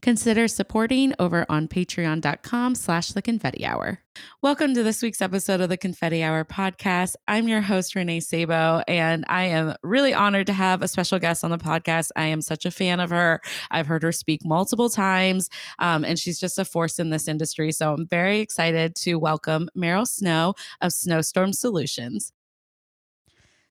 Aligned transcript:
consider 0.00 0.48
supporting 0.48 1.14
over 1.18 1.46
on 1.48 1.68
patreon.com 1.68 2.74
slash 2.74 3.08
the 3.08 3.22
confetti 3.22 3.64
hour. 3.64 4.00
Welcome 4.42 4.74
to 4.74 4.82
this 4.82 5.02
week's 5.02 5.22
episode 5.22 5.60
of 5.60 5.68
the 5.68 5.76
Confetti 5.76 6.22
Hour 6.22 6.44
podcast. 6.44 7.14
I'm 7.28 7.48
your 7.48 7.60
host, 7.60 7.94
Renee 7.94 8.20
Sabo, 8.20 8.82
and 8.88 9.24
I 9.28 9.44
am 9.44 9.74
really 9.82 10.12
honored 10.12 10.46
to 10.48 10.52
have 10.52 10.82
a 10.82 10.88
special 10.88 11.18
guest 11.18 11.44
on 11.44 11.50
the 11.50 11.58
podcast. 11.58 12.10
I 12.16 12.26
am 12.26 12.40
such 12.40 12.66
a 12.66 12.70
fan 12.70 13.00
of 13.00 13.10
her. 13.10 13.40
I've 13.70 13.86
heard 13.86 14.02
her 14.02 14.12
speak 14.12 14.44
multiple 14.44 14.90
times, 14.90 15.48
um, 15.78 16.04
and 16.04 16.18
she's 16.18 16.40
just 16.40 16.58
a 16.58 16.64
force 16.64 16.98
in 16.98 17.10
this 17.10 17.28
industry. 17.28 17.72
So 17.72 17.94
I'm 17.94 18.06
very 18.06 18.40
excited 18.40 18.96
to 18.96 19.16
welcome 19.16 19.68
Meryl 19.76 20.06
Snow 20.06 20.54
of 20.80 20.92
Snowstorm 20.92 21.52
Solutions. 21.52 22.32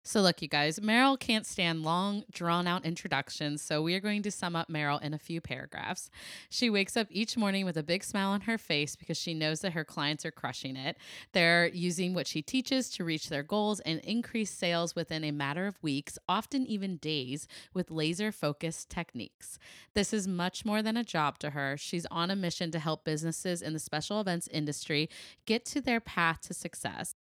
So, 0.09 0.21
look, 0.21 0.41
you 0.41 0.47
guys, 0.47 0.79
Meryl 0.79 1.19
can't 1.19 1.45
stand 1.45 1.83
long, 1.83 2.23
drawn 2.31 2.65
out 2.65 2.83
introductions, 2.83 3.61
so 3.61 3.83
we 3.83 3.93
are 3.93 3.99
going 3.99 4.23
to 4.23 4.31
sum 4.31 4.55
up 4.55 4.67
Meryl 4.67 4.99
in 5.03 5.13
a 5.13 5.19
few 5.19 5.39
paragraphs. 5.39 6.09
She 6.49 6.67
wakes 6.67 6.97
up 6.97 7.05
each 7.11 7.37
morning 7.37 7.63
with 7.63 7.77
a 7.77 7.83
big 7.83 8.03
smile 8.03 8.29
on 8.29 8.41
her 8.41 8.57
face 8.57 8.95
because 8.95 9.19
she 9.19 9.35
knows 9.35 9.59
that 9.59 9.73
her 9.73 9.85
clients 9.85 10.25
are 10.25 10.31
crushing 10.31 10.75
it. 10.75 10.97
They're 11.33 11.67
using 11.67 12.15
what 12.15 12.25
she 12.25 12.41
teaches 12.41 12.89
to 12.89 13.03
reach 13.03 13.29
their 13.29 13.43
goals 13.43 13.81
and 13.81 13.99
increase 13.99 14.49
sales 14.49 14.95
within 14.95 15.23
a 15.23 15.29
matter 15.29 15.67
of 15.67 15.83
weeks, 15.83 16.17
often 16.27 16.65
even 16.65 16.97
days, 16.97 17.47
with 17.75 17.91
laser 17.91 18.31
focused 18.31 18.89
techniques. 18.89 19.59
This 19.93 20.11
is 20.11 20.27
much 20.27 20.65
more 20.65 20.81
than 20.81 20.97
a 20.97 21.03
job 21.03 21.37
to 21.37 21.51
her. 21.51 21.77
She's 21.77 22.07
on 22.07 22.31
a 22.31 22.35
mission 22.35 22.71
to 22.71 22.79
help 22.79 23.03
businesses 23.05 23.61
in 23.61 23.73
the 23.73 23.79
special 23.79 24.19
events 24.19 24.47
industry 24.47 25.07
get 25.45 25.65
to 25.65 25.81
their 25.81 25.99
path 25.99 26.41
to 26.47 26.55
success. 26.55 27.13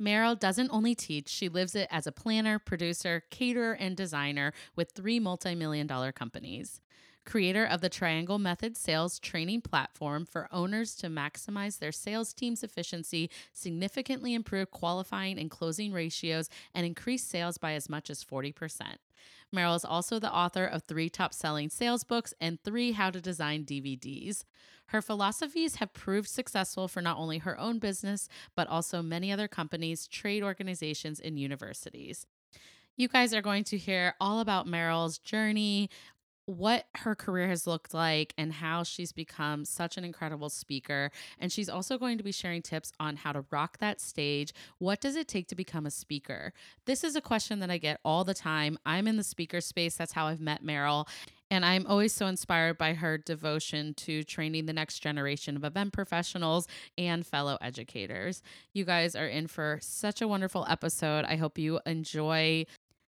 Meryl 0.00 0.38
doesn't 0.38 0.70
only 0.70 0.94
teach, 0.94 1.28
she 1.28 1.48
lives 1.48 1.74
it 1.74 1.88
as 1.90 2.06
a 2.06 2.12
planner, 2.12 2.58
producer, 2.58 3.24
caterer, 3.30 3.72
and 3.72 3.96
designer 3.96 4.52
with 4.76 4.92
three 4.92 5.18
multi 5.18 5.54
million 5.54 5.86
dollar 5.86 6.12
companies. 6.12 6.80
Creator 7.28 7.66
of 7.66 7.82
the 7.82 7.90
Triangle 7.90 8.38
Method 8.38 8.74
sales 8.74 9.18
training 9.18 9.60
platform 9.60 10.24
for 10.24 10.48
owners 10.50 10.94
to 10.94 11.08
maximize 11.08 11.78
their 11.78 11.92
sales 11.92 12.32
team's 12.32 12.64
efficiency, 12.64 13.28
significantly 13.52 14.32
improve 14.32 14.70
qualifying 14.70 15.38
and 15.38 15.50
closing 15.50 15.92
ratios, 15.92 16.48
and 16.74 16.86
increase 16.86 17.22
sales 17.22 17.58
by 17.58 17.74
as 17.74 17.90
much 17.90 18.08
as 18.08 18.24
40%. 18.24 18.54
Meryl 19.54 19.76
is 19.76 19.84
also 19.84 20.18
the 20.18 20.32
author 20.32 20.64
of 20.64 20.84
three 20.84 21.10
top 21.10 21.34
selling 21.34 21.68
sales 21.68 22.02
books 22.02 22.32
and 22.40 22.64
three 22.64 22.92
how 22.92 23.10
to 23.10 23.20
design 23.20 23.66
DVDs. 23.66 24.44
Her 24.86 25.02
philosophies 25.02 25.76
have 25.76 25.92
proved 25.92 26.30
successful 26.30 26.88
for 26.88 27.02
not 27.02 27.18
only 27.18 27.38
her 27.38 27.60
own 27.60 27.78
business, 27.78 28.30
but 28.56 28.68
also 28.68 29.02
many 29.02 29.30
other 29.30 29.48
companies, 29.48 30.06
trade 30.06 30.42
organizations, 30.42 31.20
and 31.20 31.38
universities. 31.38 32.24
You 32.98 33.06
guys 33.06 33.32
are 33.32 33.42
going 33.42 33.62
to 33.64 33.78
hear 33.78 34.14
all 34.20 34.40
about 34.40 34.66
Meryl's 34.66 35.18
journey, 35.18 35.88
what 36.48 36.86
her 36.94 37.14
career 37.14 37.46
has 37.46 37.66
looked 37.66 37.92
like 37.92 38.32
and 38.38 38.54
how 38.54 38.82
she's 38.82 39.12
become 39.12 39.66
such 39.66 39.98
an 39.98 40.04
incredible 40.04 40.48
speaker. 40.48 41.10
And 41.38 41.52
she's 41.52 41.68
also 41.68 41.98
going 41.98 42.16
to 42.16 42.24
be 42.24 42.32
sharing 42.32 42.62
tips 42.62 42.90
on 42.98 43.16
how 43.16 43.32
to 43.32 43.44
rock 43.50 43.76
that 43.78 44.00
stage. 44.00 44.54
What 44.78 44.98
does 44.98 45.14
it 45.14 45.28
take 45.28 45.48
to 45.48 45.54
become 45.54 45.84
a 45.84 45.90
speaker? 45.90 46.54
This 46.86 47.04
is 47.04 47.16
a 47.16 47.20
question 47.20 47.60
that 47.60 47.70
I 47.70 47.76
get 47.76 48.00
all 48.02 48.24
the 48.24 48.32
time. 48.32 48.78
I'm 48.86 49.06
in 49.06 49.18
the 49.18 49.24
speaker 49.24 49.60
space. 49.60 49.96
That's 49.96 50.12
how 50.12 50.26
I've 50.26 50.40
met 50.40 50.64
Meryl. 50.64 51.06
And 51.50 51.66
I'm 51.66 51.86
always 51.86 52.14
so 52.14 52.26
inspired 52.26 52.78
by 52.78 52.94
her 52.94 53.18
devotion 53.18 53.92
to 53.94 54.22
training 54.22 54.64
the 54.64 54.72
next 54.72 55.00
generation 55.00 55.54
of 55.54 55.64
event 55.64 55.92
professionals 55.92 56.66
and 56.96 57.26
fellow 57.26 57.58
educators. 57.60 58.42
You 58.72 58.86
guys 58.86 59.14
are 59.14 59.28
in 59.28 59.48
for 59.48 59.78
such 59.82 60.22
a 60.22 60.28
wonderful 60.28 60.66
episode. 60.68 61.26
I 61.26 61.36
hope 61.36 61.58
you 61.58 61.80
enjoy 61.84 62.64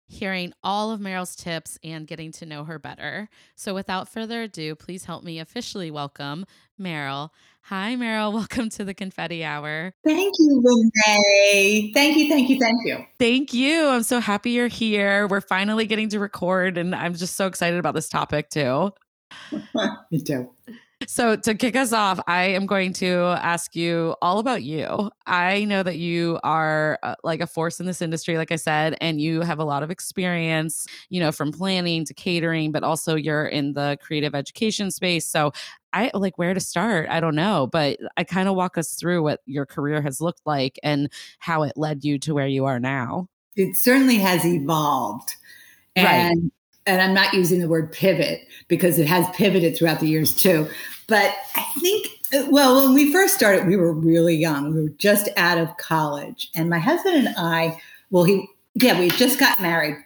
hearing 0.10 0.52
all 0.64 0.92
of 0.92 1.00
Meryl's 1.00 1.36
tips 1.36 1.78
and 1.84 2.08
getting 2.08 2.32
to 2.34 2.46
know 2.46 2.66
her 2.66 2.80
better. 2.80 3.30
So, 3.56 3.74
without 3.74 4.10
further 4.10 4.44
ado, 4.44 4.76
please 4.76 5.06
help 5.06 5.24
me 5.24 5.40
officially 5.40 5.92
welcome 5.92 6.46
Meryl. 6.80 7.30
Hi, 7.64 7.96
Meryl. 7.96 8.34
Welcome 8.40 8.70
to 8.72 8.84
the 8.84 8.96
Confetti 8.96 9.44
Hour. 9.44 9.94
Thank 10.04 10.34
you, 10.40 10.64
Renee. 10.66 11.92
Thank 11.94 12.18
you, 12.18 12.28
thank 12.28 12.50
you, 12.50 12.58
thank 12.58 12.84
you. 12.84 13.06
Thank 13.20 13.54
you. 13.54 13.90
I'm 13.90 14.02
so 14.02 14.20
happy 14.20 14.52
you're 14.52 14.68
here. 14.68 15.28
We're 15.28 15.42
finally 15.42 15.86
getting 15.86 16.10
to 16.10 16.20
record, 16.20 16.80
and 16.80 16.96
I'm 16.96 17.14
just 17.14 17.36
so 17.36 17.46
excited 17.46 17.78
about 17.78 17.94
this 17.94 18.10
topic, 18.10 18.50
too. 18.50 18.92
Me 20.12 20.24
too. 20.24 20.50
So, 21.12 21.36
to 21.36 21.56
kick 21.56 21.76
us 21.76 21.92
off, 21.92 22.20
I 22.28 22.44
am 22.44 22.68
going 22.68 22.94
to 22.94 23.36
ask 23.42 23.76
you 23.76 24.16
all 24.22 24.38
about 24.38 24.62
you. 24.62 25.10
I 25.26 25.66
know 25.66 25.82
that 25.82 25.98
you 25.98 26.40
are 26.44 27.00
uh, 27.02 27.16
like 27.24 27.42
a 27.42 27.48
force 27.48 27.80
in 27.80 27.88
this 27.88 28.04
industry, 28.04 28.38
like 28.38 28.52
I 28.52 28.58
said, 28.58 28.96
and 29.02 29.20
you 29.20 29.42
have 29.42 29.58
a 29.58 29.64
lot 29.64 29.82
of 29.82 29.90
experience, 29.90 30.86
you 31.10 31.20
know, 31.20 31.32
from 31.32 31.52
planning 31.52 32.06
to 32.06 32.14
catering, 32.14 32.72
but 32.72 32.84
also 32.84 33.16
you're 33.16 33.48
in 33.48 33.74
the 33.74 33.98
creative 34.04 34.36
education 34.36 34.92
space. 34.92 35.26
So, 35.26 35.52
I 35.94 36.12
like 36.14 36.38
where 36.38 36.54
to 36.54 36.60
start. 36.60 37.10
I 37.10 37.20
don't 37.20 37.36
know, 37.36 37.66
but 37.66 37.98
I 38.16 38.24
kind 38.24 38.48
of 38.48 38.54
walk 38.54 38.78
us 38.78 38.94
through 38.94 39.24
what 39.24 39.40
your 39.48 39.66
career 39.66 40.04
has 40.04 40.22
looked 40.22 40.42
like 40.46 40.78
and 40.84 41.12
how 41.40 41.64
it 41.64 41.74
led 41.76 42.04
you 42.06 42.20
to 42.20 42.36
where 42.36 42.46
you 42.46 42.66
are 42.66 42.80
now. 42.80 43.30
It 43.56 43.80
certainly 43.80 44.18
has 44.18 44.46
evolved. 44.46 45.34
And 45.96 46.06
right 46.06 46.52
and 46.90 47.02
I'm 47.02 47.14
not 47.14 47.34
using 47.34 47.60
the 47.60 47.68
word 47.68 47.92
pivot 47.92 48.48
because 48.68 48.98
it 48.98 49.06
has 49.08 49.28
pivoted 49.36 49.78
throughout 49.78 50.00
the 50.00 50.08
years 50.08 50.36
too. 50.36 50.68
But 51.10 51.36
I 51.56 51.64
think, 51.80 52.08
well, 52.50 52.86
when 52.86 52.94
we 52.94 53.12
first 53.12 53.36
started, 53.36 53.68
we 53.68 53.76
were 53.76 53.94
really 53.94 54.36
young. 54.36 54.74
We 54.74 54.84
were 54.84 54.90
just 54.90 55.28
out 55.36 55.58
of 55.58 55.76
college. 55.78 56.50
And 56.56 56.70
my 56.70 56.80
husband 56.80 57.28
and 57.28 57.36
I, 57.38 57.82
well, 58.12 58.24
he, 58.24 58.48
yeah, 58.76 59.00
we 59.00 59.10
just 59.10 59.40
got 59.40 59.62
married. 59.62 59.98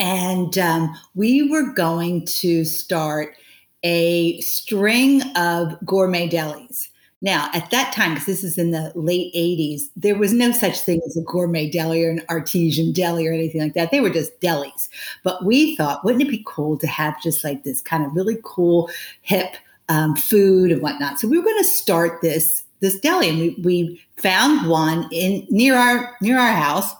And 0.00 0.56
um, 0.58 0.94
we 1.14 1.50
were 1.50 1.72
going 1.72 2.24
to 2.26 2.64
start 2.64 3.36
a 3.82 4.40
string 4.40 5.22
of 5.36 5.76
gourmet 5.84 6.28
delis. 6.28 6.88
Now, 7.20 7.50
at 7.54 7.70
that 7.70 7.92
time, 7.92 8.14
because 8.14 8.26
this 8.26 8.42
is 8.42 8.58
in 8.58 8.72
the 8.72 8.90
late 8.96 9.32
80s, 9.32 9.82
there 9.94 10.16
was 10.16 10.32
no 10.32 10.50
such 10.50 10.80
thing 10.80 11.00
as 11.06 11.16
a 11.16 11.22
gourmet 11.22 11.70
deli 11.70 12.04
or 12.04 12.10
an 12.10 12.22
artesian 12.28 12.92
deli 12.92 13.28
or 13.28 13.32
anything 13.32 13.60
like 13.60 13.74
that. 13.74 13.92
They 13.92 14.00
were 14.00 14.10
just 14.10 14.40
delis. 14.40 14.88
But 15.22 15.44
we 15.44 15.76
thought, 15.76 16.04
wouldn't 16.04 16.22
it 16.22 16.30
be 16.30 16.42
cool 16.44 16.76
to 16.78 16.86
have 16.88 17.22
just 17.22 17.44
like 17.44 17.62
this 17.62 17.80
kind 17.80 18.04
of 18.04 18.12
really 18.14 18.38
cool, 18.42 18.90
hip 19.20 19.54
um, 19.92 20.16
food 20.16 20.72
and 20.72 20.80
whatnot? 20.80 21.20
So 21.20 21.28
we 21.28 21.38
were 21.38 21.44
going 21.44 21.62
to 21.62 21.64
start 21.64 22.20
this 22.22 22.64
this 22.80 22.98
deli, 22.98 23.28
and 23.28 23.38
we, 23.38 23.50
we 23.62 24.02
found 24.16 24.68
one 24.68 25.08
in 25.12 25.46
near 25.50 25.76
our 25.76 26.16
near 26.20 26.38
our 26.38 26.52
house, 26.52 26.92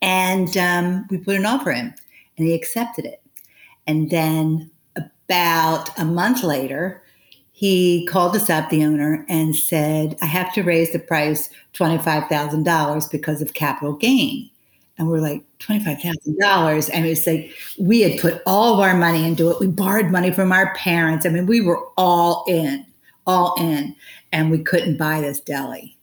and 0.00 0.56
um, 0.56 1.06
we 1.10 1.18
put 1.18 1.36
an 1.36 1.44
offer 1.44 1.70
in, 1.70 1.92
and 2.38 2.46
he 2.46 2.54
accepted 2.54 3.04
it. 3.04 3.20
And 3.86 4.10
then 4.10 4.70
about 4.96 5.98
a 5.98 6.04
month 6.04 6.44
later, 6.44 7.02
he 7.52 8.06
called 8.06 8.36
us 8.36 8.48
up, 8.48 8.70
the 8.70 8.84
owner, 8.84 9.26
and 9.28 9.54
said, 9.56 10.16
I 10.22 10.26
have 10.26 10.52
to 10.54 10.62
raise 10.62 10.92
the 10.92 10.98
price 10.98 11.50
$25,000 11.74 13.10
because 13.10 13.42
of 13.42 13.54
capital 13.54 13.94
gain. 13.94 14.48
And 14.98 15.08
we're 15.08 15.20
like, 15.20 15.42
$25,000. 15.66 16.90
And 16.92 17.06
it's 17.06 17.26
like, 17.26 17.52
we 17.78 18.00
had 18.00 18.20
put 18.20 18.42
all 18.46 18.74
of 18.74 18.80
our 18.80 18.94
money 18.96 19.24
into 19.26 19.50
it. 19.50 19.60
We 19.60 19.66
borrowed 19.66 20.10
money 20.10 20.30
from 20.30 20.52
our 20.52 20.74
parents. 20.74 21.26
I 21.26 21.30
mean, 21.30 21.46
we 21.46 21.60
were 21.60 21.80
all 21.96 22.44
in, 22.48 22.86
all 23.26 23.54
in, 23.58 23.94
and 24.32 24.50
we 24.50 24.58
couldn't 24.58 24.96
buy 24.96 25.20
this 25.20 25.40
deli. 25.40 25.96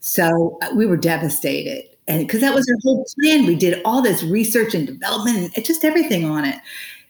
So 0.00 0.58
uh, 0.62 0.70
we 0.74 0.86
were 0.86 0.96
devastated. 0.96 1.84
And 2.08 2.26
because 2.26 2.40
that 2.40 2.54
was 2.54 2.68
our 2.68 2.76
whole 2.82 3.06
plan, 3.20 3.46
we 3.46 3.54
did 3.54 3.80
all 3.84 4.02
this 4.02 4.22
research 4.22 4.74
and 4.74 4.86
development 4.86 5.52
and 5.54 5.64
just 5.64 5.84
everything 5.84 6.24
on 6.24 6.44
it. 6.44 6.56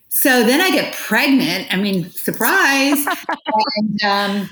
So 0.08 0.44
then 0.44 0.60
I 0.60 0.70
get 0.70 0.94
pregnant. 0.94 1.72
I 1.72 1.76
mean, 1.78 2.10
surprise. 2.10 3.06
and 3.76 4.02
um, 4.04 4.50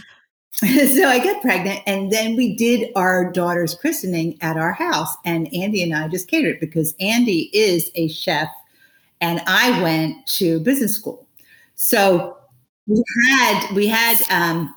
so 0.60 1.08
I 1.08 1.20
get 1.20 1.40
pregnant. 1.40 1.80
And 1.86 2.12
then 2.12 2.36
we 2.36 2.54
did 2.54 2.90
our 2.96 3.30
daughter's 3.30 3.74
christening 3.74 4.36
at 4.40 4.56
our 4.56 4.72
house. 4.72 5.14
And 5.24 5.52
Andy 5.54 5.82
and 5.82 5.94
I 5.94 6.08
just 6.08 6.28
catered 6.28 6.60
because 6.60 6.94
Andy 7.00 7.50
is 7.52 7.90
a 7.94 8.08
chef 8.08 8.48
and 9.20 9.40
I 9.46 9.80
went 9.82 10.26
to 10.26 10.60
business 10.60 10.94
school. 10.94 11.26
So 11.76 12.36
we 12.86 13.02
had 13.28 13.74
we 13.74 13.86
had 13.86 14.18
um, 14.30 14.74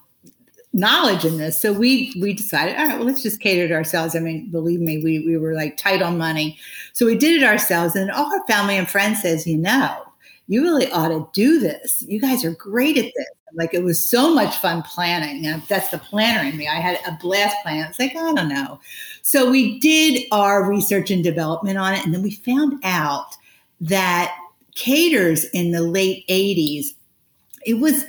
knowledge 0.73 1.25
in 1.25 1.37
this. 1.37 1.61
So 1.61 1.73
we 1.73 2.13
we 2.21 2.33
decided, 2.33 2.77
all 2.77 2.87
right, 2.87 2.97
well, 2.97 3.07
let's 3.07 3.23
just 3.23 3.39
cater 3.39 3.67
to 3.67 3.73
ourselves. 3.73 4.15
I 4.15 4.19
mean, 4.19 4.49
believe 4.51 4.79
me, 4.79 5.01
we 5.03 5.19
we 5.25 5.37
were 5.37 5.53
like 5.53 5.77
tight 5.77 6.01
on 6.01 6.17
money. 6.17 6.57
So 6.93 7.05
we 7.05 7.15
did 7.15 7.41
it 7.41 7.45
ourselves. 7.45 7.95
And 7.95 8.11
all 8.11 8.31
our 8.31 8.45
family 8.47 8.77
and 8.77 8.87
friends 8.87 9.21
says, 9.21 9.47
you 9.47 9.57
know, 9.57 10.03
you 10.47 10.61
really 10.61 10.91
ought 10.91 11.09
to 11.09 11.27
do 11.33 11.59
this. 11.59 12.03
You 12.07 12.19
guys 12.19 12.43
are 12.43 12.51
great 12.51 12.97
at 12.97 13.05
this. 13.05 13.27
Like 13.53 13.73
it 13.73 13.83
was 13.83 14.05
so 14.05 14.33
much 14.33 14.57
fun 14.57 14.81
planning. 14.81 15.45
And 15.45 15.61
that's 15.63 15.89
the 15.89 15.99
planner 15.99 16.47
in 16.47 16.57
me. 16.57 16.67
I 16.67 16.75
had 16.75 16.99
a 17.07 17.17
blast 17.21 17.55
plan. 17.61 17.87
It's 17.87 17.99
like, 17.99 18.15
I 18.15 18.33
don't 18.33 18.49
know. 18.49 18.79
So 19.21 19.49
we 19.49 19.79
did 19.79 20.25
our 20.31 20.67
research 20.67 21.11
and 21.11 21.23
development 21.23 21.77
on 21.77 21.93
it. 21.93 22.03
And 22.03 22.13
then 22.13 22.23
we 22.23 22.31
found 22.31 22.79
out 22.83 23.35
that 23.81 24.35
caters 24.75 25.45
in 25.45 25.71
the 25.71 25.81
late 25.81 26.27
80s, 26.27 26.87
it 27.65 27.75
was, 27.75 28.05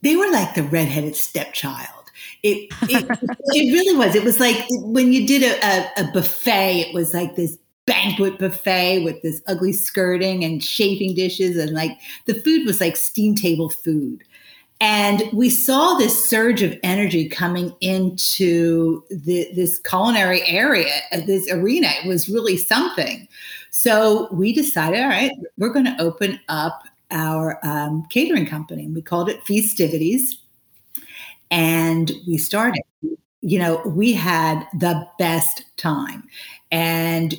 they 0.00 0.16
were 0.16 0.30
like 0.30 0.54
the 0.54 0.62
redheaded 0.62 1.14
stepchild 1.14 1.96
it, 2.42 2.72
it, 2.82 3.06
it 3.54 3.72
really 3.72 3.96
was. 3.96 4.14
It 4.14 4.24
was 4.24 4.40
like 4.40 4.64
when 4.70 5.12
you 5.12 5.26
did 5.26 5.42
a, 5.42 5.66
a, 5.66 6.04
a 6.04 6.12
buffet, 6.12 6.88
it 6.88 6.94
was 6.94 7.14
like 7.14 7.36
this 7.36 7.58
banquet 7.86 8.38
buffet 8.38 9.04
with 9.04 9.22
this 9.22 9.40
ugly 9.46 9.72
skirting 9.72 10.44
and 10.44 10.60
chafing 10.60 11.14
dishes 11.14 11.56
and 11.56 11.70
like 11.70 11.92
the 12.26 12.34
food 12.34 12.66
was 12.66 12.80
like 12.80 12.96
steam 12.96 13.34
table 13.34 13.70
food. 13.70 14.22
And 14.78 15.22
we 15.32 15.48
saw 15.48 15.94
this 15.94 16.28
surge 16.28 16.60
of 16.60 16.78
energy 16.82 17.28
coming 17.28 17.74
into 17.80 19.02
the, 19.08 19.48
this 19.54 19.78
culinary 19.78 20.42
area 20.42 20.92
uh, 21.12 21.20
this 21.20 21.50
arena. 21.50 21.88
It 22.04 22.06
was 22.06 22.28
really 22.28 22.58
something. 22.58 23.26
So 23.70 24.28
we 24.32 24.52
decided 24.52 25.00
all 25.00 25.08
right 25.08 25.32
we're 25.56 25.72
going 25.72 25.86
to 25.86 25.96
open 26.00 26.40
up 26.48 26.82
our 27.10 27.64
um, 27.64 28.04
catering 28.10 28.46
company. 28.46 28.88
We 28.88 29.00
called 29.00 29.28
it 29.28 29.44
Feastivities. 29.44 30.34
And 31.50 32.10
we 32.26 32.36
started 32.36 32.82
you 33.42 33.60
know 33.60 33.80
we 33.86 34.12
had 34.12 34.66
the 34.74 35.06
best 35.18 35.64
time. 35.76 36.24
And 36.72 37.34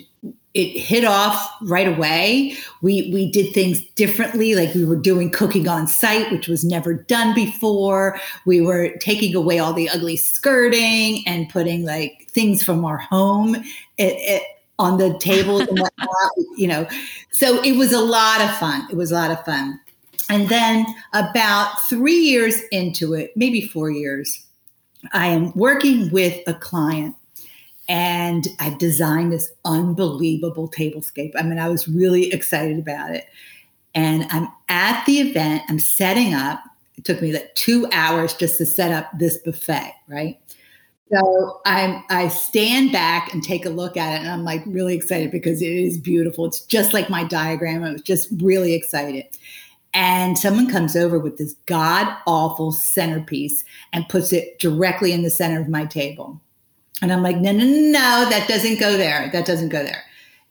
it 0.57 0.79
hit 0.79 1.05
off 1.05 1.55
right 1.61 1.87
away. 1.87 2.57
We 2.81 3.11
we 3.13 3.29
did 3.29 3.53
things 3.53 3.81
differently. 3.95 4.55
Like 4.55 4.73
we 4.73 4.83
were 4.83 4.95
doing 4.95 5.29
cooking 5.29 5.67
on 5.67 5.87
site 5.87 6.31
which 6.31 6.47
was 6.47 6.65
never 6.65 6.95
done 6.95 7.35
before. 7.35 8.19
We 8.45 8.61
were 8.61 8.89
taking 8.97 9.35
away 9.35 9.59
all 9.59 9.71
the 9.71 9.87
ugly 9.87 10.17
skirting 10.17 11.23
and 11.27 11.47
putting 11.49 11.85
like 11.85 12.27
things 12.31 12.63
from 12.63 12.83
our 12.85 12.97
home 12.97 13.55
it, 13.55 14.15
it, 14.15 14.43
on 14.79 14.97
the 14.97 15.15
tables 15.19 15.61
and 15.61 15.79
whatnot 15.79 16.31
you 16.57 16.67
know. 16.67 16.87
So 17.31 17.61
it 17.61 17.77
was 17.77 17.93
a 17.93 18.01
lot 18.01 18.41
of 18.41 18.49
fun. 18.57 18.87
It 18.89 18.97
was 18.97 19.11
a 19.11 19.15
lot 19.15 19.29
of 19.29 19.45
fun. 19.45 19.79
And 20.29 20.49
then 20.49 20.85
about 21.13 21.79
three 21.87 22.19
years 22.19 22.61
into 22.71 23.13
it, 23.13 23.31
maybe 23.35 23.61
four 23.61 23.91
years, 23.91 24.43
I 25.13 25.27
am 25.27 25.53
working 25.53 26.09
with 26.09 26.35
a 26.47 26.55
client 26.55 27.15
and 27.87 28.47
I 28.59 28.71
designed 28.71 29.31
this 29.31 29.51
unbelievable 29.65 30.69
tablescape. 30.69 31.31
I 31.37 31.43
mean, 31.43 31.59
I 31.59 31.69
was 31.69 31.87
really 31.87 32.31
excited 32.33 32.79
about 32.79 33.11
it. 33.11 33.25
And 33.95 34.25
I'm 34.29 34.47
at 34.69 35.05
the 35.05 35.19
event, 35.19 35.63
I'm 35.69 35.79
setting 35.79 36.33
up. 36.33 36.61
It 36.97 37.05
took 37.05 37.21
me 37.21 37.31
like 37.31 37.53
two 37.55 37.87
hours 37.93 38.33
just 38.33 38.57
to 38.57 38.65
set 38.65 38.91
up 38.91 39.09
this 39.17 39.37
buffet, 39.37 39.93
right? 40.07 40.39
So 41.11 41.61
I'm 41.65 42.03
I 42.09 42.27
stand 42.27 42.91
back 42.91 43.33
and 43.33 43.41
take 43.41 43.65
a 43.65 43.69
look 43.69 43.95
at 43.95 44.15
it, 44.15 44.19
and 44.21 44.29
I'm 44.29 44.43
like 44.43 44.61
really 44.65 44.93
excited 44.93 45.31
because 45.31 45.61
it 45.61 45.71
is 45.71 45.97
beautiful. 45.97 46.45
It's 46.45 46.61
just 46.61 46.93
like 46.93 47.09
my 47.09 47.23
diagram. 47.23 47.83
I 47.83 47.93
was 47.93 48.01
just 48.01 48.27
really 48.41 48.73
excited 48.73 49.25
and 49.93 50.37
someone 50.37 50.69
comes 50.69 50.95
over 50.95 51.17
with 51.17 51.37
this 51.37 51.55
god 51.65 52.15
awful 52.27 52.71
centerpiece 52.71 53.63
and 53.93 54.07
puts 54.09 54.31
it 54.31 54.59
directly 54.59 55.11
in 55.11 55.23
the 55.23 55.29
center 55.29 55.59
of 55.59 55.67
my 55.67 55.85
table. 55.85 56.39
And 57.01 57.13
I'm 57.13 57.21
like, 57.21 57.37
no, 57.37 57.51
no, 57.51 57.63
no, 57.63 58.27
that 58.29 58.47
doesn't 58.47 58.79
go 58.79 58.97
there. 58.97 59.29
That 59.31 59.45
doesn't 59.45 59.69
go 59.69 59.83
there. 59.83 60.03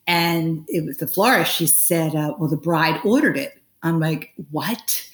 And 0.07 0.65
it 0.69 0.85
was 0.85 0.99
the 0.99 1.09
florist. 1.09 1.57
She 1.57 1.67
said, 1.67 2.15
uh, 2.15 2.35
well, 2.39 2.49
the 2.49 2.57
bride 2.57 3.01
ordered 3.05 3.37
it. 3.37 3.61
I'm 3.83 3.99
like, 3.99 4.33
what? 4.51 5.05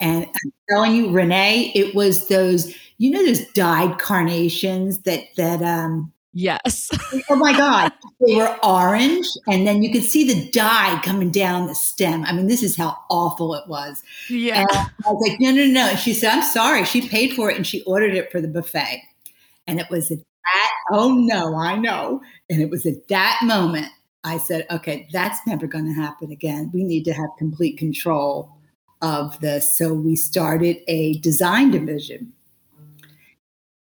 And 0.00 0.24
I'm 0.24 0.52
telling 0.70 0.94
you, 0.94 1.10
Renee, 1.10 1.72
it 1.74 1.94
was 1.94 2.28
those, 2.28 2.74
you 2.96 3.10
know, 3.10 3.24
those 3.24 3.46
dyed 3.52 3.98
carnations 3.98 5.00
that 5.00 5.24
that 5.36 5.62
um 5.62 6.12
Yes. 6.32 6.90
oh 7.30 7.36
my 7.36 7.56
God. 7.56 7.92
They 8.24 8.36
were 8.36 8.56
orange, 8.62 9.26
and 9.48 9.66
then 9.66 9.82
you 9.82 9.90
could 9.90 10.04
see 10.04 10.24
the 10.24 10.48
dye 10.50 11.00
coming 11.04 11.30
down 11.30 11.66
the 11.66 11.74
stem. 11.74 12.24
I 12.24 12.32
mean, 12.32 12.46
this 12.46 12.62
is 12.62 12.76
how 12.76 12.96
awful 13.08 13.54
it 13.54 13.66
was. 13.66 14.02
Yeah. 14.28 14.60
And 14.60 14.68
I 14.70 15.10
was 15.10 15.28
like, 15.28 15.40
no, 15.40 15.50
no, 15.50 15.66
no. 15.66 15.96
she 15.96 16.14
said, 16.14 16.32
I'm 16.32 16.42
sorry. 16.42 16.84
She 16.84 17.08
paid 17.08 17.34
for 17.34 17.50
it 17.50 17.56
and 17.56 17.66
she 17.66 17.82
ordered 17.82 18.14
it 18.14 18.30
for 18.30 18.40
the 18.40 18.48
buffet. 18.48 19.02
And 19.66 19.80
it 19.80 19.86
was 19.90 20.10
at 20.10 20.18
that, 20.44 20.70
oh 20.92 21.14
no, 21.14 21.56
I 21.56 21.76
know. 21.76 22.20
And 22.48 22.60
it 22.60 22.70
was 22.70 22.86
at 22.86 23.08
that 23.08 23.38
moment 23.42 23.88
I 24.24 24.38
said, 24.38 24.66
okay, 24.70 25.08
that's 25.12 25.38
never 25.46 25.66
going 25.66 25.86
to 25.86 26.00
happen 26.00 26.30
again. 26.30 26.70
We 26.74 26.84
need 26.84 27.04
to 27.04 27.12
have 27.12 27.30
complete 27.38 27.78
control 27.78 28.54
of 29.00 29.38
this. 29.40 29.76
So 29.76 29.94
we 29.94 30.14
started 30.14 30.78
a 30.88 31.18
design 31.20 31.70
division 31.70 32.32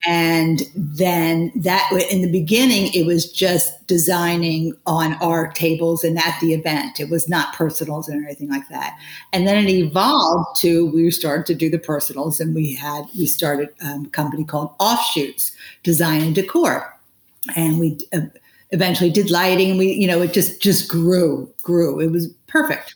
and 0.06 0.62
then 0.74 1.50
that 1.56 1.90
in 2.10 2.22
the 2.22 2.30
beginning 2.30 2.92
it 2.94 3.04
was 3.04 3.30
just 3.30 3.86
designing 3.88 4.72
on 4.86 5.14
our 5.14 5.50
tables 5.52 6.04
and 6.04 6.18
at 6.18 6.38
the 6.40 6.54
event. 6.54 7.00
It 7.00 7.10
was 7.10 7.28
not 7.28 7.54
personals 7.54 8.08
and 8.08 8.24
anything 8.24 8.48
like 8.48 8.68
that. 8.68 8.96
And 9.32 9.46
then 9.46 9.66
it 9.66 9.70
evolved 9.70 10.60
to 10.60 10.86
we 10.90 11.10
started 11.10 11.46
to 11.46 11.54
do 11.54 11.68
the 11.68 11.78
personals 11.78 12.38
and 12.38 12.54
we 12.54 12.72
had 12.74 13.06
we 13.18 13.26
started 13.26 13.70
um, 13.82 14.04
a 14.06 14.10
company 14.10 14.44
called 14.44 14.76
OffShoots 14.78 15.52
design 15.82 16.22
and 16.22 16.34
decor. 16.34 16.94
And 17.56 17.80
we 17.80 17.98
uh, 18.12 18.20
eventually 18.70 19.10
did 19.10 19.30
lighting 19.30 19.70
and 19.70 19.78
we 19.78 19.92
you 19.92 20.06
know 20.06 20.22
it 20.22 20.32
just 20.32 20.62
just 20.62 20.88
grew 20.88 21.52
grew. 21.62 21.98
It 21.98 22.12
was 22.12 22.28
perfect. 22.46 22.94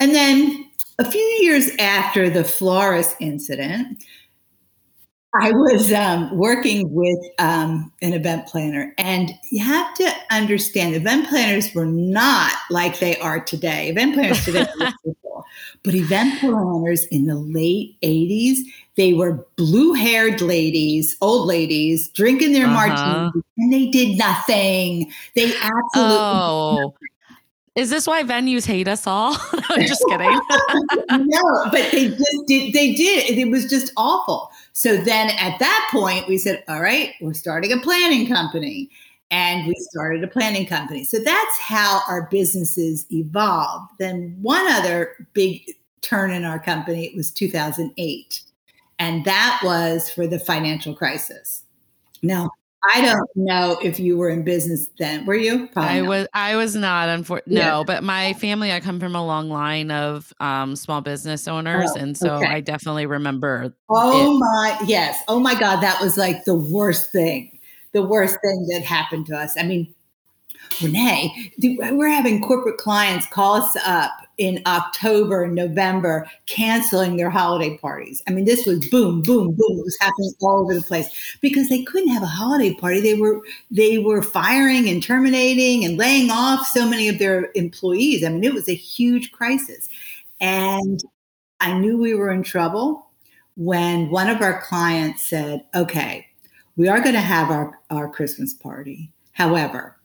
And 0.00 0.12
then 0.12 0.66
a 0.98 1.08
few 1.08 1.20
years 1.40 1.70
after 1.78 2.28
the 2.28 2.42
florist 2.42 3.14
incident 3.20 4.02
I 5.32 5.52
was 5.52 5.92
um, 5.92 6.36
working 6.36 6.92
with 6.92 7.18
um, 7.38 7.92
an 8.02 8.14
event 8.14 8.46
planner, 8.46 8.92
and 8.98 9.32
you 9.50 9.64
have 9.64 9.94
to 9.94 10.10
understand 10.30 10.96
event 10.96 11.28
planners 11.28 11.72
were 11.72 11.86
not 11.86 12.52
like 12.68 12.98
they 12.98 13.16
are 13.18 13.38
today. 13.38 13.90
Event 13.90 14.14
planners 14.14 14.44
today 14.44 14.66
people, 15.04 15.44
but 15.84 15.94
event 15.94 16.40
planners 16.40 17.04
in 17.06 17.26
the 17.26 17.36
late 17.36 17.96
80s, 18.02 18.58
they 18.96 19.12
were 19.12 19.46
blue 19.56 19.92
haired 19.92 20.40
ladies, 20.40 21.16
old 21.20 21.46
ladies, 21.46 22.08
drinking 22.08 22.52
their 22.52 22.66
uh-huh. 22.66 22.88
martinis, 22.88 23.44
and 23.56 23.72
they 23.72 23.86
did 23.86 24.18
nothing. 24.18 25.12
They 25.36 25.54
absolutely. 25.54 25.84
Oh. 25.94 26.94
Is 27.76 27.88
this 27.88 28.06
why 28.06 28.24
venues 28.24 28.66
hate 28.66 28.88
us 28.88 29.06
all? 29.06 29.36
I'm 29.52 29.86
just 29.86 30.04
kidding. 30.08 30.28
no, 31.08 31.64
but 31.70 31.92
they 31.92 32.08
just 32.08 32.46
did. 32.46 32.72
They 32.72 32.94
did. 32.94 33.38
It 33.38 33.48
was 33.48 33.70
just 33.70 33.92
awful. 33.96 34.49
So 34.72 34.96
then 34.96 35.30
at 35.30 35.58
that 35.58 35.88
point, 35.92 36.28
we 36.28 36.38
said, 36.38 36.64
all 36.68 36.80
right, 36.80 37.14
we're 37.20 37.34
starting 37.34 37.72
a 37.72 37.80
planning 37.80 38.26
company. 38.26 38.90
And 39.32 39.68
we 39.68 39.74
started 39.78 40.24
a 40.24 40.28
planning 40.28 40.66
company. 40.66 41.04
So 41.04 41.20
that's 41.20 41.58
how 41.60 42.02
our 42.08 42.28
businesses 42.32 43.06
evolved. 43.12 43.92
Then 44.00 44.36
one 44.42 44.66
other 44.66 45.28
big 45.34 45.62
turn 46.02 46.32
in 46.32 46.44
our 46.44 46.58
company 46.58 47.06
it 47.06 47.16
was 47.16 47.30
2008. 47.30 48.40
And 48.98 49.24
that 49.24 49.60
was 49.62 50.10
for 50.10 50.26
the 50.26 50.40
financial 50.40 50.94
crisis. 50.94 51.62
Now, 52.22 52.50
I 52.88 53.02
don't 53.02 53.28
know 53.34 53.78
if 53.82 54.00
you 54.00 54.16
were 54.16 54.30
in 54.30 54.42
business 54.42 54.88
then. 54.98 55.26
Were 55.26 55.34
you? 55.34 55.68
Probably 55.68 55.90
I 55.90 56.00
not. 56.00 56.08
was. 56.08 56.28
I 56.32 56.56
was 56.56 56.74
not. 56.74 57.08
Unfortunately, 57.08 57.56
yeah. 57.56 57.70
no. 57.70 57.84
But 57.84 58.02
my 58.02 58.32
family, 58.34 58.72
I 58.72 58.80
come 58.80 58.98
from 58.98 59.14
a 59.14 59.24
long 59.24 59.50
line 59.50 59.90
of 59.90 60.32
um, 60.40 60.76
small 60.76 61.00
business 61.00 61.46
owners, 61.46 61.90
oh, 61.94 61.98
and 61.98 62.16
so 62.16 62.36
okay. 62.36 62.46
I 62.46 62.60
definitely 62.60 63.06
remember. 63.06 63.74
Oh 63.90 64.34
it. 64.34 64.38
my 64.38 64.78
yes! 64.86 65.22
Oh 65.28 65.40
my 65.40 65.58
God, 65.58 65.80
that 65.80 66.00
was 66.00 66.16
like 66.16 66.44
the 66.44 66.54
worst 66.54 67.12
thing. 67.12 67.58
The 67.92 68.02
worst 68.02 68.36
thing 68.42 68.66
that 68.70 68.82
happened 68.82 69.26
to 69.26 69.36
us. 69.36 69.56
I 69.58 69.64
mean, 69.64 69.92
Renee, 70.82 71.52
we're 71.62 72.08
having 72.08 72.40
corporate 72.40 72.78
clients 72.78 73.26
call 73.26 73.54
us 73.56 73.76
up 73.84 74.12
in 74.40 74.62
October 74.64 75.44
and 75.44 75.54
November 75.54 76.26
canceling 76.46 77.18
their 77.18 77.28
holiday 77.28 77.76
parties. 77.76 78.22
I 78.26 78.30
mean, 78.30 78.46
this 78.46 78.64
was 78.64 78.88
boom, 78.88 79.20
boom, 79.20 79.52
boom. 79.52 79.78
It 79.78 79.84
was 79.84 79.98
happening 80.00 80.32
all 80.40 80.60
over 80.60 80.74
the 80.74 80.80
place 80.80 81.36
because 81.42 81.68
they 81.68 81.82
couldn't 81.82 82.08
have 82.08 82.22
a 82.22 82.26
holiday 82.26 82.72
party. 82.72 83.00
They 83.00 83.14
were 83.14 83.42
they 83.70 83.98
were 83.98 84.22
firing 84.22 84.88
and 84.88 85.02
terminating 85.02 85.84
and 85.84 85.98
laying 85.98 86.30
off 86.30 86.66
so 86.66 86.88
many 86.88 87.06
of 87.06 87.18
their 87.18 87.50
employees. 87.54 88.24
I 88.24 88.30
mean, 88.30 88.42
it 88.42 88.54
was 88.54 88.66
a 88.66 88.74
huge 88.74 89.30
crisis. 89.30 89.90
And 90.40 90.98
I 91.60 91.78
knew 91.78 91.98
we 91.98 92.14
were 92.14 92.30
in 92.30 92.42
trouble 92.42 93.10
when 93.58 94.08
one 94.08 94.30
of 94.30 94.40
our 94.40 94.62
clients 94.62 95.28
said, 95.28 95.66
okay, 95.74 96.26
we 96.76 96.88
are 96.88 97.02
going 97.02 97.14
to 97.14 97.20
have 97.20 97.50
our, 97.50 97.78
our 97.90 98.08
Christmas 98.08 98.54
party. 98.54 99.12
However, 99.32 99.98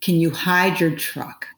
can 0.00 0.14
you 0.14 0.30
hide 0.30 0.78
your 0.78 0.94
truck? 0.94 1.48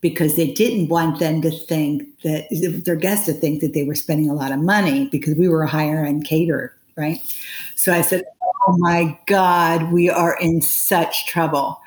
Because 0.00 0.36
they 0.36 0.52
didn't 0.52 0.88
want 0.88 1.18
them 1.18 1.42
to 1.42 1.50
think 1.50 2.20
that 2.22 2.46
their 2.84 2.96
guests 2.96 3.26
to 3.26 3.32
think 3.32 3.60
that 3.60 3.74
they 3.74 3.84
were 3.84 3.94
spending 3.94 4.30
a 4.30 4.34
lot 4.34 4.52
of 4.52 4.60
money 4.60 5.08
because 5.08 5.34
we 5.34 5.48
were 5.48 5.62
a 5.62 5.68
higher 5.68 6.04
end 6.04 6.24
caterer, 6.24 6.74
right? 6.96 7.18
So 7.74 7.92
I 7.92 8.02
said, 8.02 8.24
Oh 8.66 8.76
my 8.78 9.18
God, 9.26 9.92
we 9.92 10.10
are 10.10 10.36
in 10.40 10.60
such 10.60 11.26
trouble. 11.26 11.80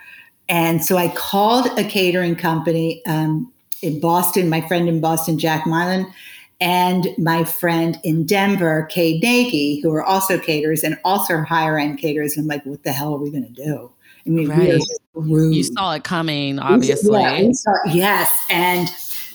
And 0.50 0.84
so 0.84 0.98
I 0.98 1.10
called 1.10 1.68
a 1.80 1.84
catering 1.84 2.36
company 2.36 3.02
um, 3.06 3.52
in 3.82 4.00
Boston, 4.00 4.50
my 4.50 4.62
friend 4.62 4.90
in 4.90 5.00
Boston, 5.00 5.38
Jack 5.38 5.64
Mylan, 5.64 6.12
and 6.60 7.08
my 7.18 7.44
friend 7.44 8.00
in 8.04 8.26
Denver, 8.26 8.88
Kay 8.92 9.20
Nagy, 9.20 9.80
who 9.80 9.92
are 9.94 10.04
also 10.04 10.38
caterers 10.38 10.84
and 10.84 10.98
also 11.04 11.42
higher 11.42 11.78
end 11.78 12.00
caterers. 12.00 12.36
And 12.36 12.44
I'm 12.44 12.48
like, 12.48 12.66
what 12.66 12.84
the 12.84 12.92
hell 12.92 13.16
are 13.16 13.20
we 13.20 13.32
going 13.32 13.54
to 13.54 13.64
do? 13.64 13.92
I 14.26 14.30
mean, 14.30 14.50
right. 14.50 14.80
you 15.16 15.64
saw 15.64 15.94
it 15.94 16.04
coming, 16.04 16.60
obviously. 16.60 17.20
Yeah, 17.20 17.52
saw, 17.54 17.74
yes. 17.88 18.32
And 18.50 18.88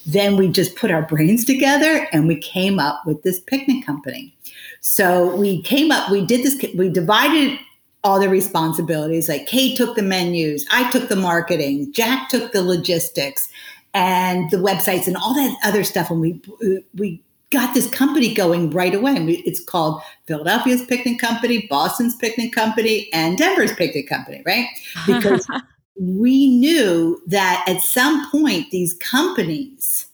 then 0.07 0.37
we 0.37 0.49
just 0.49 0.77
put 0.77 0.91
our 0.91 1.03
brains 1.03 1.45
together 1.45 2.07
and 2.13 2.29
we 2.29 2.37
came 2.37 2.79
up 2.79 3.05
with 3.05 3.23
this 3.23 3.41
picnic 3.41 3.85
company. 3.85 4.37
So 4.81 5.35
we 5.35 5.63
came 5.63 5.91
up, 5.91 6.11
we 6.11 6.25
did 6.25 6.45
this, 6.45 6.65
we 6.77 6.89
divided 6.89 7.59
all 8.05 8.21
the 8.21 8.29
responsibilities. 8.29 9.29
Like 9.29 9.47
Kate 9.47 9.77
took 9.77 9.97
the 9.97 10.03
menus, 10.03 10.65
I 10.71 10.89
took 10.93 11.09
the 11.09 11.17
marketing, 11.17 11.93
Jack 11.93 12.29
took 12.29 12.53
the 12.53 12.63
logistics 12.63 13.49
and 13.95 14.49
the 14.53 14.59
websites 14.59 15.09
and 15.09 15.17
all 15.17 15.35
that 15.35 15.57
other 15.65 15.83
stuff. 15.83 16.11
And 16.11 16.21
we 16.21 16.41
we 16.95 17.21
got 17.51 17.75
this 17.75 17.89
company 17.91 18.35
going 18.35 18.71
right 18.71 18.95
away. 18.95 19.15
It's 19.47 19.63
called 19.63 20.03
Philadelphia's 20.27 20.85
Picnic 20.85 21.19
Company, 21.19 21.67
Boston's 21.69 22.17
Picnic 22.17 22.53
Company, 22.53 23.09
and 23.13 23.39
Denver's 23.39 23.73
Picnic 23.75 24.09
Company, 24.09 24.43
right? 24.45 24.67
Because 25.07 25.47
we 26.01 26.49
knew 26.49 27.21
that 27.27 27.65
at 27.69 27.81
some 27.81 28.31
point 28.31 28.71
these 28.71 28.95
companies 28.95 30.07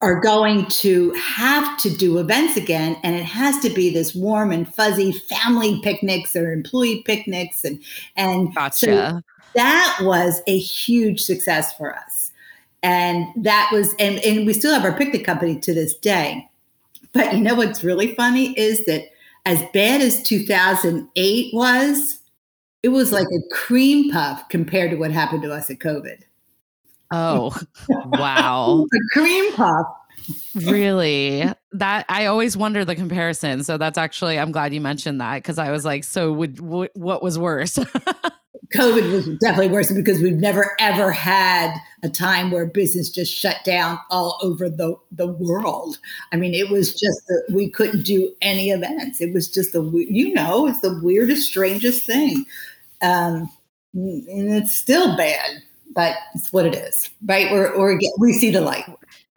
are 0.00 0.20
going 0.20 0.64
to 0.66 1.12
have 1.14 1.76
to 1.78 1.90
do 1.90 2.18
events 2.18 2.56
again 2.56 2.96
and 3.02 3.16
it 3.16 3.24
has 3.24 3.58
to 3.60 3.70
be 3.70 3.92
this 3.92 4.14
warm 4.14 4.52
and 4.52 4.72
fuzzy 4.72 5.10
family 5.10 5.80
picnics 5.82 6.36
or 6.36 6.52
employee 6.52 7.02
picnics 7.02 7.64
and 7.64 7.82
and 8.16 8.54
gotcha. 8.54 8.76
so 8.76 9.20
that 9.54 9.98
was 10.02 10.40
a 10.46 10.56
huge 10.56 11.20
success 11.20 11.74
for 11.74 11.92
us 11.96 12.27
and 12.82 13.26
that 13.36 13.70
was 13.72 13.94
and, 13.98 14.18
and 14.20 14.46
we 14.46 14.52
still 14.52 14.72
have 14.72 14.84
our 14.84 14.96
picnic 14.96 15.24
company 15.24 15.58
to 15.58 15.74
this 15.74 15.94
day 15.96 16.48
but 17.12 17.32
you 17.34 17.40
know 17.40 17.54
what's 17.54 17.82
really 17.82 18.14
funny 18.14 18.58
is 18.58 18.84
that 18.86 19.04
as 19.46 19.62
bad 19.72 20.00
as 20.00 20.22
2008 20.22 21.54
was 21.54 22.20
it 22.82 22.88
was 22.90 23.12
like 23.12 23.26
a 23.26 23.54
cream 23.54 24.10
puff 24.10 24.48
compared 24.48 24.90
to 24.90 24.96
what 24.96 25.10
happened 25.10 25.42
to 25.42 25.52
us 25.52 25.70
at 25.70 25.78
covid 25.78 26.22
Oh, 27.10 27.56
wow. 27.88 28.86
the 28.90 29.08
cream 29.12 29.52
puff. 29.54 29.86
Really? 30.64 31.44
That 31.72 32.06
I 32.08 32.26
always 32.26 32.56
wonder 32.56 32.84
the 32.84 32.94
comparison. 32.94 33.64
So 33.64 33.78
that's 33.78 33.98
actually 33.98 34.38
I'm 34.38 34.52
glad 34.52 34.72
you 34.74 34.80
mentioned 34.80 35.20
that 35.20 35.36
because 35.36 35.58
I 35.58 35.70
was 35.70 35.84
like, 35.84 36.04
so 36.04 36.32
would 36.32 36.60
what 36.60 37.22
was 37.22 37.38
worse? 37.38 37.78
COVID 38.74 39.12
was 39.12 39.26
definitely 39.38 39.68
worse 39.68 39.90
because 39.90 40.20
we've 40.20 40.36
never 40.36 40.76
ever 40.78 41.10
had 41.10 41.74
a 42.02 42.08
time 42.08 42.50
where 42.50 42.66
business 42.66 43.08
just 43.08 43.34
shut 43.34 43.56
down 43.64 43.98
all 44.10 44.38
over 44.42 44.68
the, 44.68 44.94
the 45.10 45.26
world. 45.26 45.98
I 46.32 46.36
mean, 46.36 46.52
it 46.52 46.68
was 46.68 46.92
just 46.92 47.26
that 47.28 47.44
we 47.50 47.70
couldn't 47.70 48.02
do 48.02 48.34
any 48.42 48.70
events. 48.70 49.22
It 49.22 49.32
was 49.32 49.48
just 49.48 49.72
the 49.72 49.82
you 50.08 50.34
know, 50.34 50.66
it's 50.66 50.80
the 50.80 51.00
weirdest, 51.02 51.48
strangest 51.48 52.04
thing, 52.04 52.44
um, 53.00 53.50
and 53.94 54.52
it's 54.52 54.74
still 54.74 55.16
bad 55.16 55.62
but 55.94 56.16
it's 56.34 56.52
what 56.52 56.64
it 56.64 56.76
is, 56.76 57.10
right? 57.26 57.50
We're, 57.50 57.76
we're 57.76 57.98
we 58.18 58.32
see 58.32 58.52
the 58.52 58.60
light. 58.60 58.84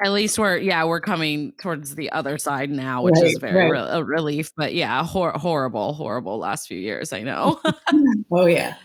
At 0.03 0.11
least 0.11 0.39
we're 0.39 0.57
yeah 0.57 0.83
we're 0.83 1.01
coming 1.01 1.53
towards 1.59 1.95
the 1.95 2.11
other 2.11 2.37
side 2.37 2.69
now, 2.69 3.03
which 3.03 3.15
right, 3.15 3.25
is 3.25 3.37
very 3.37 3.71
right. 3.71 3.71
re- 3.71 3.99
a 3.99 4.03
relief. 4.03 4.51
But 4.55 4.73
yeah, 4.73 5.03
hor- 5.03 5.33
horrible, 5.33 5.93
horrible 5.93 6.37
last 6.37 6.67
few 6.67 6.77
years. 6.77 7.13
I 7.13 7.21
know. 7.21 7.59
oh 8.31 8.45
yeah, 8.45 8.75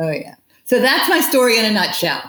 oh 0.00 0.10
yeah. 0.10 0.34
So 0.64 0.80
that's 0.80 1.08
my 1.08 1.20
story 1.20 1.58
in 1.58 1.64
a 1.64 1.70
nutshell. 1.70 2.22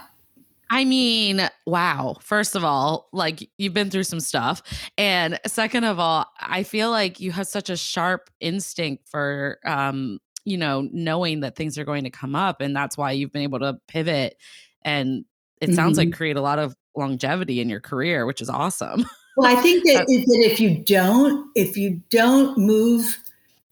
I 0.70 0.84
mean, 0.84 1.48
wow. 1.66 2.18
First 2.22 2.56
of 2.56 2.64
all, 2.64 3.08
like 3.14 3.50
you've 3.58 3.74
been 3.74 3.90
through 3.90 4.04
some 4.04 4.20
stuff. 4.20 4.62
And 4.98 5.40
second 5.46 5.84
of 5.84 6.00
all, 6.00 6.25
I 6.40 6.64
feel 6.64 6.90
like 6.90 7.20
you 7.20 7.32
have 7.32 7.48
such 7.48 7.70
a 7.70 7.78
sharp 7.78 8.30
instinct 8.40 9.08
for 9.08 9.60
um, 9.66 10.20
you 10.44 10.58
know, 10.58 10.88
knowing 10.92 11.42
that 11.42 11.56
things 11.56 11.78
are 11.78 11.84
going 11.84 12.04
to 12.04 12.10
come 12.10 12.36
up 12.36 12.62
and 12.62 12.75
that's 12.75 12.98
why 12.98 13.12
you've 13.12 13.32
been 13.32 13.42
able 13.42 13.60
to 13.60 13.78
pivot 13.88 14.38
and 14.84 15.25
it 15.60 15.68
mm-hmm. 15.68 15.75
sounds 15.75 15.98
like 15.98 16.10
mm-hmm. 16.10 16.18
create 16.18 16.38
a 16.38 16.42
lot 16.42 16.60
of 16.60 16.75
longevity 16.96 17.62
in 17.62 17.70
your 17.70 17.80
career, 17.80 18.25
which 18.25 18.42
is 18.42 18.50
awesome. 18.50 19.06
Well, 19.38 19.52
I 19.52 19.62
think 19.62 19.84
that, 19.84 20.06
that 20.08 20.50
if 20.50 20.62
you 20.62 20.78
don't, 20.78 21.52
if 21.56 21.75
you 21.75 22.02
don't 22.10 22.58
move, 22.58 23.22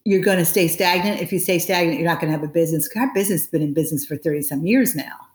you're 0.04 0.20
going 0.20 0.36
to 0.36 0.44
stay 0.44 0.68
stagnant. 0.68 1.22
If 1.22 1.32
you 1.32 1.38
stay 1.38 1.58
stagnant, 1.58 1.98
you're 1.98 2.06
not 2.06 2.20
going 2.20 2.30
to 2.30 2.38
have 2.38 2.46
a 2.46 2.52
business. 2.52 2.86
Our 2.94 3.10
business 3.14 3.44
has 3.44 3.48
been 3.48 3.62
in 3.62 3.72
business 3.72 4.04
for 4.04 4.18
30 4.18 4.42
some 4.42 4.66
years 4.66 4.94
now. 4.94 5.16
Oh 5.18 5.26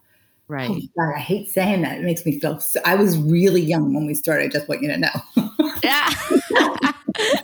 right. 0.50 0.70
Oh, 0.70 0.80
God, 0.98 1.16
I 1.16 1.20
hate 1.20 1.50
saying 1.50 1.82
that. 1.82 1.98
It 1.98 2.04
makes 2.04 2.28
me 2.28 2.40
feel 2.40 2.60
so, 2.60 2.80
I 2.86 2.94
was 2.94 3.18
really 3.18 3.62
young 3.62 3.92
when 3.92 4.06
we 4.06 4.14
started. 4.14 4.46
I 4.46 4.50
just 4.50 4.70
want 4.70 4.84
you 4.84 4.90
to 4.90 4.98
know. 4.98 5.50
yeah. 5.84 6.14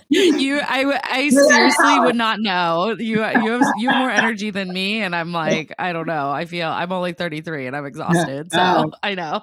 you 0.10 0.60
I 0.60 1.00
I 1.04 1.30
seriously 1.30 1.86
ah. 1.86 2.04
would 2.06 2.16
not 2.16 2.40
know. 2.40 2.96
You 2.98 3.18
you 3.18 3.52
have 3.52 3.62
you 3.78 3.90
have 3.90 3.98
more 3.98 4.10
energy 4.10 4.50
than 4.50 4.72
me 4.72 5.02
and 5.02 5.16
I'm 5.16 5.32
like, 5.32 5.74
I 5.78 5.94
don't 5.94 6.08
know. 6.08 6.32
I 6.32 6.46
feel 6.46 6.70
I'm 6.70 6.92
only 6.92 7.14
33 7.14 7.68
and 7.68 7.76
I'm 7.76 7.86
exhausted. 7.86 8.52
So 8.52 8.60
oh. 8.60 8.92
I 9.04 9.16
know. 9.16 9.42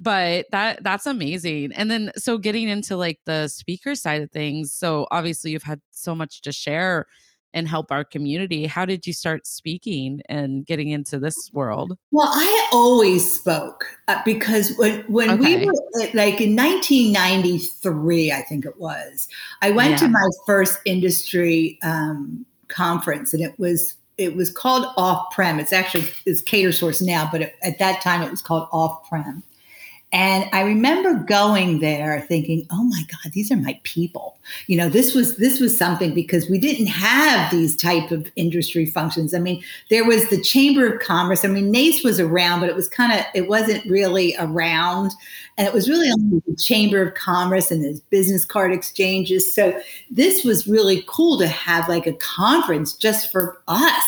But 0.00 0.46
that 0.52 0.82
that's 0.82 1.06
amazing. 1.06 1.72
And 1.72 1.90
then 1.90 2.12
so 2.16 2.38
getting 2.38 2.68
into 2.68 2.96
like 2.96 3.20
the 3.26 3.48
speaker 3.48 3.94
side 3.94 4.22
of 4.22 4.30
things. 4.30 4.72
So 4.72 5.06
obviously 5.10 5.50
you've 5.52 5.62
had 5.62 5.80
so 5.90 6.14
much 6.14 6.42
to 6.42 6.52
share 6.52 7.06
and 7.54 7.68
help 7.68 7.92
our 7.92 8.04
community. 8.04 8.66
How 8.66 8.84
did 8.84 9.06
you 9.06 9.12
start 9.12 9.46
speaking 9.46 10.22
and 10.28 10.64
getting 10.66 10.90
into 10.90 11.18
this 11.18 11.50
world? 11.52 11.96
Well, 12.10 12.28
I 12.30 12.68
always 12.72 13.34
spoke 13.34 13.86
uh, 14.08 14.20
because 14.24 14.76
when 14.76 15.00
when 15.02 15.30
okay. 15.30 15.58
we 15.58 15.66
were 15.66 15.72
like 16.14 16.40
in 16.40 16.56
1993, 16.56 18.32
I 18.32 18.42
think 18.42 18.64
it 18.64 18.78
was, 18.78 19.28
I 19.60 19.70
went 19.70 19.92
yeah. 19.92 19.96
to 19.98 20.08
my 20.08 20.28
first 20.46 20.78
industry 20.84 21.78
um, 21.82 22.46
conference, 22.68 23.34
and 23.34 23.42
it 23.42 23.58
was 23.58 23.96
it 24.18 24.36
was 24.36 24.50
called 24.50 24.86
Off 24.96 25.32
Prem. 25.32 25.58
It's 25.58 25.72
actually 25.72 26.08
it's 26.26 26.42
Catersource 26.42 27.02
now, 27.04 27.28
but 27.30 27.42
it, 27.42 27.56
at 27.62 27.78
that 27.78 28.00
time 28.00 28.22
it 28.22 28.30
was 28.30 28.42
called 28.42 28.68
Off 28.72 29.08
Prem. 29.08 29.42
And 30.12 30.44
I 30.52 30.60
remember 30.60 31.14
going 31.14 31.80
there 31.80 32.20
thinking, 32.28 32.66
"Oh 32.70 32.84
my 32.84 33.02
God, 33.08 33.32
these 33.32 33.50
are 33.50 33.56
my 33.56 33.80
people." 33.82 34.38
You 34.66 34.76
know, 34.76 34.90
this 34.90 35.14
was 35.14 35.38
this 35.38 35.58
was 35.58 35.76
something 35.76 36.12
because 36.12 36.50
we 36.50 36.58
didn't 36.58 36.88
have 36.88 37.50
these 37.50 37.74
type 37.74 38.10
of 38.10 38.30
industry 38.36 38.84
functions. 38.84 39.32
I 39.32 39.38
mean, 39.38 39.62
there 39.88 40.04
was 40.04 40.28
the 40.28 40.42
Chamber 40.42 40.86
of 40.86 41.00
Commerce. 41.00 41.46
I 41.46 41.48
mean, 41.48 41.70
NACE 41.70 42.04
was 42.04 42.20
around, 42.20 42.60
but 42.60 42.68
it 42.68 42.76
was 42.76 42.88
kind 42.88 43.12
of 43.12 43.24
it 43.34 43.48
wasn't 43.48 43.86
really 43.86 44.36
around, 44.38 45.12
and 45.56 45.66
it 45.66 45.72
was 45.72 45.88
really 45.88 46.10
only 46.10 46.42
the 46.46 46.56
Chamber 46.56 47.00
of 47.00 47.14
Commerce 47.14 47.70
and 47.70 47.82
these 47.82 48.00
business 48.00 48.44
card 48.44 48.72
exchanges. 48.72 49.54
So 49.54 49.80
this 50.10 50.44
was 50.44 50.68
really 50.68 51.04
cool 51.06 51.38
to 51.38 51.48
have 51.48 51.88
like 51.88 52.06
a 52.06 52.12
conference 52.14 52.92
just 52.94 53.32
for 53.32 53.62
us. 53.66 54.04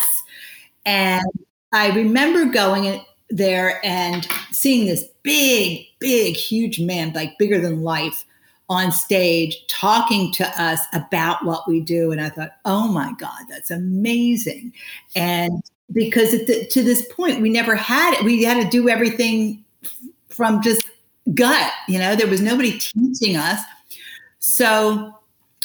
And 0.85 1.25
I 1.73 1.89
remember 1.97 2.45
going 2.45 3.03
there 3.31 3.81
and 3.85 4.29
seeing 4.51 4.87
this 4.87 5.05
big, 5.25 5.87
big, 5.99 6.37
huge 6.37 6.78
man, 6.78 7.12
like 7.12 7.37
bigger 7.38 7.61
than 7.61 7.83
life, 7.83 8.25
on 8.71 8.93
stage 8.93 9.66
talking 9.66 10.33
to 10.33 10.62
us 10.62 10.81
about 10.95 11.45
what 11.45 11.69
we 11.69 11.81
do. 11.81 12.12
And 12.12 12.21
I 12.21 12.28
thought, 12.28 12.52
oh 12.64 12.88
my 12.88 13.12
God, 13.19 13.43
that's 13.49 13.71
amazing. 13.71 14.73
And 15.16 15.62
because 15.93 16.31
the, 16.31 16.66
to 16.71 16.83
this 16.83 17.07
point, 17.12 17.43
we 17.43 17.50
never 17.50 17.75
had 17.75 18.14
it. 18.14 18.25
We 18.25 18.43
had 18.45 18.62
to 18.62 18.69
do 18.71 18.88
everything 18.88 19.64
from 20.28 20.62
just 20.62 20.88
gut, 21.35 21.73
you 21.88 21.99
know, 21.99 22.16
there 22.16 22.26
was 22.26 22.40
nobody 22.40 22.78
teaching 22.78 23.37
us. 23.37 23.61
So 24.40 25.14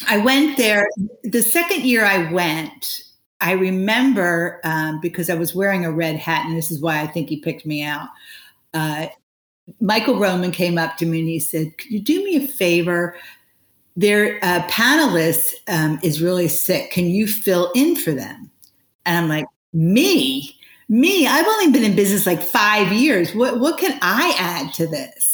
I 0.08 0.18
went 0.18 0.56
there. 0.56 0.88
The 1.22 1.42
second 1.42 1.84
year 1.84 2.04
I 2.04 2.32
went, 2.32 3.02
I 3.40 3.52
remember 3.52 4.60
um, 4.64 5.00
because 5.00 5.28
I 5.28 5.34
was 5.34 5.54
wearing 5.54 5.84
a 5.84 5.92
red 5.92 6.16
hat, 6.16 6.46
and 6.46 6.56
this 6.56 6.70
is 6.70 6.80
why 6.80 7.00
I 7.00 7.06
think 7.06 7.28
he 7.28 7.40
picked 7.40 7.66
me 7.66 7.82
out. 7.82 8.08
Uh, 8.72 9.06
Michael 9.80 10.18
Roman 10.18 10.50
came 10.50 10.78
up 10.78 10.96
to 10.98 11.06
me 11.06 11.20
and 11.20 11.28
he 11.28 11.38
said, 11.38 11.76
Could 11.78 11.90
you 11.90 12.00
do 12.00 12.24
me 12.24 12.36
a 12.36 12.46
favor? 12.46 13.16
Their 13.96 14.38
uh, 14.42 14.62
panelist 14.68 15.54
um, 15.68 15.98
is 16.02 16.22
really 16.22 16.48
sick. 16.48 16.90
Can 16.90 17.06
you 17.06 17.26
fill 17.26 17.70
in 17.74 17.96
for 17.96 18.12
them? 18.12 18.50
And 19.06 19.18
I'm 19.18 19.28
like, 19.28 19.46
Me? 19.72 20.56
Me? 20.88 21.26
I've 21.26 21.46
only 21.46 21.70
been 21.70 21.84
in 21.84 21.96
business 21.96 22.26
like 22.26 22.42
five 22.42 22.92
years. 22.92 23.34
What, 23.34 23.60
what 23.60 23.78
can 23.78 23.98
I 24.02 24.34
add 24.38 24.74
to 24.74 24.86
this? 24.86 25.30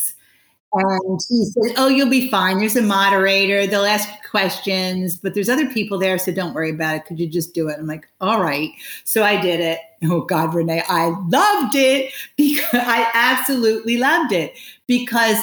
And 0.73 1.21
he 1.29 1.45
said, 1.47 1.75
Oh, 1.79 1.89
you'll 1.89 2.11
be 2.11 2.31
fine. 2.31 2.59
There's 2.59 2.77
a 2.77 2.83
moderator. 2.83 3.67
They'll 3.67 3.85
ask 3.85 4.09
questions, 4.29 5.17
but 5.17 5.35
there's 5.35 5.49
other 5.49 5.69
people 5.71 5.99
there. 5.99 6.19
So 6.19 6.33
don't 6.33 6.55
worry 6.55 6.71
about 6.71 6.97
it. 6.97 7.05
Could 7.07 7.19
you 7.19 7.27
just 7.27 7.55
do 7.55 7.69
it? 7.69 7.79
I'm 7.79 7.87
like, 7.87 8.07
All 8.21 8.43
right. 8.43 8.71
So 9.05 9.23
I 9.23 9.41
did 9.41 9.61
it. 9.61 9.79
Oh, 10.05 10.21
God, 10.21 10.55
Renee, 10.55 10.83
I 10.89 11.07
loved 11.29 11.75
it 11.75 12.13
because 12.37 12.69
I 12.75 13.11
absolutely 13.15 13.97
loved 13.97 14.31
it 14.33 14.53
because 14.87 15.39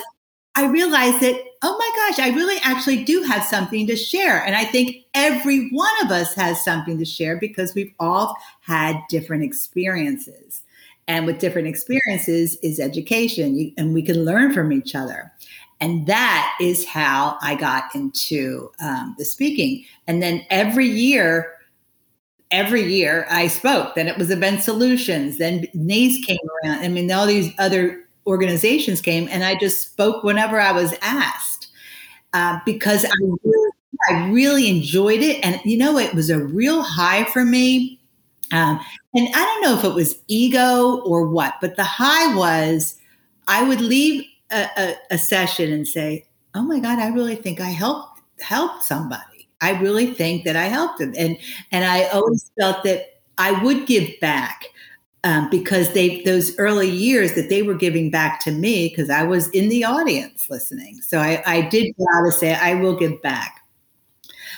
I 0.56 0.68
realized 0.68 1.22
that, 1.22 1.42
oh 1.64 1.78
my 1.78 1.92
gosh, 1.96 2.20
I 2.20 2.36
really 2.36 2.60
actually 2.64 3.04
do 3.04 3.24
have 3.24 3.44
something 3.44 3.88
to 3.88 3.96
share. 3.96 4.44
And 4.46 4.56
I 4.56 4.66
think 4.66 4.98
every 5.16 5.70
one 5.70 5.92
of 6.04 6.12
us 6.12 6.36
has 6.36 6.64
something 6.64 7.00
to 7.00 7.06
share 7.06 7.38
because 7.38 7.74
we've 7.74 7.94
all 8.00 8.38
had 8.62 9.00
different 9.10 9.44
experiences. 9.44 10.62
And 11.08 11.26
with 11.26 11.40
different 11.40 11.68
experiences 11.68 12.58
is 12.62 12.80
education, 12.80 13.74
and 13.78 13.94
we 13.94 14.04
can 14.04 14.24
learn 14.24 14.54
from 14.54 14.72
each 14.72 14.96
other. 14.96 15.34
And 15.82 16.08
that 16.08 16.56
is 16.62 16.86
how 16.86 17.38
I 17.42 17.56
got 17.56 17.94
into 17.94 18.72
um, 18.80 19.16
the 19.18 19.26
speaking. 19.26 19.84
And 20.08 20.24
then 20.24 20.46
every 20.50 20.88
year, 20.88 21.52
every 22.54 22.84
year 22.84 23.28
I 23.30 23.48
spoke. 23.48 23.96
Then 23.96 24.08
it 24.08 24.18
was 24.18 24.32
Event 24.32 24.64
Solutions. 24.64 25.40
Then 25.40 25.68
NACE 25.74 26.26
came 26.26 26.38
around. 26.64 26.80
I 26.80 26.88
mean, 26.88 27.12
all 27.12 27.28
these 27.28 27.54
other 27.60 28.00
organizations 28.26 29.02
came, 29.02 29.28
and 29.30 29.44
I 29.44 29.56
just 29.56 29.82
spoke 29.92 30.24
whenever 30.24 30.62
I 30.62 30.72
was 30.72 30.96
asked 31.02 31.68
uh, 32.32 32.60
because 32.66 33.04
I 33.04 33.10
really, 33.44 33.72
I 34.10 34.30
really 34.30 34.70
enjoyed 34.70 35.22
it. 35.22 35.44
And 35.44 35.60
you 35.66 35.78
know, 35.78 35.98
it 35.98 36.14
was 36.14 36.30
a 36.30 36.40
real 36.40 36.82
high 36.82 37.26
for 37.26 37.44
me 37.44 38.00
um, 38.54 38.80
and 39.16 39.28
I 39.34 39.44
don't 39.44 39.62
know 39.64 39.78
if 39.78 39.84
it 39.84 39.96
was 39.96 40.16
ego 40.28 41.02
or 41.02 41.28
what, 41.28 41.56
but 41.60 41.76
the 41.76 41.84
high 41.84 42.36
was 42.36 43.00
I 43.48 43.68
would 43.68 43.82
leave 43.82 44.26
a, 44.52 44.70
a, 44.78 44.96
a 45.12 45.18
session 45.18 45.74
and 45.74 45.88
say, 45.88 46.26
"Oh 46.54 46.62
my 46.62 46.80
God, 46.80 47.00
I 47.00 47.08
really 47.10 47.36
think 47.36 47.60
I 47.60 47.70
helped 47.70 48.22
help 48.40 48.84
somebody. 48.84 49.24
I 49.64 49.80
really 49.80 50.08
think 50.14 50.44
that 50.46 50.56
I 50.56 50.66
helped 50.66 51.00
them." 51.00 51.14
And 51.18 51.38
and 51.72 51.86
I 51.86 52.06
always 52.10 52.52
felt 52.60 52.84
that 52.84 53.22
I 53.38 53.64
would 53.64 53.88
give 53.88 54.20
back 54.20 54.66
um, 55.24 55.50
because 55.50 55.94
they 55.94 56.22
those 56.24 56.58
early 56.58 56.90
years 56.90 57.34
that 57.36 57.50
they 57.50 57.62
were 57.62 57.74
giving 57.74 58.12
back 58.12 58.40
to 58.42 58.52
me 58.52 58.90
because 58.90 59.10
I 59.10 59.24
was 59.24 59.50
in 59.50 59.70
the 59.70 59.86
audience 59.86 60.50
listening. 60.50 61.02
So 61.02 61.20
I, 61.20 61.42
I 61.46 61.62
did 61.62 61.94
vow 61.98 62.26
to 62.26 62.32
say 62.32 62.54
I 62.56 62.76
will 62.76 62.96
give 62.96 63.22
back. 63.22 63.62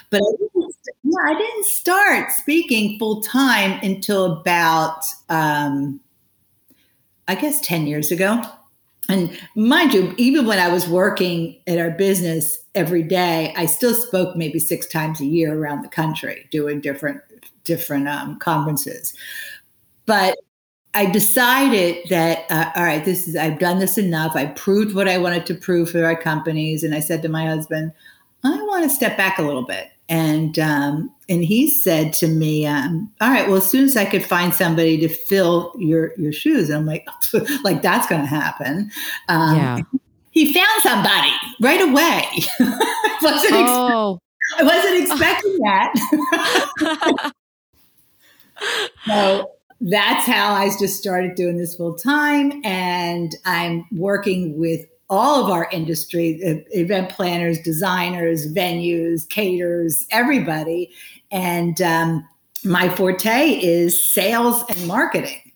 But 0.09 0.21
I 0.21 0.31
didn't, 0.37 0.75
yeah, 1.03 1.17
I 1.25 1.33
didn't 1.37 1.65
start 1.65 2.31
speaking 2.31 2.97
full 2.99 3.21
time 3.21 3.79
until 3.83 4.39
about, 4.39 5.03
um, 5.29 5.99
I 7.27 7.35
guess, 7.35 7.61
10 7.61 7.87
years 7.87 8.11
ago. 8.11 8.41
And 9.09 9.37
mind 9.55 9.93
you, 9.93 10.13
even 10.17 10.45
when 10.45 10.59
I 10.59 10.69
was 10.69 10.87
working 10.87 11.59
at 11.67 11.77
our 11.77 11.91
business 11.91 12.59
every 12.73 13.03
day, 13.03 13.53
I 13.55 13.65
still 13.65 13.93
spoke 13.93 14.35
maybe 14.35 14.59
six 14.59 14.87
times 14.87 15.21
a 15.21 15.25
year 15.25 15.57
around 15.57 15.83
the 15.83 15.89
country 15.89 16.47
doing 16.51 16.81
different 16.81 17.21
different 17.63 18.07
um, 18.07 18.37
conferences. 18.39 19.13
But 20.05 20.37
I 20.93 21.07
decided 21.07 22.07
that 22.09 22.45
uh, 22.49 22.71
all 22.75 22.83
right, 22.83 23.03
this 23.03 23.27
is 23.27 23.35
I've 23.35 23.59
done 23.59 23.79
this 23.79 23.97
enough. 23.97 24.35
I 24.35 24.47
proved 24.47 24.95
what 24.95 25.07
I 25.07 25.17
wanted 25.17 25.45
to 25.47 25.55
prove 25.55 25.91
for 25.91 26.03
our 26.03 26.19
companies, 26.19 26.83
and 26.83 26.95
I 26.95 26.99
said 26.99 27.21
to 27.21 27.29
my 27.29 27.45
husband, 27.45 27.91
I 28.43 28.55
want 28.63 28.83
to 28.83 28.89
step 28.89 29.17
back 29.17 29.37
a 29.37 29.43
little 29.43 29.65
bit 29.65 29.89
and 30.09 30.57
um, 30.59 31.11
and 31.27 31.43
he 31.43 31.69
said 31.69 32.13
to 32.13 32.27
me, 32.27 32.65
um, 32.65 33.11
"All 33.21 33.29
right, 33.29 33.47
well, 33.47 33.57
as 33.57 33.69
soon 33.69 33.85
as 33.85 33.97
I 33.97 34.05
could 34.05 34.23
find 34.23 34.53
somebody 34.53 34.97
to 34.99 35.07
fill 35.07 35.73
your 35.77 36.13
your 36.17 36.31
shoes," 36.31 36.69
and 36.69 36.79
I'm 36.79 36.85
like, 36.85 37.07
"Like 37.63 37.81
that's 37.81 38.07
going 38.07 38.21
to 38.21 38.27
happen." 38.27 38.91
Um, 39.27 39.57
yeah. 39.57 39.79
He 40.31 40.53
found 40.53 40.81
somebody 40.83 41.31
right 41.61 41.81
away. 41.81 42.25
wasn't 43.21 43.53
oh. 43.53 44.19
Ex- 44.19 44.21
I 44.59 44.63
wasn't 44.63 45.03
expecting 45.03 45.57
that. 45.59 47.31
so 49.07 49.51
that's 49.81 50.27
how 50.27 50.53
I 50.53 50.69
just 50.79 50.99
started 50.99 51.35
doing 51.35 51.57
this 51.57 51.75
full 51.75 51.95
time, 51.95 52.61
and 52.63 53.33
I'm 53.45 53.85
working 53.91 54.59
with 54.59 54.85
all 55.09 55.43
of 55.43 55.51
our 55.51 55.69
industry 55.71 56.39
event 56.71 57.09
planners 57.09 57.59
designers 57.59 58.51
venues 58.53 59.27
caterers 59.29 60.07
everybody 60.09 60.91
and 61.31 61.81
um, 61.81 62.27
my 62.63 62.89
forte 62.89 63.49
is 63.49 64.11
sales 64.11 64.63
and 64.69 64.87
marketing 64.87 65.51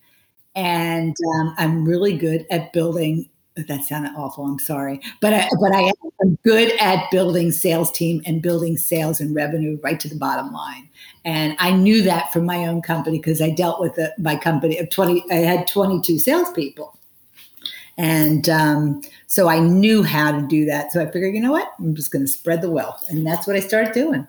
and 0.55 1.15
um, 1.35 1.53
i'm 1.57 1.85
really 1.85 2.17
good 2.17 2.45
at 2.51 2.71
building 2.73 3.29
that 3.55 3.83
sounded 3.83 4.11
awful 4.15 4.45
i'm 4.45 4.59
sorry 4.59 4.99
but 5.21 5.33
I, 5.33 5.47
but 5.59 5.73
i 5.73 5.91
am 6.23 6.37
good 6.43 6.71
at 6.79 7.09
building 7.11 7.51
sales 7.51 7.91
team 7.91 8.21
and 8.25 8.41
building 8.41 8.77
sales 8.77 9.19
and 9.19 9.35
revenue 9.35 9.79
right 9.83 9.99
to 9.99 10.07
the 10.07 10.15
bottom 10.15 10.51
line 10.51 10.89
and 11.25 11.55
i 11.59 11.71
knew 11.71 12.01
that 12.03 12.31
from 12.31 12.45
my 12.45 12.65
own 12.65 12.81
company 12.81 13.17
because 13.17 13.41
i 13.41 13.49
dealt 13.49 13.79
with 13.79 13.97
it, 13.97 14.13
my 14.17 14.35
company 14.35 14.77
of 14.77 14.89
20 14.89 15.25
i 15.31 15.35
had 15.35 15.67
22 15.67 16.19
salespeople 16.19 16.99
and 17.99 18.47
um, 18.47 19.01
so 19.27 19.49
I 19.49 19.59
knew 19.59 20.03
how 20.03 20.31
to 20.31 20.41
do 20.47 20.63
that. 20.67 20.93
So 20.93 21.01
I 21.01 21.11
figured, 21.11 21.35
you 21.35 21.41
know 21.41 21.51
what? 21.51 21.73
I'm 21.79 21.95
just 21.95 22.11
going 22.11 22.23
to 22.23 22.31
spread 22.31 22.61
the 22.61 22.71
wealth. 22.71 23.03
And 23.09 23.27
that's 23.27 23.45
what 23.45 23.57
I 23.57 23.59
started 23.59 23.93
doing. 23.93 24.25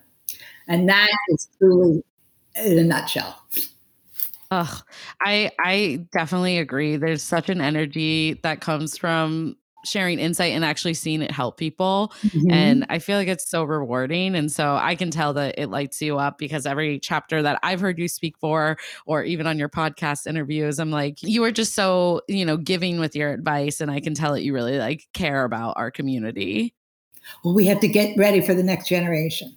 And 0.70 0.88
that 0.88 1.10
is 1.28 1.48
truly 1.58 2.02
in 2.54 2.78
a 2.78 2.84
nutshell. 2.84 3.42
Ugh, 4.52 4.82
I 5.20 5.50
I 5.60 6.06
definitely 6.12 6.58
agree. 6.58 6.96
There's 6.96 7.22
such 7.22 7.50
an 7.50 7.60
energy 7.60 8.40
that 8.42 8.60
comes 8.60 8.96
from 8.96 9.56
sharing 9.84 10.18
insight 10.18 10.52
and 10.52 10.64
actually 10.64 10.94
seeing 10.94 11.22
it 11.22 11.30
help 11.30 11.56
people. 11.56 12.12
Mm-hmm. 12.22 12.50
And 12.50 12.86
I 12.88 12.98
feel 12.98 13.16
like 13.16 13.28
it's 13.28 13.48
so 13.48 13.64
rewarding. 13.64 14.34
And 14.34 14.52
so 14.52 14.76
I 14.76 14.94
can 14.94 15.10
tell 15.10 15.32
that 15.34 15.54
it 15.58 15.70
lights 15.70 16.02
you 16.02 16.18
up 16.18 16.38
because 16.38 16.66
every 16.66 16.98
chapter 16.98 17.42
that 17.42 17.58
I've 17.62 17.80
heard 17.80 17.98
you 17.98 18.08
speak 18.08 18.36
for, 18.38 18.76
or 19.06 19.24
even 19.24 19.46
on 19.46 19.58
your 19.58 19.68
podcast 19.68 20.26
interviews, 20.26 20.78
I'm 20.78 20.90
like, 20.90 21.22
you 21.22 21.42
are 21.44 21.50
just 21.50 21.74
so, 21.74 22.20
you 22.28 22.44
know, 22.44 22.56
giving 22.56 23.00
with 23.00 23.16
your 23.16 23.32
advice. 23.32 23.80
And 23.80 23.90
I 23.90 24.00
can 24.00 24.14
tell 24.14 24.34
that 24.34 24.42
you 24.42 24.52
really 24.52 24.78
like 24.78 25.08
care 25.14 25.44
about 25.44 25.74
our 25.76 25.90
community. 25.90 26.74
Well, 27.44 27.54
we 27.54 27.66
have 27.66 27.80
to 27.80 27.88
get 27.88 28.16
ready 28.18 28.40
for 28.40 28.54
the 28.54 28.62
next 28.62 28.88
generation. 28.88 29.54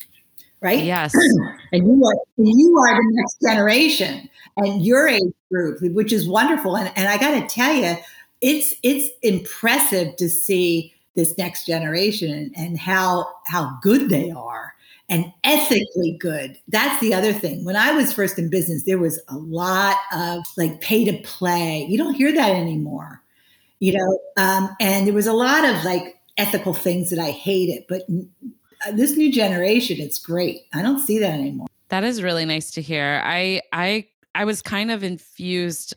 Right? 0.63 0.83
Yes. 0.83 1.13
and 1.73 1.85
you 1.85 2.05
are 2.05 2.15
you 2.37 2.77
are 2.79 2.95
the 2.95 3.11
next 3.11 3.41
generation 3.41 4.29
and 4.57 4.85
your 4.85 5.07
age 5.07 5.33
group, 5.51 5.79
which 5.93 6.13
is 6.13 6.27
wonderful. 6.27 6.77
And, 6.77 6.91
and 6.95 7.07
I 7.07 7.17
got 7.17 7.39
to 7.39 7.53
tell 7.53 7.73
you, 7.73 7.97
it's 8.41 8.73
it's 8.81 9.09
impressive 9.21 10.15
to 10.17 10.29
see 10.29 10.93
this 11.15 11.37
next 11.37 11.65
generation 11.65 12.31
and, 12.31 12.53
and 12.55 12.79
how 12.79 13.27
how 13.45 13.77
good 13.81 14.09
they 14.09 14.31
are 14.31 14.73
and 15.09 15.31
ethically 15.43 16.17
good. 16.19 16.57
That's 16.67 16.99
the 17.01 17.13
other 17.13 17.33
thing. 17.33 17.65
When 17.65 17.75
I 17.75 17.91
was 17.91 18.13
first 18.13 18.39
in 18.39 18.49
business, 18.49 18.83
there 18.83 18.97
was 18.97 19.21
a 19.27 19.37
lot 19.37 19.97
of 20.13 20.43
like 20.57 20.81
pay 20.81 21.05
to 21.05 21.21
play. 21.23 21.85
You 21.89 21.97
don't 21.97 22.15
hear 22.15 22.33
that 22.33 22.51
anymore, 22.51 23.21
you 23.79 23.93
know. 23.97 24.19
Um, 24.37 24.75
and 24.79 25.05
there 25.05 25.13
was 25.13 25.27
a 25.27 25.33
lot 25.33 25.65
of 25.65 25.83
like 25.83 26.19
ethical 26.37 26.73
things 26.73 27.09
that 27.09 27.19
I 27.19 27.31
hated. 27.31 27.83
But 27.87 28.03
Uh, 28.85 28.91
this 28.91 29.17
new 29.17 29.31
generation, 29.31 29.97
it's 29.99 30.19
great. 30.19 30.61
I 30.73 30.81
don't 30.81 30.99
see 30.99 31.19
that 31.19 31.33
anymore. 31.33 31.67
That 31.89 32.03
is 32.03 32.23
really 32.23 32.45
nice 32.45 32.71
to 32.71 32.81
hear. 32.81 33.21
I 33.23 33.61
I 33.71 34.07
I 34.35 34.45
was 34.45 34.61
kind 34.61 34.91
of 34.91 35.03
infused 35.03 35.95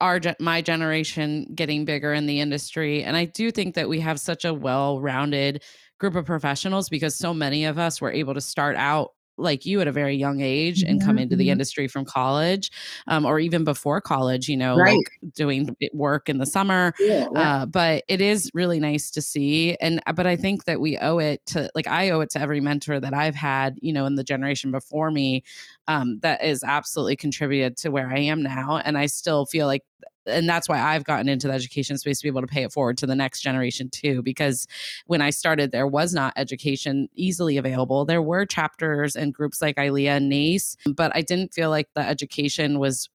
our 0.00 0.20
my 0.38 0.62
generation 0.62 1.46
getting 1.54 1.84
bigger 1.84 2.12
in 2.12 2.26
the 2.26 2.38
industry 2.38 3.02
and 3.02 3.16
i 3.16 3.24
do 3.24 3.50
think 3.50 3.74
that 3.74 3.88
we 3.88 3.98
have 3.98 4.20
such 4.20 4.44
a 4.44 4.54
well-rounded 4.54 5.60
group 5.98 6.14
of 6.14 6.24
professionals 6.24 6.88
because 6.88 7.16
so 7.16 7.34
many 7.34 7.64
of 7.64 7.78
us 7.78 8.00
were 8.00 8.12
able 8.12 8.32
to 8.34 8.40
start 8.40 8.76
out 8.76 9.12
like 9.38 9.64
you 9.64 9.80
at 9.80 9.88
a 9.88 9.92
very 9.92 10.16
young 10.16 10.40
age 10.40 10.82
and 10.82 11.02
come 11.02 11.18
into 11.18 11.36
the 11.36 11.44
mm-hmm. 11.44 11.52
industry 11.52 11.88
from 11.88 12.04
college 12.04 12.70
um, 13.06 13.24
or 13.24 13.38
even 13.38 13.64
before 13.64 14.00
college 14.00 14.48
you 14.48 14.56
know 14.56 14.76
right. 14.76 14.96
like 14.96 15.34
doing 15.34 15.74
work 15.92 16.28
in 16.28 16.38
the 16.38 16.46
summer 16.46 16.92
yeah, 16.98 17.26
uh, 17.34 17.66
but 17.66 18.04
it 18.08 18.20
is 18.20 18.50
really 18.54 18.78
nice 18.78 19.10
to 19.10 19.22
see 19.22 19.74
and 19.80 20.02
uh, 20.06 20.12
but 20.12 20.26
i 20.26 20.36
think 20.36 20.64
that 20.64 20.80
we 20.80 20.98
owe 20.98 21.18
it 21.18 21.44
to 21.46 21.70
like 21.74 21.86
i 21.86 22.10
owe 22.10 22.20
it 22.20 22.30
to 22.30 22.40
every 22.40 22.60
mentor 22.60 23.00
that 23.00 23.14
i've 23.14 23.34
had 23.34 23.78
you 23.80 23.92
know 23.92 24.06
in 24.06 24.14
the 24.14 24.24
generation 24.24 24.70
before 24.70 25.10
me 25.10 25.42
um, 25.88 26.18
that 26.20 26.42
is 26.44 26.62
absolutely 26.62 27.16
contributed 27.16 27.76
to 27.76 27.90
where 27.90 28.08
i 28.08 28.18
am 28.18 28.42
now 28.42 28.80
and 28.84 28.96
i 28.96 29.06
still 29.06 29.46
feel 29.46 29.66
like 29.66 29.82
and 30.26 30.48
that's 30.48 30.68
why 30.68 30.80
I've 30.80 31.04
gotten 31.04 31.28
into 31.28 31.48
the 31.48 31.52
education 31.54 31.98
space 31.98 32.20
to 32.20 32.24
be 32.24 32.28
able 32.28 32.42
to 32.42 32.46
pay 32.46 32.62
it 32.62 32.72
forward 32.72 32.98
to 32.98 33.06
the 33.06 33.14
next 33.14 33.40
generation 33.40 33.88
too. 33.90 34.22
Because 34.22 34.66
when 35.06 35.20
I 35.20 35.30
started, 35.30 35.72
there 35.72 35.86
was 35.86 36.14
not 36.14 36.32
education 36.36 37.08
easily 37.14 37.56
available. 37.56 38.04
There 38.04 38.22
were 38.22 38.46
chapters 38.46 39.16
and 39.16 39.34
groups 39.34 39.60
like 39.60 39.76
ILEA 39.76 40.16
and 40.16 40.28
NACE, 40.28 40.76
but 40.94 41.12
I 41.14 41.22
didn't 41.22 41.52
feel 41.52 41.70
like 41.70 41.88
the 41.94 42.06
education 42.06 42.78
was 42.78 43.08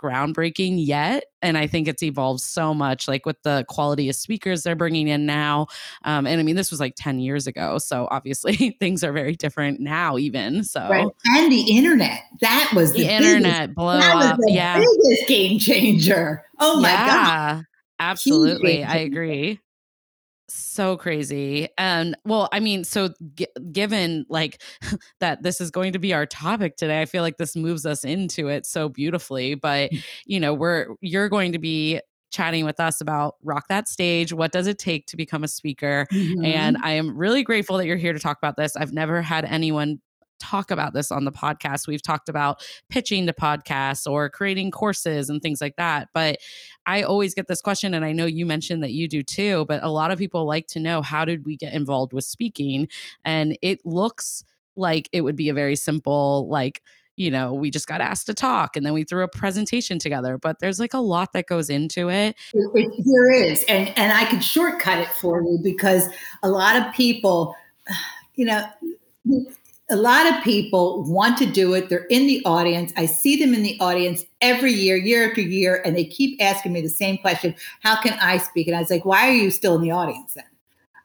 groundbreaking 0.00 0.74
yet. 0.78 1.24
And 1.42 1.56
I 1.56 1.66
think 1.66 1.88
it's 1.88 2.02
evolved 2.02 2.40
so 2.40 2.74
much, 2.74 3.08
like 3.08 3.26
with 3.26 3.42
the 3.42 3.64
quality 3.68 4.08
of 4.08 4.16
speakers 4.16 4.62
they're 4.62 4.76
bringing 4.76 5.08
in 5.08 5.26
now. 5.26 5.66
Um, 6.04 6.26
and 6.26 6.40
I 6.40 6.42
mean, 6.42 6.56
this 6.56 6.70
was 6.70 6.80
like 6.80 6.94
10 6.96 7.20
years 7.20 7.46
ago. 7.46 7.78
So 7.78 8.08
obviously 8.10 8.76
things 8.80 9.04
are 9.04 9.12
very 9.12 9.36
different 9.36 9.80
now, 9.80 10.18
even. 10.18 10.64
So, 10.64 10.80
right. 10.80 11.06
and 11.26 11.52
the 11.52 11.76
internet, 11.76 12.22
that 12.40 12.72
was 12.74 12.92
the, 12.92 13.04
the 13.04 13.12
internet 13.12 13.74
blow 13.74 13.98
up. 13.98 14.38
yeah. 14.46 14.78
biggest 14.78 15.28
game 15.28 15.58
changer. 15.58 16.44
Oh 16.58 16.80
my 16.80 16.90
yeah, 16.90 17.06
God. 17.06 17.64
Absolutely. 17.98 18.84
I 18.84 18.96
agree. 18.96 19.60
So 20.54 20.96
crazy. 20.96 21.68
And 21.78 22.16
well, 22.24 22.48
I 22.52 22.60
mean, 22.60 22.84
so 22.84 23.10
g- 23.34 23.46
given 23.72 24.26
like 24.28 24.62
that 25.20 25.42
this 25.42 25.60
is 25.60 25.70
going 25.70 25.92
to 25.92 25.98
be 25.98 26.12
our 26.12 26.26
topic 26.26 26.76
today, 26.76 27.00
I 27.00 27.06
feel 27.06 27.22
like 27.22 27.36
this 27.36 27.56
moves 27.56 27.86
us 27.86 28.04
into 28.04 28.48
it 28.48 28.66
so 28.66 28.88
beautifully. 28.88 29.54
But, 29.54 29.90
mm. 29.90 30.04
you 30.26 30.40
know, 30.40 30.54
we're 30.54 30.88
you're 31.00 31.28
going 31.28 31.52
to 31.52 31.58
be 31.58 32.00
chatting 32.30 32.64
with 32.64 32.78
us 32.78 33.00
about 33.00 33.34
rock 33.42 33.66
that 33.68 33.88
stage 33.88 34.32
what 34.32 34.52
does 34.52 34.68
it 34.68 34.78
take 34.78 35.04
to 35.06 35.16
become 35.16 35.42
a 35.42 35.48
speaker 35.48 36.06
mm-hmm. 36.12 36.44
and 36.44 36.76
i 36.80 36.92
am 36.92 37.16
really 37.16 37.42
grateful 37.42 37.76
that 37.76 37.86
you're 37.86 37.96
here 37.96 38.12
to 38.12 38.20
talk 38.20 38.38
about 38.38 38.56
this 38.56 38.76
i've 38.76 38.92
never 38.92 39.20
had 39.20 39.44
anyone 39.44 40.00
talk 40.40 40.70
about 40.70 40.94
this 40.94 41.12
on 41.12 41.24
the 41.24 41.32
podcast. 41.32 41.86
We've 41.86 42.02
talked 42.02 42.28
about 42.28 42.66
pitching 42.88 43.26
to 43.26 43.32
podcasts 43.32 44.10
or 44.10 44.28
creating 44.28 44.70
courses 44.70 45.30
and 45.30 45.40
things 45.40 45.60
like 45.60 45.76
that. 45.76 46.08
But 46.12 46.38
I 46.86 47.02
always 47.02 47.34
get 47.34 47.46
this 47.46 47.60
question, 47.60 47.94
and 47.94 48.04
I 48.04 48.12
know 48.12 48.26
you 48.26 48.46
mentioned 48.46 48.82
that 48.82 48.92
you 48.92 49.06
do 49.06 49.22
too, 49.22 49.66
but 49.66 49.82
a 49.82 49.90
lot 49.90 50.10
of 50.10 50.18
people 50.18 50.46
like 50.46 50.66
to 50.68 50.80
know 50.80 51.02
how 51.02 51.24
did 51.24 51.46
we 51.46 51.56
get 51.56 51.72
involved 51.72 52.12
with 52.12 52.24
speaking? 52.24 52.88
And 53.24 53.56
it 53.62 53.84
looks 53.84 54.44
like 54.76 55.08
it 55.12 55.20
would 55.20 55.36
be 55.36 55.48
a 55.48 55.54
very 55.54 55.76
simple, 55.76 56.48
like, 56.48 56.82
you 57.16 57.30
know, 57.30 57.52
we 57.52 57.70
just 57.70 57.86
got 57.86 58.00
asked 58.00 58.26
to 58.26 58.34
talk 58.34 58.76
and 58.76 58.86
then 58.86 58.94
we 58.94 59.04
threw 59.04 59.22
a 59.22 59.28
presentation 59.28 59.98
together, 59.98 60.38
but 60.38 60.58
there's 60.58 60.80
like 60.80 60.94
a 60.94 60.98
lot 60.98 61.34
that 61.34 61.46
goes 61.46 61.68
into 61.68 62.08
it. 62.08 62.34
it 62.54 63.04
there 63.04 63.30
is. 63.30 63.62
And 63.68 63.88
and 63.98 64.10
I 64.10 64.24
could 64.30 64.42
shortcut 64.42 64.98
it 64.98 65.08
for 65.08 65.42
you 65.42 65.58
because 65.62 66.08
a 66.42 66.48
lot 66.48 66.76
of 66.76 66.94
people, 66.94 67.54
you 68.36 68.46
know, 68.46 68.66
a 69.90 69.96
lot 69.96 70.32
of 70.32 70.42
people 70.42 71.02
want 71.02 71.36
to 71.38 71.46
do 71.46 71.74
it. 71.74 71.88
They're 71.88 72.06
in 72.06 72.26
the 72.26 72.42
audience. 72.44 72.92
I 72.96 73.06
see 73.06 73.36
them 73.36 73.54
in 73.54 73.62
the 73.62 73.78
audience 73.80 74.24
every 74.40 74.72
year, 74.72 74.96
year 74.96 75.28
after 75.28 75.40
year, 75.40 75.82
and 75.84 75.96
they 75.96 76.04
keep 76.04 76.40
asking 76.40 76.72
me 76.72 76.80
the 76.80 76.88
same 76.88 77.18
question 77.18 77.54
How 77.82 78.00
can 78.00 78.18
I 78.20 78.38
speak? 78.38 78.68
And 78.68 78.76
I 78.76 78.80
was 78.80 78.90
like, 78.90 79.04
Why 79.04 79.28
are 79.28 79.34
you 79.34 79.50
still 79.50 79.74
in 79.74 79.82
the 79.82 79.90
audience 79.90 80.34
then? 80.34 80.44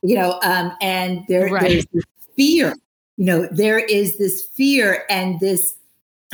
You 0.03 0.15
know, 0.15 0.39
um, 0.43 0.71
and 0.81 1.23
there, 1.27 1.47
right. 1.47 1.67
there's 1.67 1.85
this 1.91 2.05
fear. 2.35 2.75
You 3.17 3.25
know, 3.25 3.47
there 3.51 3.79
is 3.79 4.17
this 4.17 4.43
fear 4.43 5.05
and 5.09 5.39
this, 5.39 5.75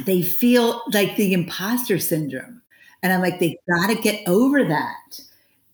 they 0.06 0.22
feel 0.22 0.82
like 0.92 1.16
the 1.16 1.34
imposter 1.34 2.00
syndrome. 2.00 2.62
And 3.04 3.14
I'm 3.14 3.22
like, 3.22 3.40
they 3.40 3.58
got 3.70 3.88
to 3.88 3.96
get 3.96 4.28
over 4.28 4.64
that 4.64 5.21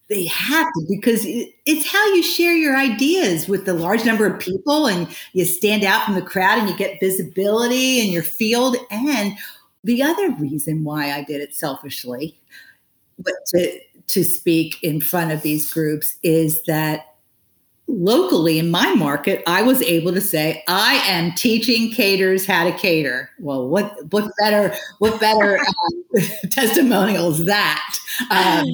they 0.09 0.25
have 0.25 0.67
to 0.67 0.85
because 0.89 1.21
it's 1.25 1.91
how 1.91 2.13
you 2.13 2.23
share 2.23 2.55
your 2.55 2.77
ideas 2.77 3.47
with 3.47 3.65
the 3.65 3.73
large 3.73 4.05
number 4.05 4.25
of 4.25 4.39
people 4.39 4.87
and 4.87 5.07
you 5.33 5.43
stand 5.43 5.83
out 5.83 6.05
from 6.05 6.15
the 6.15 6.21
crowd 6.21 6.59
and 6.59 6.69
you 6.69 6.77
get 6.77 6.99
visibility 6.99 7.99
in 7.99 8.11
your 8.11 8.23
field. 8.23 8.77
And 8.89 9.37
the 9.87 10.03
other 10.03 10.29
reason 10.31 10.83
why 10.83 11.11
i 11.11 11.23
did 11.23 11.41
it 11.41 11.55
selfishly 11.55 12.37
but 13.17 13.33
to 13.47 13.79
to 14.07 14.23
speak 14.23 14.81
in 14.83 15.01
front 15.01 15.31
of 15.31 15.41
these 15.41 15.71
groups 15.71 16.15
is 16.23 16.61
that 16.63 17.15
locally 17.87 18.59
in 18.59 18.69
my 18.69 18.93
market 18.95 19.41
i 19.47 19.61
was 19.61 19.81
able 19.83 20.13
to 20.13 20.21
say 20.21 20.63
i 20.67 20.95
am 21.05 21.31
teaching 21.33 21.89
caterers 21.91 22.45
how 22.45 22.65
to 22.65 22.71
cater. 22.73 23.29
Well 23.39 23.69
what 23.69 23.95
what 24.11 24.29
better 24.39 24.75
what 24.99 25.19
better 25.21 25.57
um, 25.59 26.21
testimonial 26.49 27.31
is 27.31 27.45
that? 27.45 27.97
Um, 28.29 28.65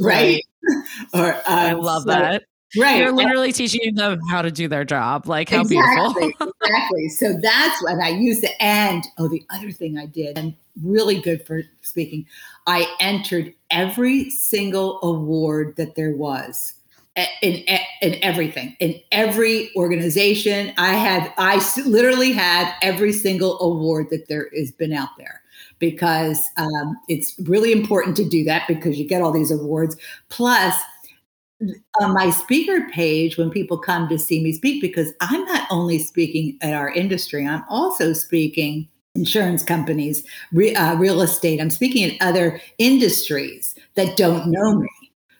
right? 0.00 0.40
or 1.14 1.34
um, 1.34 1.42
I 1.46 1.72
love 1.72 2.02
so, 2.02 2.10
that. 2.10 2.44
Right. 2.76 2.98
You're 2.98 3.12
literally 3.12 3.52
teaching 3.52 3.94
them 3.94 4.20
how 4.28 4.42
to 4.42 4.50
do 4.50 4.66
their 4.66 4.84
job. 4.84 5.28
Like 5.28 5.48
how 5.48 5.60
exactly, 5.60 6.22
beautiful. 6.22 6.52
exactly. 6.62 7.08
So 7.08 7.38
that's 7.40 7.82
what 7.82 8.02
I 8.02 8.08
use 8.08 8.40
the 8.40 8.50
and 8.60 9.04
oh, 9.18 9.28
the 9.28 9.44
other 9.50 9.70
thing 9.70 9.96
I 9.96 10.06
did, 10.06 10.36
and 10.36 10.54
really 10.82 11.20
good 11.20 11.46
for 11.46 11.62
speaking, 11.82 12.26
I 12.66 12.86
entered 13.00 13.54
every 13.70 14.30
single 14.30 14.98
award 15.02 15.76
that 15.76 15.94
there 15.94 16.16
was 16.16 16.74
in, 17.16 17.64
in 18.02 18.16
everything 18.22 18.76
in 18.80 19.00
every 19.12 19.70
organization 19.76 20.72
i 20.78 20.94
had 20.94 21.32
i 21.38 21.64
literally 21.86 22.32
had 22.32 22.74
every 22.82 23.12
single 23.12 23.60
award 23.60 24.08
that 24.10 24.26
there 24.28 24.50
has 24.56 24.72
been 24.72 24.92
out 24.92 25.10
there 25.16 25.40
because 25.90 26.48
um, 26.56 26.96
it's 27.08 27.34
really 27.40 27.70
important 27.70 28.16
to 28.16 28.26
do 28.26 28.42
that 28.42 28.66
because 28.66 28.98
you 28.98 29.06
get 29.06 29.20
all 29.20 29.32
these 29.32 29.50
awards. 29.50 29.96
Plus, 30.30 30.74
on 32.00 32.14
my 32.14 32.30
speaker 32.30 32.88
page, 32.90 33.36
when 33.36 33.50
people 33.50 33.76
come 33.76 34.08
to 34.08 34.18
see 34.18 34.42
me 34.42 34.52
speak, 34.52 34.80
because 34.80 35.12
I'm 35.20 35.44
not 35.44 35.68
only 35.70 35.98
speaking 35.98 36.56
at 36.62 36.72
our 36.72 36.88
industry, 36.88 37.46
I'm 37.46 37.64
also 37.68 38.14
speaking 38.14 38.88
insurance 39.14 39.62
companies, 39.62 40.24
re, 40.52 40.74
uh, 40.74 40.96
real 40.96 41.20
estate. 41.20 41.60
I'm 41.60 41.70
speaking 41.70 42.08
in 42.08 42.16
other 42.22 42.60
industries 42.78 43.74
that 43.94 44.16
don't 44.16 44.50
know 44.50 44.78
me. 44.78 44.88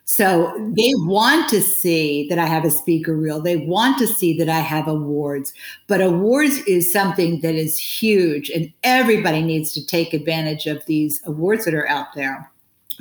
So 0.06 0.52
they 0.76 0.92
want 0.96 1.48
to 1.48 1.62
see 1.62 2.28
that 2.28 2.38
I 2.38 2.44
have 2.44 2.64
a 2.64 2.70
speaker 2.70 3.16
reel. 3.16 3.40
They 3.40 3.56
want 3.56 3.98
to 3.98 4.06
see 4.06 4.36
that 4.38 4.50
I 4.50 4.60
have 4.60 4.86
awards. 4.86 5.54
But 5.86 6.02
awards 6.02 6.58
is 6.66 6.92
something 6.92 7.40
that 7.40 7.54
is 7.54 7.78
huge, 7.78 8.50
and 8.50 8.70
everybody 8.82 9.42
needs 9.42 9.72
to 9.74 9.86
take 9.86 10.12
advantage 10.12 10.66
of 10.66 10.84
these 10.86 11.20
awards 11.24 11.64
that 11.64 11.74
are 11.74 11.88
out 11.88 12.08
there 12.14 12.50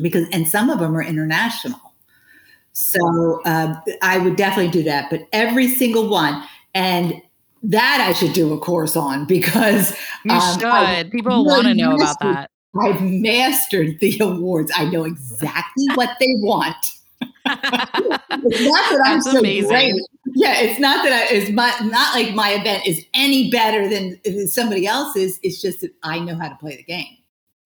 because, 0.01 0.27
and 0.31 0.47
some 0.47 0.69
of 0.69 0.79
them 0.79 0.95
are 0.95 1.03
international. 1.03 1.93
So 2.71 3.41
uh, 3.45 3.75
I 4.01 4.17
would 4.17 4.37
definitely 4.37 4.71
do 4.71 4.83
that. 4.83 5.09
But 5.09 5.27
every 5.33 5.67
single 5.67 6.09
one, 6.09 6.41
and 6.73 7.21
that 7.63 8.05
I 8.07 8.13
should 8.13 8.33
do 8.33 8.53
a 8.53 8.59
course 8.59 8.95
on 8.95 9.25
because 9.25 9.95
you 10.23 10.33
um, 10.33 10.59
should. 10.59 11.11
People 11.11 11.45
want 11.45 11.67
to 11.67 11.73
know 11.73 11.95
about 11.95 12.19
that. 12.21 12.49
I've 12.81 13.01
mastered 13.01 13.99
the 13.99 14.17
awards. 14.19 14.71
I 14.75 14.86
know 14.86 15.03
exactly 15.03 15.86
what 15.95 16.09
they 16.19 16.36
want. 16.38 16.75
it's 17.21 17.45
not 17.45 18.19
that 18.29 19.01
I'm 19.05 19.21
so 19.21 19.39
amazing. 19.39 19.69
great. 19.69 19.93
Yeah, 20.36 20.59
it's 20.59 20.79
not 20.79 21.03
that 21.03 21.13
I, 21.13 21.36
it's 21.36 21.51
my, 21.51 21.71
not 21.83 22.15
like 22.15 22.33
my 22.33 22.51
event 22.51 22.88
is 22.88 23.05
any 23.13 23.51
better 23.51 23.88
than, 23.88 24.19
than 24.25 24.47
somebody 24.47 24.88
else's. 24.88 25.39
It's 25.43 25.62
just 25.62 25.81
that 25.81 25.91
I 26.01 26.19
know 26.19 26.36
how 26.36 26.49
to 26.49 26.55
play 26.55 26.77
the 26.77 26.83
game. 26.83 27.17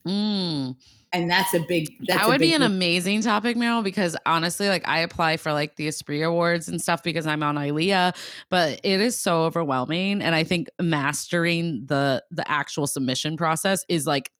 Mm. 0.06 0.76
And 1.14 1.32
that's 1.32 1.54
a 1.54 1.62
big. 1.62 1.88
That's 2.06 2.20
that 2.20 2.28
would 2.28 2.40
big 2.40 2.50
be 2.50 2.54
an 2.54 2.62
thing. 2.62 2.72
amazing 2.72 3.22
topic, 3.22 3.56
Meryl. 3.56 3.84
Because 3.84 4.18
honestly, 4.26 4.68
like 4.68 4.86
I 4.86 5.00
apply 5.00 5.38
for 5.38 5.54
like 5.54 5.78
the 5.78 5.88
Esprit 5.88 6.22
Awards 6.22 6.68
and 6.68 6.82
stuff 6.82 7.02
because 7.02 7.26
I'm 7.26 7.44
on 7.44 7.56
ILEA, 7.56 8.14
but 8.50 8.82
it 8.84 9.00
is 9.00 9.18
so 9.18 9.44
overwhelming. 9.44 10.22
And 10.22 10.36
I 10.36 10.44
think 10.44 10.68
mastering 10.82 11.86
the 11.86 12.24
the 12.30 12.50
actual 12.52 12.88
submission 12.88 13.38
process 13.38 13.86
is 13.88 14.06
like 14.06 14.32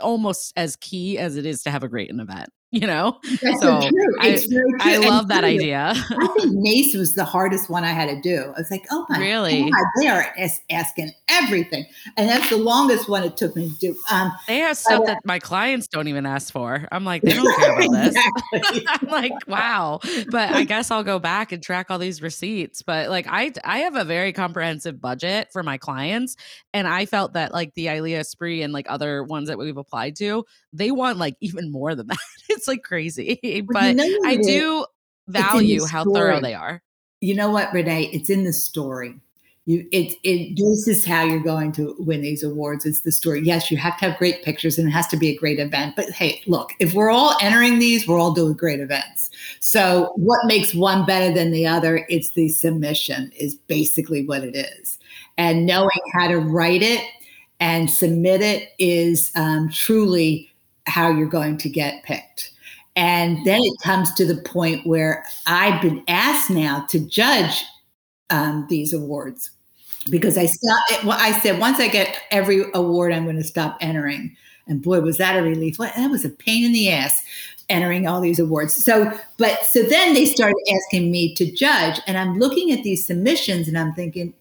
almost 0.00 0.52
as 0.56 0.76
key 0.76 1.18
as 1.18 1.36
it 1.36 1.46
is 1.46 1.62
to 1.62 1.70
have 1.70 1.82
a 1.82 1.88
great 1.88 2.10
event 2.10 2.48
you 2.80 2.86
know? 2.86 3.20
That's 3.42 3.60
so 3.60 3.82
true. 3.82 4.16
I, 4.18 4.40
I 4.80 4.96
love 4.96 5.28
that 5.28 5.44
idea. 5.44 5.92
I 5.94 6.26
think 6.38 6.52
NACE 6.54 6.94
was 6.94 7.14
the 7.14 7.24
hardest 7.24 7.68
one 7.68 7.84
i 7.84 7.90
had 7.90 8.08
to 8.08 8.20
do. 8.22 8.50
I 8.56 8.60
was 8.60 8.70
like 8.70 8.86
oh 8.90 9.04
my 9.10 9.18
really? 9.18 9.70
God, 9.70 9.84
they 10.00 10.08
are 10.08 10.34
asking 10.70 11.12
everything. 11.28 11.84
And 12.16 12.30
that's 12.30 12.48
the 12.48 12.56
longest 12.56 13.10
one 13.10 13.24
it 13.24 13.36
took 13.36 13.54
me 13.54 13.68
to 13.68 13.78
do 13.78 13.96
um, 14.10 14.32
they 14.48 14.58
have 14.58 14.78
stuff 14.78 15.02
uh, 15.02 15.04
that 15.04 15.24
my 15.26 15.38
clients 15.38 15.86
don't 15.86 16.08
even 16.08 16.24
ask 16.24 16.50
for. 16.50 16.88
I'm 16.90 17.04
like 17.04 17.20
they 17.20 17.32
don't 17.34 17.56
care 17.58 17.78
about 17.78 17.92
this. 17.92 18.84
I'm 18.88 19.08
like 19.08 19.32
wow. 19.46 20.00
But 20.30 20.52
i 20.52 20.64
guess 20.64 20.90
i'll 20.90 21.04
go 21.04 21.18
back 21.18 21.52
and 21.52 21.62
track 21.62 21.90
all 21.90 21.98
these 21.98 22.22
receipts. 22.22 22.80
But 22.80 23.10
like 23.10 23.26
i 23.28 23.52
i 23.64 23.80
have 23.80 23.96
a 23.96 24.04
very 24.04 24.32
comprehensive 24.32 24.98
budget 24.98 25.48
for 25.52 25.62
my 25.62 25.76
clients 25.76 26.36
and 26.72 26.88
i 26.88 27.04
felt 27.04 27.34
that 27.34 27.52
like 27.52 27.74
the 27.74 27.86
ILEA 27.86 28.20
Esprit 28.20 28.62
and 28.62 28.72
like 28.72 28.86
other 28.88 29.22
ones 29.24 29.48
that 29.48 29.58
we've 29.58 29.76
applied 29.76 30.16
to 30.16 30.46
they 30.72 30.90
want 30.90 31.18
like 31.18 31.36
even 31.40 31.70
more 31.70 31.94
than 31.94 32.06
that 32.06 32.18
it's 32.62 32.68
like 32.68 32.84
crazy. 32.84 33.40
But 33.72 33.96
you 33.96 34.22
know 34.22 34.28
I 34.28 34.36
do 34.36 34.86
value 35.26 35.84
how 35.84 36.04
thorough 36.04 36.40
they 36.40 36.54
are. 36.54 36.82
You 37.20 37.34
know 37.34 37.50
what, 37.50 37.72
Renee? 37.72 38.10
It's 38.12 38.30
in 38.30 38.44
the 38.44 38.52
story. 38.52 39.14
You 39.64 39.86
it 39.92 40.16
it 40.24 40.56
this 40.56 40.88
is 40.88 41.04
how 41.04 41.24
you're 41.24 41.42
going 41.42 41.72
to 41.72 41.94
win 41.98 42.20
these 42.20 42.42
awards. 42.42 42.84
It's 42.84 43.00
the 43.00 43.12
story. 43.12 43.42
Yes, 43.42 43.70
you 43.70 43.76
have 43.78 43.98
to 43.98 44.08
have 44.08 44.18
great 44.18 44.44
pictures 44.44 44.78
and 44.78 44.88
it 44.88 44.92
has 44.92 45.08
to 45.08 45.16
be 45.16 45.28
a 45.28 45.36
great 45.36 45.58
event. 45.58 45.96
But 45.96 46.10
hey, 46.10 46.40
look, 46.46 46.70
if 46.78 46.94
we're 46.94 47.10
all 47.10 47.36
entering 47.40 47.78
these, 47.78 48.06
we're 48.06 48.18
all 48.18 48.32
doing 48.32 48.54
great 48.54 48.80
events. 48.80 49.30
So 49.60 50.12
what 50.16 50.46
makes 50.46 50.74
one 50.74 51.04
better 51.04 51.32
than 51.32 51.50
the 51.50 51.66
other? 51.66 52.06
It's 52.08 52.30
the 52.30 52.48
submission, 52.48 53.32
is 53.36 53.54
basically 53.54 54.24
what 54.24 54.42
it 54.44 54.56
is. 54.56 54.98
And 55.38 55.66
knowing 55.66 55.90
how 56.12 56.28
to 56.28 56.38
write 56.38 56.82
it 56.82 57.04
and 57.60 57.88
submit 57.88 58.40
it 58.40 58.70
is 58.78 59.30
um, 59.36 59.70
truly 59.70 60.51
how 60.86 61.10
you're 61.10 61.26
going 61.26 61.56
to 61.58 61.68
get 61.68 62.02
picked. 62.02 62.50
And 62.94 63.44
then 63.46 63.60
it 63.62 63.80
comes 63.82 64.12
to 64.14 64.26
the 64.26 64.42
point 64.42 64.86
where 64.86 65.24
I've 65.46 65.80
been 65.80 66.04
asked 66.08 66.50
now 66.50 66.84
to 66.90 67.00
judge 67.00 67.64
um, 68.30 68.66
these 68.68 68.92
awards 68.92 69.50
because 70.10 70.36
I 70.36 70.46
stopped. 70.46 71.04
Well, 71.04 71.18
I 71.18 71.32
said 71.40 71.58
once 71.58 71.78
I 71.78 71.88
get 71.88 72.18
every 72.30 72.64
award, 72.74 73.12
I'm 73.12 73.24
going 73.24 73.36
to 73.36 73.44
stop 73.44 73.78
entering. 73.80 74.36
And 74.66 74.82
boy, 74.82 75.00
was 75.00 75.18
that 75.18 75.36
a 75.36 75.42
relief! 75.42 75.78
That 75.78 76.10
was 76.10 76.24
a 76.24 76.30
pain 76.30 76.64
in 76.64 76.72
the 76.72 76.90
ass 76.90 77.20
entering 77.68 78.06
all 78.06 78.20
these 78.20 78.38
awards. 78.38 78.74
So, 78.84 79.12
but 79.38 79.64
so 79.64 79.82
then 79.82 80.14
they 80.14 80.26
started 80.26 80.60
asking 80.74 81.10
me 81.10 81.34
to 81.34 81.50
judge, 81.50 82.00
and 82.06 82.18
I'm 82.18 82.38
looking 82.38 82.70
at 82.70 82.84
these 82.84 83.06
submissions, 83.06 83.66
and 83.66 83.78
I'm 83.78 83.92
thinking, 83.94 84.34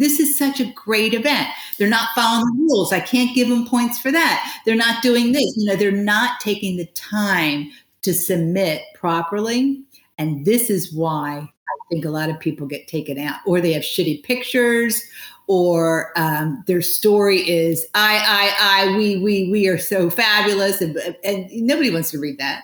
this 0.00 0.20
is 0.20 0.38
such 0.38 0.60
a 0.60 0.72
great 0.72 1.14
event. 1.14 1.48
They're 1.78 1.88
not 1.88 2.08
following 2.14 2.44
the 2.46 2.62
rules. 2.62 2.92
I 2.92 3.00
can't 3.00 3.34
give 3.34 3.48
them 3.48 3.66
points 3.66 3.98
for 3.98 4.12
that. 4.12 4.60
They're 4.64 4.74
not 4.76 5.02
doing 5.02 5.32
this. 5.32 5.56
You 5.56 5.66
know, 5.66 5.76
they're 5.76 5.90
not 5.90 6.40
taking 6.40 6.76
the 6.76 6.86
time 6.86 7.70
to 8.02 8.12
submit 8.14 8.82
properly. 8.94 9.82
And 10.18 10.44
this 10.44 10.70
is 10.70 10.94
why 10.94 11.38
I 11.38 11.76
think 11.90 12.04
a 12.04 12.10
lot 12.10 12.30
of 12.30 12.38
people 12.40 12.66
get 12.66 12.88
taken 12.88 13.18
out, 13.18 13.40
or 13.46 13.60
they 13.60 13.72
have 13.72 13.82
shitty 13.82 14.22
pictures, 14.22 15.02
or 15.46 16.12
um, 16.16 16.64
their 16.66 16.82
story 16.82 17.48
is 17.48 17.86
I, 17.94 18.52
I, 18.58 18.88
I, 18.88 18.96
we, 18.96 19.18
we, 19.18 19.50
we 19.50 19.68
are 19.68 19.78
so 19.78 20.10
fabulous, 20.10 20.80
and, 20.80 20.96
and 21.24 21.50
nobody 21.52 21.90
wants 21.90 22.10
to 22.12 22.18
read 22.18 22.38
that. 22.38 22.62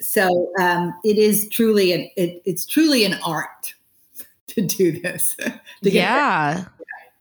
So 0.00 0.52
um, 0.60 0.94
it 1.04 1.18
is 1.18 1.48
truly 1.48 1.92
an 1.92 2.10
it, 2.16 2.42
it's 2.44 2.66
truly 2.66 3.04
an 3.04 3.18
art 3.24 3.74
to 4.54 4.62
do 4.62 5.00
this. 5.00 5.34
to 5.82 5.90
yeah. 5.90 6.64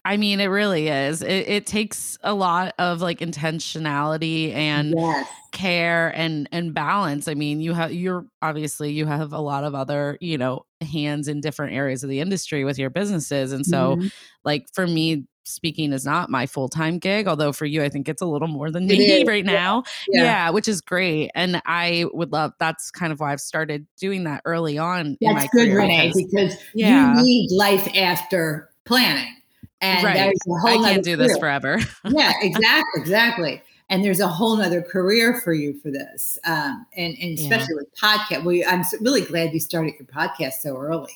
I 0.06 0.18
mean, 0.18 0.42
it 0.42 0.48
really 0.48 0.90
is. 0.90 1.22
It, 1.22 1.48
it, 1.48 1.66
takes 1.66 2.18
a 2.24 2.34
lot 2.34 2.74
of 2.78 3.02
like 3.02 3.20
intentionality 3.20 4.54
and 4.54 4.94
yes. 4.98 5.28
care 5.54 6.10
and 6.10 6.50
and 6.52 6.74
balance. 6.74 7.30
I 7.30 7.36
mean, 7.36 7.62
you 7.62 7.72
have 7.74 7.94
you're 7.94 8.26
obviously 8.42 8.92
you 8.92 9.06
have 9.06 9.32
a 9.32 9.40
lot 9.40 9.64
of 9.64 9.74
other 9.76 10.18
you 10.20 10.38
know 10.38 10.66
hands 10.82 11.30
in 11.30 11.40
different 11.40 11.74
areas 11.74 12.04
of 12.04 12.10
the 12.10 12.20
industry 12.20 12.66
with 12.66 12.78
your 12.78 12.90
businesses, 12.90 13.54
and 13.54 13.66
so 13.66 13.96
mm-hmm. 13.96 14.08
like 14.44 14.66
for 14.74 14.86
me, 14.86 15.26
speaking 15.44 15.94
is 15.94 16.06
not 16.06 16.30
my 16.30 16.46
full 16.46 16.70
time 16.70 17.00
gig. 17.00 17.28
Although 17.28 17.54
for 17.54 17.66
you, 17.66 17.84
I 17.84 17.90
think 17.90 18.10
it's 18.10 18.22
a 18.22 18.26
little 18.26 18.48
more 18.48 18.72
than 18.72 18.88
me 18.88 19.24
right 19.28 19.46
now. 19.46 19.84
Yeah. 20.08 20.24
yeah. 20.24 20.50
which 20.50 20.68
is 20.68 20.82
great, 20.82 21.32
and 21.36 21.62
I 21.66 22.06
would 22.14 22.32
love. 22.32 22.54
That's 22.60 22.92
kind 22.92 23.12
of 23.12 23.20
why 23.20 23.32
I've 23.32 23.42
started 23.42 23.86
doing 23.98 24.24
that 24.26 24.42
early 24.46 24.78
on. 24.78 25.18
That's 25.22 25.32
in 25.32 25.34
my 25.36 25.48
good, 25.52 25.70
career 25.70 25.80
Renee, 25.80 26.14
because, 26.16 26.58
yeah. 26.74 27.16
you 27.18 27.24
need 27.24 27.52
life 27.52 27.88
after 27.96 28.70
planning 28.86 29.36
and 29.84 30.04
right. 30.04 30.16
there's 30.16 30.40
a 30.48 30.60
whole 30.60 30.86
I 30.86 30.92
can't 30.92 31.04
do 31.04 31.18
career. 31.18 31.28
this 31.28 31.38
forever. 31.38 31.80
yeah, 32.06 32.32
exactly, 32.42 33.02
exactly. 33.02 33.62
And 33.90 34.04
there's 34.04 34.22
a 34.22 34.28
whole 34.28 34.60
other 34.62 34.82
career 34.82 35.40
for 35.42 35.54
you 35.54 35.78
for 35.80 35.92
this, 35.92 36.40
um, 36.46 36.86
and, 36.96 37.16
and 37.22 37.38
especially 37.38 37.76
yeah. 37.76 37.82
with 37.82 37.96
podcast. 37.96 38.44
Well, 38.46 38.64
I'm 38.68 38.84
really 39.02 39.22
glad 39.22 39.54
you 39.54 39.60
started 39.60 39.96
your 40.00 40.08
podcast 40.08 40.54
so 40.62 40.78
early. 40.78 41.12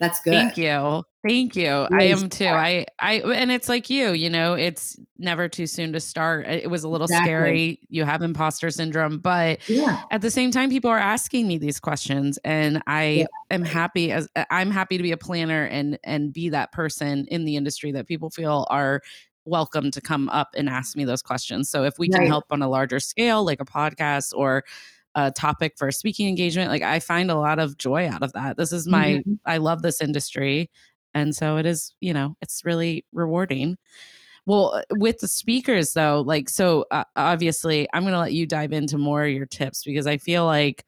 That's 0.00 0.18
good. 0.22 0.32
Thank 0.32 0.56
you. 0.56 1.04
Thank 1.22 1.54
you. 1.54 1.86
I 1.92 2.04
am 2.04 2.30
too. 2.30 2.46
I 2.46 2.86
I 2.98 3.16
and 3.16 3.52
it's 3.52 3.68
like 3.68 3.90
you, 3.90 4.12
you 4.12 4.30
know, 4.30 4.54
it's 4.54 4.98
never 5.18 5.46
too 5.46 5.66
soon 5.66 5.92
to 5.92 6.00
start. 6.00 6.46
It 6.46 6.70
was 6.70 6.82
a 6.82 6.88
little 6.88 7.04
exactly. 7.04 7.26
scary. 7.26 7.80
You 7.90 8.04
have 8.04 8.22
imposter 8.22 8.70
syndrome, 8.70 9.18
but 9.18 9.68
yeah. 9.68 10.02
at 10.10 10.22
the 10.22 10.30
same 10.30 10.50
time 10.50 10.70
people 10.70 10.90
are 10.90 10.98
asking 10.98 11.46
me 11.46 11.58
these 11.58 11.78
questions 11.78 12.38
and 12.42 12.82
I 12.86 13.04
yeah. 13.04 13.26
am 13.50 13.62
happy 13.62 14.10
as 14.10 14.26
I'm 14.50 14.70
happy 14.70 14.96
to 14.96 15.02
be 15.02 15.12
a 15.12 15.18
planner 15.18 15.64
and 15.64 15.98
and 16.02 16.32
be 16.32 16.48
that 16.48 16.72
person 16.72 17.26
in 17.28 17.44
the 17.44 17.56
industry 17.56 17.92
that 17.92 18.08
people 18.08 18.30
feel 18.30 18.66
are 18.70 19.02
welcome 19.44 19.90
to 19.90 20.00
come 20.00 20.30
up 20.30 20.48
and 20.56 20.70
ask 20.70 20.96
me 20.96 21.04
those 21.04 21.20
questions. 21.20 21.68
So 21.68 21.84
if 21.84 21.98
we 21.98 22.08
right. 22.08 22.20
can 22.20 22.26
help 22.26 22.44
on 22.50 22.62
a 22.62 22.68
larger 22.68 23.00
scale 23.00 23.44
like 23.44 23.60
a 23.60 23.66
podcast 23.66 24.32
or 24.34 24.64
a 25.14 25.30
topic 25.30 25.74
for 25.76 25.88
a 25.88 25.92
speaking 25.92 26.28
engagement 26.28 26.70
like 26.70 26.82
i 26.82 27.00
find 27.00 27.30
a 27.30 27.36
lot 27.36 27.58
of 27.58 27.76
joy 27.76 28.08
out 28.08 28.22
of 28.22 28.32
that. 28.32 28.56
This 28.56 28.72
is 28.72 28.86
my 28.86 29.06
mm-hmm. 29.06 29.34
i 29.46 29.56
love 29.56 29.82
this 29.82 30.00
industry 30.00 30.70
and 31.14 31.34
so 31.34 31.56
it 31.56 31.66
is 31.66 31.94
you 32.00 32.14
know 32.14 32.36
it's 32.40 32.64
really 32.64 33.04
rewarding. 33.12 33.76
Well 34.46 34.74
uh, 34.74 34.82
with 34.92 35.18
the 35.18 35.28
speakers 35.28 35.92
though 35.92 36.22
like 36.26 36.48
so 36.48 36.86
uh, 36.90 37.04
obviously 37.16 37.88
i'm 37.92 38.02
going 38.02 38.12
to 38.14 38.18
let 38.18 38.32
you 38.32 38.46
dive 38.46 38.72
into 38.72 38.98
more 38.98 39.24
of 39.24 39.30
your 39.30 39.46
tips 39.46 39.84
because 39.84 40.06
i 40.06 40.16
feel 40.16 40.44
like 40.46 40.84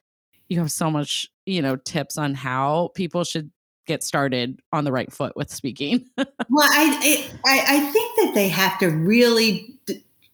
you 0.48 0.58
have 0.58 0.72
so 0.72 0.90
much 0.90 1.28
you 1.46 1.60
know 1.60 1.76
tips 1.76 2.16
on 2.16 2.34
how 2.34 2.90
people 2.94 3.24
should 3.24 3.50
get 3.86 4.02
started 4.02 4.60
on 4.72 4.84
the 4.84 4.92
right 4.92 5.12
foot 5.12 5.34
with 5.36 5.50
speaking. 5.50 6.08
Well 6.16 6.68
I, 6.70 7.30
I 7.46 7.64
i 7.66 7.80
think 7.90 8.16
that 8.16 8.32
they 8.34 8.48
have 8.48 8.78
to 8.80 8.88
really 8.88 9.78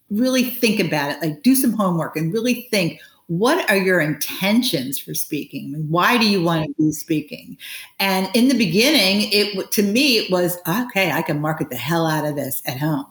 really 0.09 0.43
think 0.43 0.79
about 0.79 1.11
it 1.11 1.21
like 1.21 1.43
do 1.43 1.55
some 1.55 1.71
homework 1.71 2.17
and 2.17 2.33
really 2.33 2.67
think 2.71 2.99
what 3.29 3.69
are 3.69 3.77
your 3.77 3.99
intentions 3.99 4.97
for 4.97 5.13
speaking? 5.13 5.85
Why 5.87 6.17
do 6.17 6.27
you 6.27 6.41
want 6.41 6.65
to 6.65 6.73
be 6.83 6.91
speaking? 6.91 7.57
And 7.99 8.27
in 8.35 8.47
the 8.47 8.57
beginning, 8.57 9.29
it 9.31 9.71
to 9.71 9.83
me 9.83 10.17
it 10.17 10.31
was 10.31 10.57
okay. 10.67 11.11
I 11.11 11.21
can 11.21 11.39
market 11.39 11.69
the 11.69 11.75
hell 11.77 12.07
out 12.07 12.25
of 12.25 12.35
this 12.35 12.63
at 12.65 12.79
home 12.79 13.05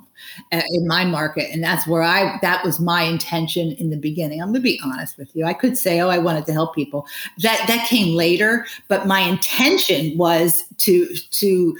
in 0.50 0.88
my 0.88 1.04
market, 1.04 1.48
and 1.52 1.62
that's 1.62 1.86
where 1.86 2.02
I 2.02 2.36
that 2.42 2.64
was 2.64 2.80
my 2.80 3.02
intention 3.02 3.72
in 3.72 3.90
the 3.90 3.96
beginning. 3.96 4.42
I'm 4.42 4.48
going 4.48 4.54
to 4.54 4.60
be 4.60 4.80
honest 4.84 5.16
with 5.18 5.34
you. 5.36 5.44
I 5.44 5.54
could 5.54 5.78
say, 5.78 6.00
oh, 6.00 6.08
I 6.08 6.18
wanted 6.18 6.46
to 6.46 6.52
help 6.52 6.74
people. 6.74 7.06
That 7.38 7.64
that 7.68 7.86
came 7.86 8.16
later, 8.16 8.66
but 8.88 9.06
my 9.06 9.20
intention 9.20 10.18
was 10.18 10.64
to 10.78 11.14
to 11.14 11.76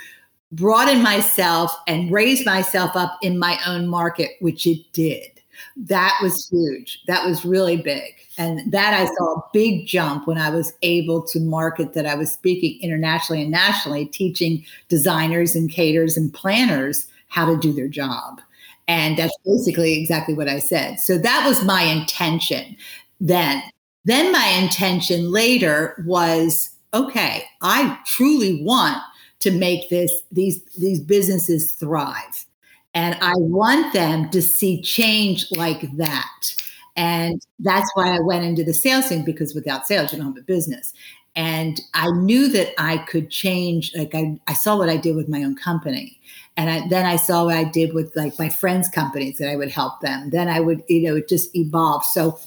broaden 0.53 1.03
myself 1.03 1.77
and 1.89 2.13
raise 2.13 2.47
myself 2.47 2.95
up 2.95 3.19
in 3.21 3.37
my 3.37 3.59
own 3.67 3.89
market, 3.89 4.31
which 4.41 4.65
it 4.65 4.93
did. 4.93 5.38
That 5.77 6.19
was 6.23 6.49
huge. 6.49 7.03
That 7.07 7.27
was 7.27 7.45
really 7.45 7.77
big. 7.77 8.15
And 8.37 8.71
that 8.73 8.95
I 8.95 9.07
saw 9.07 9.35
a 9.35 9.45
big 9.53 9.87
jump 9.87 10.27
when 10.27 10.39
I 10.39 10.51
was 10.51 10.73
able 10.83 11.23
to 11.29 11.41
market 11.41 11.93
that 11.95 12.07
I 12.07 12.15
was 12.15 12.31
speaking 12.31 12.79
internationally 12.83 13.43
and 13.43 13.51
nationally, 13.51 14.07
teaching 14.07 14.65
designers 14.89 15.55
and 15.57 15.71
caterers 15.71 16.17
and 16.17 16.33
planners 16.33 17.07
how 17.29 17.47
to 17.47 17.59
do 17.59 17.73
their 17.73 17.89
job. 17.89 18.41
And 18.87 19.19
that's 19.19 19.37
basically 19.45 20.01
exactly 20.01 20.35
what 20.35 20.49
I 20.49 20.61
said. 20.61 20.99
So 21.01 21.19
that 21.19 21.47
was 21.47 21.65
my 21.65 21.83
intention 21.83 22.77
then. 23.21 23.63
Then 24.05 24.33
my 24.33 24.47
intention 24.63 25.31
later 25.31 26.03
was 26.07 26.71
okay, 26.95 27.45
I 27.61 27.99
truly 28.07 28.63
want 28.63 28.99
to 29.41 29.51
make 29.51 29.91
this 29.91 30.13
these 30.33 30.63
these 30.79 31.01
businesses 31.01 31.73
thrive. 31.73 32.47
And 32.95 33.17
I 33.21 33.33
want 33.37 33.93
them 33.93 34.31
to 34.31 34.43
see 34.43 34.81
change 34.83 35.47
like 35.53 35.97
that. 35.97 36.55
And 36.97 37.41
that's 37.61 37.89
why 37.95 38.17
I 38.17 38.21
went 38.21 38.45
into 38.45 38.65
the 38.65 38.75
sales 38.75 39.07
thing 39.07 39.25
because 39.25 39.55
without 39.55 39.87
sales, 39.87 40.13
you 40.13 40.19
don't 40.19 40.29
have 40.29 40.37
a 40.37 40.47
business. 40.47 40.93
And 41.37 41.81
I 41.95 42.11
knew 42.11 42.49
that 42.49 42.73
I 42.79 42.99
could 42.99 43.31
change. 43.31 43.95
Like 43.95 44.15
I, 44.15 44.37
I 44.49 44.55
saw 44.55 44.77
what 44.77 44.89
I 44.89 44.97
did 44.97 45.15
with 45.15 45.29
my 45.29 45.45
own 45.45 45.55
company. 45.55 46.19
And 46.57 46.69
I, 46.69 46.89
then 46.89 47.07
I 47.07 47.15
saw 47.15 47.45
what 47.45 47.57
I 47.57 47.63
did 47.63 47.95
with 47.95 48.17
like 48.17 48.37
my 48.41 48.49
friends' 48.49 48.89
companies 48.89 49.39
that 49.39 49.49
I 49.49 49.55
would 49.55 49.71
help 49.71 50.01
them. 50.01 50.31
Then 50.31 50.49
I 50.49 50.59
would, 50.59 50.83
you 50.89 51.03
know, 51.03 51.15
it 51.15 51.29
just 51.29 51.55
evolved. 51.55 52.07
So 52.07 52.41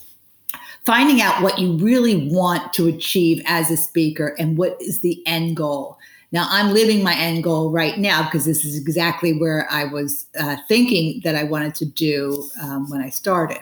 finding 0.83 1.21
out 1.21 1.41
what 1.41 1.57
you 1.59 1.77
really 1.77 2.29
want 2.29 2.73
to 2.73 2.87
achieve 2.87 3.41
as 3.45 3.71
a 3.71 3.77
speaker 3.77 4.35
and 4.37 4.57
what 4.57 4.75
is 4.81 4.99
the 4.99 5.25
end 5.25 5.55
goal. 5.55 5.97
Now 6.31 6.47
I'm 6.49 6.73
living 6.73 7.03
my 7.03 7.15
end 7.15 7.43
goal 7.43 7.71
right 7.71 7.97
now 7.97 8.23
because 8.23 8.45
this 8.45 8.63
is 8.63 8.77
exactly 8.77 9.33
where 9.33 9.67
I 9.69 9.85
was 9.85 10.27
uh, 10.39 10.57
thinking 10.67 11.21
that 11.23 11.35
I 11.35 11.43
wanted 11.43 11.75
to 11.75 11.85
do 11.85 12.49
um, 12.61 12.89
when 12.89 13.01
I 13.01 13.09
started. 13.09 13.61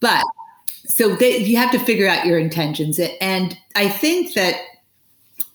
But 0.00 0.22
so 0.66 1.14
they, 1.16 1.38
you 1.38 1.56
have 1.56 1.70
to 1.72 1.78
figure 1.78 2.08
out 2.08 2.26
your 2.26 2.38
intentions, 2.38 3.00
and 3.20 3.56
I 3.76 3.88
think 3.88 4.34
that 4.34 4.56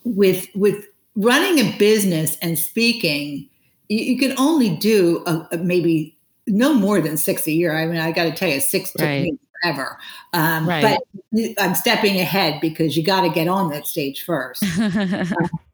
with 0.03 0.47
with 0.55 0.85
running 1.15 1.59
a 1.59 1.77
business 1.77 2.37
and 2.41 2.57
speaking, 2.57 3.49
you, 3.89 3.99
you 3.99 4.19
can 4.19 4.37
only 4.37 4.75
do 4.75 5.23
a, 5.27 5.47
a 5.51 5.57
maybe 5.57 6.17
no 6.47 6.73
more 6.73 7.01
than 7.01 7.17
six 7.17 7.45
a 7.47 7.51
year. 7.51 7.75
I 7.75 7.85
mean, 7.85 7.97
I 7.97 8.11
got 8.11 8.23
to 8.23 8.31
tell 8.31 8.49
you, 8.49 8.61
six 8.61 8.93
right. 8.99 9.17
took 9.17 9.33
me 9.33 9.39
forever. 9.61 9.97
Um, 10.33 10.67
right. 10.67 10.97
But 11.33 11.53
I'm 11.59 11.75
stepping 11.75 12.19
ahead 12.19 12.61
because 12.61 12.95
you 12.95 13.03
got 13.03 13.21
to 13.21 13.29
get 13.29 13.47
on 13.47 13.69
that 13.71 13.85
stage 13.85 14.23
first. 14.23 14.63
uh, 14.79 15.33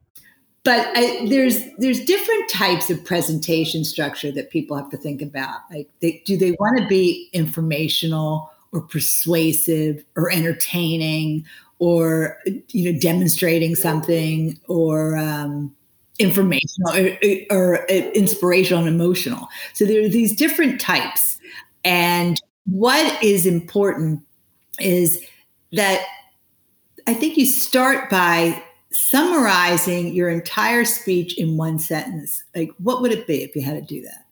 but 0.64 0.88
I, 0.96 1.26
there's 1.28 1.60
there's 1.78 2.04
different 2.04 2.48
types 2.48 2.90
of 2.90 3.04
presentation 3.04 3.84
structure 3.84 4.32
that 4.32 4.50
people 4.50 4.76
have 4.76 4.90
to 4.90 4.96
think 4.96 5.22
about. 5.22 5.60
Like, 5.70 5.88
they, 6.00 6.22
do 6.24 6.36
they 6.36 6.52
want 6.58 6.78
to 6.78 6.86
be 6.86 7.28
informational? 7.32 8.50
or 8.74 8.80
persuasive 8.80 10.04
or 10.16 10.30
entertaining 10.30 11.46
or 11.78 12.38
you 12.70 12.92
know 12.92 12.98
demonstrating 12.98 13.74
something 13.74 14.58
or 14.66 15.16
um, 15.16 15.74
informational 16.18 16.92
or, 16.92 17.18
or, 17.50 17.86
inspirational 17.86 18.84
and 18.84 18.92
emotional 18.92 19.48
so 19.72 19.84
there 19.84 20.04
are 20.04 20.08
these 20.08 20.34
different 20.36 20.80
types 20.80 21.38
and 21.84 22.40
what 22.66 23.22
is 23.22 23.46
important 23.46 24.20
is 24.80 25.24
that 25.72 26.04
i 27.06 27.14
think 27.14 27.36
you 27.36 27.46
start 27.46 28.10
by 28.10 28.60
summarizing 28.94 30.14
your 30.14 30.30
entire 30.30 30.84
speech 30.84 31.36
in 31.36 31.56
one 31.56 31.78
sentence 31.78 32.44
like 32.54 32.70
what 32.78 33.02
would 33.02 33.12
it 33.12 33.26
be 33.26 33.42
if 33.42 33.54
you 33.56 33.62
had 33.62 33.74
to 33.74 33.94
do 33.94 34.00
that 34.02 34.24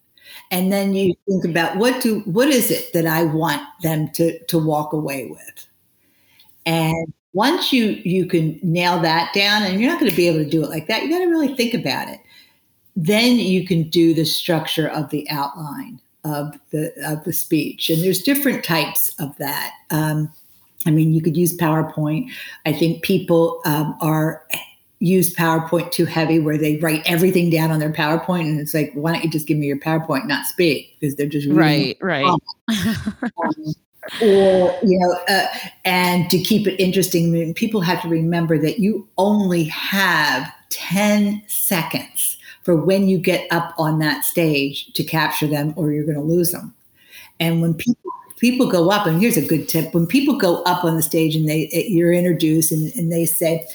and 0.50 0.72
then 0.72 0.94
you 0.94 1.14
think 1.26 1.44
about 1.44 1.76
what 1.76 2.02
do 2.02 2.20
what 2.20 2.48
is 2.48 2.70
it 2.70 2.92
that 2.92 3.06
I 3.06 3.24
want 3.24 3.62
them 3.82 4.10
to 4.10 4.38
to 4.46 4.58
walk 4.58 4.92
away 4.92 5.26
with, 5.26 5.66
and 6.66 7.12
once 7.32 7.72
you 7.72 8.00
you 8.04 8.26
can 8.26 8.58
nail 8.62 9.00
that 9.00 9.32
down, 9.34 9.62
and 9.62 9.80
you're 9.80 9.90
not 9.90 10.00
going 10.00 10.10
to 10.10 10.16
be 10.16 10.28
able 10.28 10.44
to 10.44 10.50
do 10.50 10.62
it 10.62 10.70
like 10.70 10.88
that, 10.88 11.02
you 11.02 11.10
got 11.10 11.18
to 11.18 11.30
really 11.30 11.54
think 11.54 11.74
about 11.74 12.08
it. 12.08 12.20
Then 12.94 13.36
you 13.36 13.66
can 13.66 13.88
do 13.88 14.14
the 14.14 14.24
structure 14.24 14.88
of 14.88 15.10
the 15.10 15.28
outline 15.30 16.00
of 16.24 16.58
the 16.70 16.92
of 17.04 17.24
the 17.24 17.32
speech, 17.32 17.90
and 17.90 18.02
there's 18.02 18.22
different 18.22 18.64
types 18.64 19.14
of 19.18 19.36
that. 19.38 19.72
Um, 19.90 20.32
I 20.86 20.90
mean, 20.90 21.12
you 21.12 21.22
could 21.22 21.36
use 21.36 21.56
PowerPoint. 21.56 22.30
I 22.66 22.72
think 22.72 23.02
people 23.02 23.60
um, 23.64 23.96
are 24.00 24.46
use 25.02 25.34
PowerPoint 25.34 25.90
too 25.90 26.04
heavy 26.04 26.38
where 26.38 26.56
they 26.56 26.76
write 26.76 27.02
everything 27.06 27.50
down 27.50 27.72
on 27.72 27.80
their 27.80 27.92
PowerPoint 27.92 28.42
and 28.42 28.60
it's 28.60 28.72
like, 28.72 28.92
why 28.94 29.12
don't 29.12 29.24
you 29.24 29.30
just 29.30 29.48
give 29.48 29.58
me 29.58 29.66
your 29.66 29.78
PowerPoint, 29.78 30.26
not 30.26 30.46
speak? 30.46 30.96
Because 31.00 31.16
they're 31.16 31.26
just 31.26 31.48
right, 31.48 31.98
right. 32.00 32.24
um, 33.44 33.74
or 34.20 34.78
you 34.82 34.98
know, 34.98 35.18
uh, 35.28 35.46
and 35.84 36.30
to 36.30 36.38
keep 36.38 36.68
it 36.68 36.80
interesting, 36.80 37.52
people 37.54 37.80
have 37.80 38.00
to 38.02 38.08
remember 38.08 38.58
that 38.58 38.78
you 38.78 39.08
only 39.18 39.64
have 39.64 40.52
10 40.70 41.42
seconds 41.48 42.38
for 42.62 42.76
when 42.76 43.08
you 43.08 43.18
get 43.18 43.50
up 43.50 43.74
on 43.78 43.98
that 43.98 44.24
stage 44.24 44.92
to 44.94 45.02
capture 45.02 45.48
them 45.48 45.74
or 45.76 45.92
you're 45.92 46.04
going 46.04 46.16
to 46.16 46.22
lose 46.22 46.52
them. 46.52 46.74
And 47.40 47.60
when 47.60 47.74
people 47.74 48.12
people 48.42 48.66
go 48.66 48.90
up, 48.90 49.06
and 49.06 49.20
here's 49.20 49.38
a 49.38 49.46
good 49.46 49.68
tip: 49.68 49.94
when 49.94 50.06
people 50.06 50.36
go 50.36 50.62
up 50.64 50.84
on 50.84 50.96
the 50.96 51.02
stage 51.02 51.34
and 51.34 51.48
they 51.48 51.70
eh, 51.72 51.84
you're 51.86 52.12
introduced 52.12 52.72
and, 52.72 52.92
and 52.96 53.10
they 53.10 53.24
say, 53.24 53.66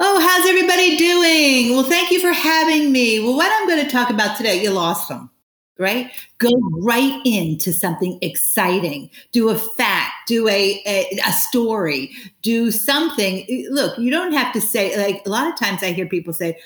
"Oh, 0.00 0.18
how's 0.18 0.48
everybody 0.48 0.96
doing? 0.96 1.76
Well, 1.76 1.84
thank 1.84 2.10
you 2.10 2.18
for 2.18 2.32
having 2.32 2.90
me. 2.90 3.20
Well, 3.20 3.36
what 3.36 3.52
I'm 3.52 3.68
going 3.68 3.84
to 3.84 3.90
talk 3.90 4.10
about 4.10 4.36
today, 4.36 4.60
you 4.60 4.70
lost 4.70 5.08
them." 5.08 5.30
Right? 5.78 6.10
Go 6.36 6.50
right 6.82 7.22
into 7.24 7.72
something 7.72 8.18
exciting. 8.20 9.08
Do 9.32 9.48
a 9.48 9.56
fact, 9.56 10.12
do 10.26 10.46
a, 10.46 10.82
a, 10.84 11.18
a 11.26 11.32
story, 11.32 12.10
do 12.42 12.70
something. 12.70 13.46
Eh, 13.48 13.64
look, 13.70 13.98
you 13.98 14.10
don't 14.10 14.34
have 14.34 14.52
to 14.52 14.60
say, 14.60 14.94
like, 14.98 15.24
a 15.24 15.30
lot 15.30 15.48
of 15.48 15.58
times 15.58 15.82
I 15.82 15.92
hear 15.92 16.04
people 16.04 16.34
say, 16.34 16.58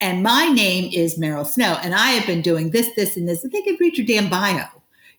and 0.00 0.22
my 0.22 0.46
name 0.46 0.92
is 0.94 1.18
Meryl 1.18 1.44
Snow, 1.44 1.76
and 1.82 1.92
I 1.92 2.10
have 2.10 2.24
been 2.24 2.40
doing 2.40 2.70
this, 2.70 2.88
this, 2.94 3.16
and 3.16 3.28
this. 3.28 3.44
I 3.44 3.48
think 3.48 3.66
could 3.66 3.80
read 3.80 3.98
your 3.98 4.06
damn 4.06 4.30
bio 4.30 4.66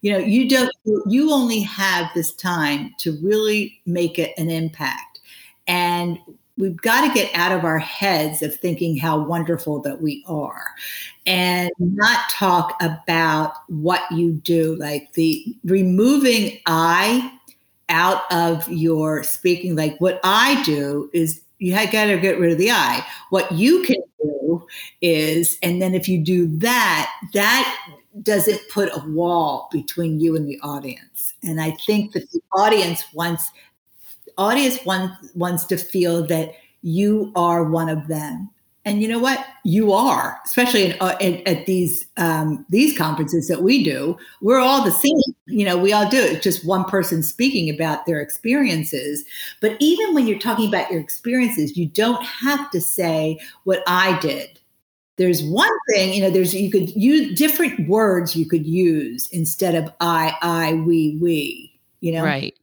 you 0.01 0.11
know 0.11 0.19
you 0.19 0.49
don't 0.49 0.71
you 1.07 1.31
only 1.31 1.61
have 1.61 2.09
this 2.13 2.33
time 2.35 2.93
to 2.99 3.17
really 3.21 3.79
make 3.85 4.19
it 4.19 4.33
an 4.37 4.49
impact. 4.49 5.19
And 5.67 6.17
we've 6.57 6.77
got 6.77 7.07
to 7.07 7.13
get 7.13 7.33
out 7.35 7.51
of 7.51 7.63
our 7.63 7.79
heads 7.79 8.41
of 8.41 8.55
thinking 8.55 8.97
how 8.97 9.19
wonderful 9.19 9.81
that 9.81 10.01
we 10.01 10.23
are 10.27 10.65
and 11.25 11.69
not 11.79 12.29
talk 12.29 12.75
about 12.81 13.53
what 13.67 14.01
you 14.11 14.31
do 14.31 14.75
like 14.75 15.13
the 15.13 15.55
removing 15.65 16.57
i 16.65 17.31
out 17.89 18.23
of 18.31 18.67
your 18.69 19.23
speaking 19.23 19.75
like 19.75 19.99
what 19.99 20.19
i 20.23 20.61
do 20.63 21.09
is 21.13 21.41
you 21.59 21.73
got 21.73 22.05
to 22.05 22.17
get 22.19 22.39
rid 22.39 22.51
of 22.51 22.57
the 22.57 22.71
i. 22.71 23.05
What 23.29 23.51
you 23.51 23.83
can 23.83 24.01
do 24.21 24.65
is 25.01 25.57
and 25.63 25.81
then 25.81 25.93
if 25.95 26.07
you 26.07 26.19
do 26.19 26.47
that 26.57 27.11
that 27.33 27.96
doesn't 28.23 28.61
put 28.69 28.89
a 28.93 29.07
wall 29.07 29.69
between 29.71 30.19
you 30.19 30.35
and 30.35 30.47
the 30.47 30.59
audience. 30.61 31.33
And 31.43 31.61
I 31.61 31.71
think 31.85 32.13
that 32.13 32.29
the 32.31 32.41
audience 32.53 33.03
wants 33.13 33.51
audience 34.37 34.79
wants 34.85 35.31
wants 35.33 35.63
to 35.65 35.77
feel 35.77 36.25
that 36.27 36.53
you 36.81 37.31
are 37.35 37.63
one 37.63 37.89
of 37.89 38.07
them. 38.07 38.49
And 38.85 39.01
you 39.01 39.09
know 39.09 39.19
what? 39.19 39.45
You 39.65 39.91
are, 39.91 40.39
especially 40.45 40.85
in, 40.85 40.97
uh, 41.01 41.17
in, 41.19 41.45
at 41.45 41.65
these 41.65 42.07
um, 42.15 42.65
these 42.69 42.97
conferences 42.97 43.49
that 43.49 43.61
we 43.61 43.83
do. 43.83 44.17
We're 44.41 44.61
all 44.61 44.83
the 44.83 44.91
same. 44.91 45.19
You 45.45 45.65
know, 45.65 45.77
we 45.77 45.91
all 45.91 46.09
do 46.09 46.17
it. 46.17 46.31
It's 46.31 46.43
just 46.43 46.65
one 46.65 46.85
person 46.85 47.21
speaking 47.21 47.69
about 47.73 48.05
their 48.05 48.21
experiences. 48.21 49.25
But 49.59 49.75
even 49.79 50.13
when 50.13 50.25
you're 50.25 50.39
talking 50.39 50.69
about 50.69 50.89
your 50.89 51.01
experiences, 51.01 51.75
you 51.75 51.87
don't 51.87 52.23
have 52.23 52.71
to 52.71 52.79
say 52.79 53.39
what 53.65 53.83
I 53.87 54.17
did 54.19 54.57
there's 55.17 55.43
one 55.43 55.71
thing 55.93 56.13
you 56.13 56.21
know 56.21 56.29
there's 56.29 56.53
you 56.53 56.71
could 56.71 56.89
use 56.95 57.37
different 57.37 57.87
words 57.87 58.35
you 58.35 58.47
could 58.47 58.65
use 58.65 59.27
instead 59.31 59.75
of 59.75 59.91
i 59.99 60.35
i 60.41 60.73
we 60.73 61.17
we 61.21 61.77
you 61.99 62.11
know? 62.11 62.23
Right. 62.23 62.53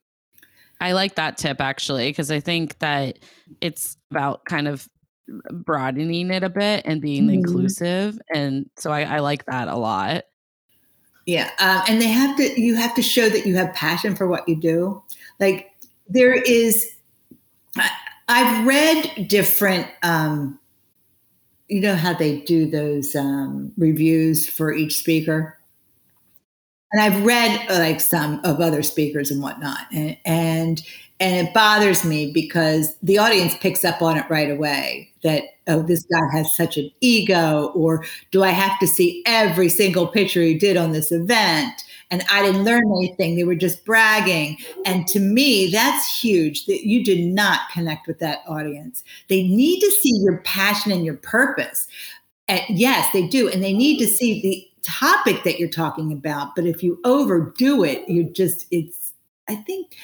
I 0.80 0.92
like 0.92 1.16
that 1.16 1.36
tip 1.36 1.60
actually 1.60 2.10
because 2.10 2.30
i 2.30 2.40
think 2.40 2.78
that 2.78 3.18
it's 3.60 3.96
about 4.10 4.44
kind 4.44 4.68
of 4.68 4.88
broadening 5.50 6.30
it 6.30 6.42
a 6.42 6.50
bit 6.50 6.82
and 6.84 7.00
being 7.00 7.24
mm-hmm. 7.24 7.34
inclusive 7.34 8.18
and 8.34 8.68
so 8.76 8.90
I, 8.90 9.02
I, 9.02 9.18
like 9.20 9.46
that 9.46 9.68
a 9.68 9.76
lot. 9.76 10.24
Yeah 11.24 11.50
um, 11.58 11.82
and 11.88 12.00
they 12.00 12.08
have 12.08 12.36
to 12.36 12.60
you 12.60 12.74
have 12.74 12.94
to 12.96 13.02
show 13.02 13.30
that 13.30 13.46
you 13.46 13.56
have 13.56 13.72
passion 13.72 14.14
for 14.14 14.26
what 14.26 14.46
you 14.46 14.60
do. 14.60 15.02
Like 15.40 15.70
there 16.06 16.34
is 16.34 16.92
I, 17.78 17.90
i've 18.28 18.66
read 18.66 19.28
different 19.28 19.88
um, 20.02 20.58
you 21.68 21.80
know 21.80 21.96
how 21.96 22.12
they 22.14 22.40
do 22.40 22.70
those 22.70 23.14
um, 23.14 23.72
reviews 23.76 24.48
for 24.48 24.72
each 24.72 24.98
speaker? 24.98 25.58
And 26.92 27.02
i've 27.02 27.24
read 27.24 27.68
like 27.70 28.00
some 28.00 28.40
of 28.44 28.60
other 28.60 28.82
speakers 28.84 29.30
and 29.30 29.42
whatnot 29.42 29.80
and, 29.92 30.16
and 30.24 30.80
and 31.20 31.46
it 31.46 31.54
bothers 31.54 32.04
me 32.04 32.30
because 32.32 32.96
the 33.02 33.18
audience 33.18 33.54
picks 33.60 33.84
up 33.84 34.02
on 34.02 34.16
it 34.16 34.28
right 34.30 34.50
away 34.50 35.10
that 35.22 35.42
oh 35.66 35.82
this 35.82 36.04
guy 36.04 36.20
has 36.32 36.54
such 36.54 36.76
an 36.76 36.90
ego 37.00 37.72
or 37.74 38.04
do 38.30 38.44
i 38.44 38.50
have 38.50 38.78
to 38.78 38.86
see 38.86 39.22
every 39.26 39.68
single 39.68 40.06
picture 40.06 40.42
he 40.42 40.54
did 40.56 40.76
on 40.76 40.92
this 40.92 41.10
event 41.10 41.82
and 42.10 42.22
I 42.30 42.42
didn't 42.42 42.64
learn 42.64 42.84
anything. 42.98 43.36
They 43.36 43.44
were 43.44 43.54
just 43.54 43.84
bragging. 43.84 44.58
And 44.84 45.06
to 45.08 45.20
me, 45.20 45.70
that's 45.70 46.20
huge 46.20 46.66
that 46.66 46.86
you 46.86 47.04
did 47.04 47.26
not 47.26 47.68
connect 47.72 48.06
with 48.06 48.18
that 48.20 48.42
audience. 48.46 49.02
They 49.28 49.42
need 49.42 49.80
to 49.80 49.90
see 49.90 50.12
your 50.22 50.38
passion 50.38 50.92
and 50.92 51.04
your 51.04 51.16
purpose. 51.16 51.86
And 52.48 52.62
yes, 52.68 53.10
they 53.12 53.26
do. 53.26 53.48
And 53.48 53.62
they 53.62 53.72
need 53.72 53.98
to 53.98 54.06
see 54.06 54.40
the 54.42 54.68
topic 54.82 55.44
that 55.44 55.58
you're 55.58 55.68
talking 55.68 56.12
about. 56.12 56.54
But 56.54 56.66
if 56.66 56.82
you 56.82 57.00
overdo 57.04 57.84
it, 57.84 58.08
you're 58.08 58.30
just, 58.30 58.66
it's, 58.70 59.12
I 59.48 59.56
think 59.56 59.96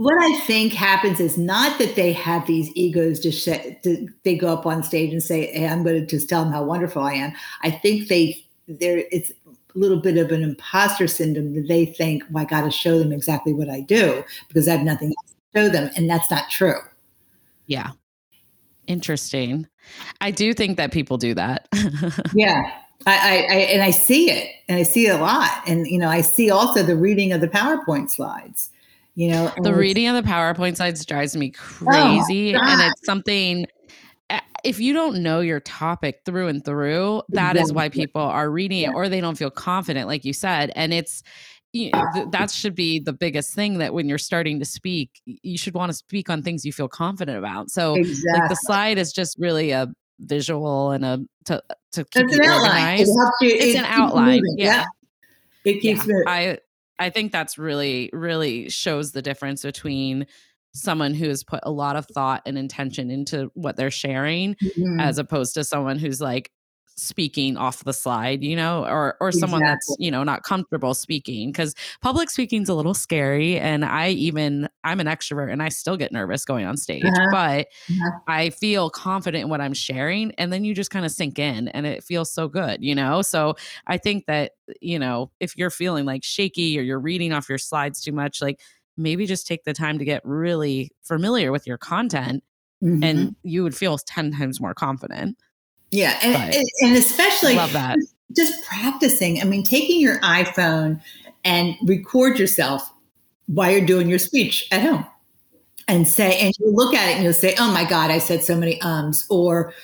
what 0.00 0.16
I 0.18 0.40
think 0.46 0.72
happens 0.72 1.20
is 1.20 1.36
not 1.36 1.78
that 1.78 1.94
they 1.94 2.14
have 2.14 2.46
these 2.46 2.70
egos 2.74 3.20
to, 3.20 3.30
sh- 3.30 3.76
to, 3.82 4.08
they 4.24 4.34
go 4.34 4.50
up 4.50 4.64
on 4.64 4.82
stage 4.82 5.12
and 5.12 5.22
say, 5.22 5.52
"Hey, 5.52 5.68
I'm 5.68 5.82
going 5.82 6.00
to 6.00 6.06
just 6.06 6.26
tell 6.26 6.42
them 6.42 6.54
how 6.54 6.64
wonderful 6.64 7.02
I 7.02 7.12
am." 7.12 7.34
I 7.62 7.70
think 7.70 8.08
they 8.08 8.42
there 8.66 9.04
it's 9.10 9.30
little 9.74 10.00
bit 10.00 10.16
of 10.16 10.30
an 10.32 10.42
imposter 10.42 11.06
syndrome 11.06 11.54
that 11.54 11.68
they 11.68 11.86
think, 11.86 12.22
well, 12.30 12.44
I 12.44 12.46
got 12.46 12.62
to 12.62 12.70
show 12.70 12.98
them 12.98 13.12
exactly 13.12 13.52
what 13.52 13.68
I 13.68 13.80
do 13.80 14.24
because 14.48 14.68
I 14.68 14.72
have 14.72 14.84
nothing 14.84 15.08
else 15.08 15.32
to 15.32 15.60
show 15.60 15.68
them. 15.68 15.90
And 15.96 16.08
that's 16.08 16.30
not 16.30 16.50
true. 16.50 16.78
Yeah. 17.66 17.90
Interesting. 18.86 19.66
I 20.20 20.30
do 20.30 20.52
think 20.52 20.76
that 20.76 20.92
people 20.92 21.16
do 21.16 21.34
that. 21.34 21.68
yeah. 22.34 22.72
I, 23.06 23.12
I, 23.12 23.54
I, 23.54 23.56
and 23.72 23.82
I 23.82 23.90
see 23.90 24.30
it 24.30 24.50
and 24.68 24.78
I 24.78 24.82
see 24.82 25.06
it 25.06 25.10
a 25.10 25.18
lot. 25.18 25.62
And, 25.66 25.86
you 25.86 25.98
know, 25.98 26.08
I 26.08 26.20
see 26.20 26.50
also 26.50 26.82
the 26.82 26.96
reading 26.96 27.32
of 27.32 27.40
the 27.40 27.48
PowerPoint 27.48 28.10
slides, 28.10 28.70
you 29.14 29.28
know, 29.28 29.52
the 29.62 29.74
reading 29.74 30.06
of 30.08 30.14
the 30.14 30.28
PowerPoint 30.28 30.76
slides 30.76 31.04
drives 31.04 31.36
me 31.36 31.52
oh 31.54 31.58
crazy. 31.58 32.54
Oh, 32.54 32.60
and 32.62 32.80
it's 32.90 33.04
something 33.04 33.66
if 34.64 34.78
you 34.78 34.92
don't 34.92 35.22
know 35.22 35.40
your 35.40 35.60
topic 35.60 36.20
through 36.24 36.48
and 36.48 36.64
through, 36.64 37.22
that 37.30 37.52
exactly. 37.52 37.62
is 37.62 37.72
why 37.72 37.88
people 37.88 38.22
are 38.22 38.50
reading 38.50 38.82
it 38.82 38.94
or 38.94 39.08
they 39.08 39.20
don't 39.20 39.36
feel 39.36 39.50
confident, 39.50 40.06
like 40.06 40.24
you 40.24 40.32
said. 40.32 40.70
And 40.74 40.92
it's, 40.92 41.22
you 41.72 41.90
know, 41.92 42.04
th- 42.14 42.26
that 42.32 42.50
should 42.50 42.74
be 42.74 42.98
the 42.98 43.12
biggest 43.12 43.54
thing 43.54 43.78
that 43.78 43.94
when 43.94 44.08
you're 44.08 44.18
starting 44.18 44.58
to 44.58 44.64
speak, 44.64 45.20
you 45.24 45.56
should 45.56 45.74
want 45.74 45.90
to 45.90 45.96
speak 45.96 46.28
on 46.28 46.42
things 46.42 46.64
you 46.64 46.72
feel 46.72 46.88
confident 46.88 47.38
about. 47.38 47.70
So, 47.70 47.94
exactly. 47.94 48.40
like 48.40 48.48
the 48.48 48.56
slide 48.56 48.98
is 48.98 49.12
just 49.12 49.36
really 49.38 49.70
a 49.70 49.88
visual 50.20 50.90
and 50.90 51.04
a 51.04 51.20
to 51.46 51.62
to 51.92 52.04
keep 52.04 52.26
it's 52.26 52.38
an 52.38 52.44
outline. 52.44 53.00
It 53.00 53.08
you, 53.08 53.32
it's 53.40 53.64
it 53.74 53.78
an 53.78 53.84
outline. 53.86 54.42
Yeah. 54.56 54.66
yeah. 54.66 54.84
It 55.64 55.80
keeps 55.80 56.06
yeah. 56.06 56.14
I 56.26 56.58
I 56.98 57.10
think 57.10 57.32
that's 57.32 57.58
really 57.58 58.10
really 58.12 58.68
shows 58.68 59.12
the 59.12 59.22
difference 59.22 59.62
between 59.62 60.26
someone 60.72 61.14
who 61.14 61.28
has 61.28 61.42
put 61.42 61.60
a 61.62 61.70
lot 61.70 61.96
of 61.96 62.06
thought 62.06 62.42
and 62.46 62.56
intention 62.56 63.10
into 63.10 63.50
what 63.54 63.76
they're 63.76 63.90
sharing 63.90 64.54
mm-hmm. 64.56 65.00
as 65.00 65.18
opposed 65.18 65.54
to 65.54 65.64
someone 65.64 65.98
who's 65.98 66.20
like 66.20 66.50
speaking 67.00 67.56
off 67.56 67.82
the 67.84 67.94
slide 67.94 68.42
you 68.42 68.54
know 68.54 68.84
or 68.84 69.16
or 69.20 69.32
someone 69.32 69.62
exactly. 69.62 69.94
that's 69.94 69.96
you 69.98 70.10
know 70.10 70.22
not 70.22 70.42
comfortable 70.42 70.92
speaking 70.92 71.50
because 71.50 71.74
public 72.02 72.28
speaking's 72.28 72.68
a 72.68 72.74
little 72.74 72.92
scary 72.92 73.58
and 73.58 73.86
i 73.86 74.10
even 74.10 74.68
i'm 74.84 75.00
an 75.00 75.06
extrovert 75.06 75.50
and 75.50 75.62
i 75.62 75.68
still 75.70 75.96
get 75.96 76.12
nervous 76.12 76.44
going 76.44 76.66
on 76.66 76.76
stage 76.76 77.02
uh-huh. 77.02 77.28
but 77.32 77.68
uh-huh. 77.90 78.18
i 78.26 78.50
feel 78.50 78.90
confident 78.90 79.44
in 79.44 79.48
what 79.48 79.62
i'm 79.62 79.72
sharing 79.72 80.30
and 80.32 80.52
then 80.52 80.62
you 80.62 80.74
just 80.74 80.90
kind 80.90 81.06
of 81.06 81.10
sink 81.10 81.38
in 81.38 81.68
and 81.68 81.86
it 81.86 82.04
feels 82.04 82.30
so 82.30 82.48
good 82.48 82.82
you 82.82 82.94
know 82.94 83.22
so 83.22 83.54
i 83.86 83.96
think 83.96 84.26
that 84.26 84.52
you 84.82 84.98
know 84.98 85.30
if 85.40 85.56
you're 85.56 85.70
feeling 85.70 86.04
like 86.04 86.22
shaky 86.22 86.78
or 86.78 86.82
you're 86.82 87.00
reading 87.00 87.32
off 87.32 87.48
your 87.48 87.58
slides 87.58 88.02
too 88.02 88.12
much 88.12 88.42
like 88.42 88.60
maybe 89.00 89.26
just 89.26 89.46
take 89.46 89.64
the 89.64 89.72
time 89.72 89.98
to 89.98 90.04
get 90.04 90.20
really 90.24 90.90
familiar 91.02 91.50
with 91.52 91.66
your 91.66 91.78
content 91.78 92.44
mm-hmm. 92.82 93.02
and 93.02 93.36
you 93.42 93.62
would 93.62 93.76
feel 93.76 93.98
10 93.98 94.32
times 94.32 94.60
more 94.60 94.74
confident. 94.74 95.36
Yeah. 95.90 96.18
And, 96.22 96.54
and 96.82 96.96
especially 96.96 97.56
love 97.56 97.72
that. 97.72 97.98
just 98.36 98.64
practicing. 98.64 99.40
I 99.40 99.44
mean, 99.44 99.64
taking 99.64 100.00
your 100.00 100.20
iPhone 100.20 101.00
and 101.44 101.74
record 101.84 102.38
yourself 102.38 102.88
while 103.46 103.70
you're 103.70 103.86
doing 103.86 104.08
your 104.08 104.18
speech 104.18 104.68
at 104.70 104.82
home 104.82 105.04
and 105.88 106.06
say, 106.06 106.38
and 106.38 106.54
you 106.60 106.70
look 106.70 106.94
at 106.94 107.08
it 107.08 107.14
and 107.14 107.24
you'll 107.24 107.32
say, 107.32 107.54
oh 107.58 107.72
my 107.72 107.84
God, 107.84 108.10
I 108.10 108.18
said 108.18 108.44
so 108.44 108.56
many 108.56 108.80
ums, 108.82 109.26
or 109.28 109.74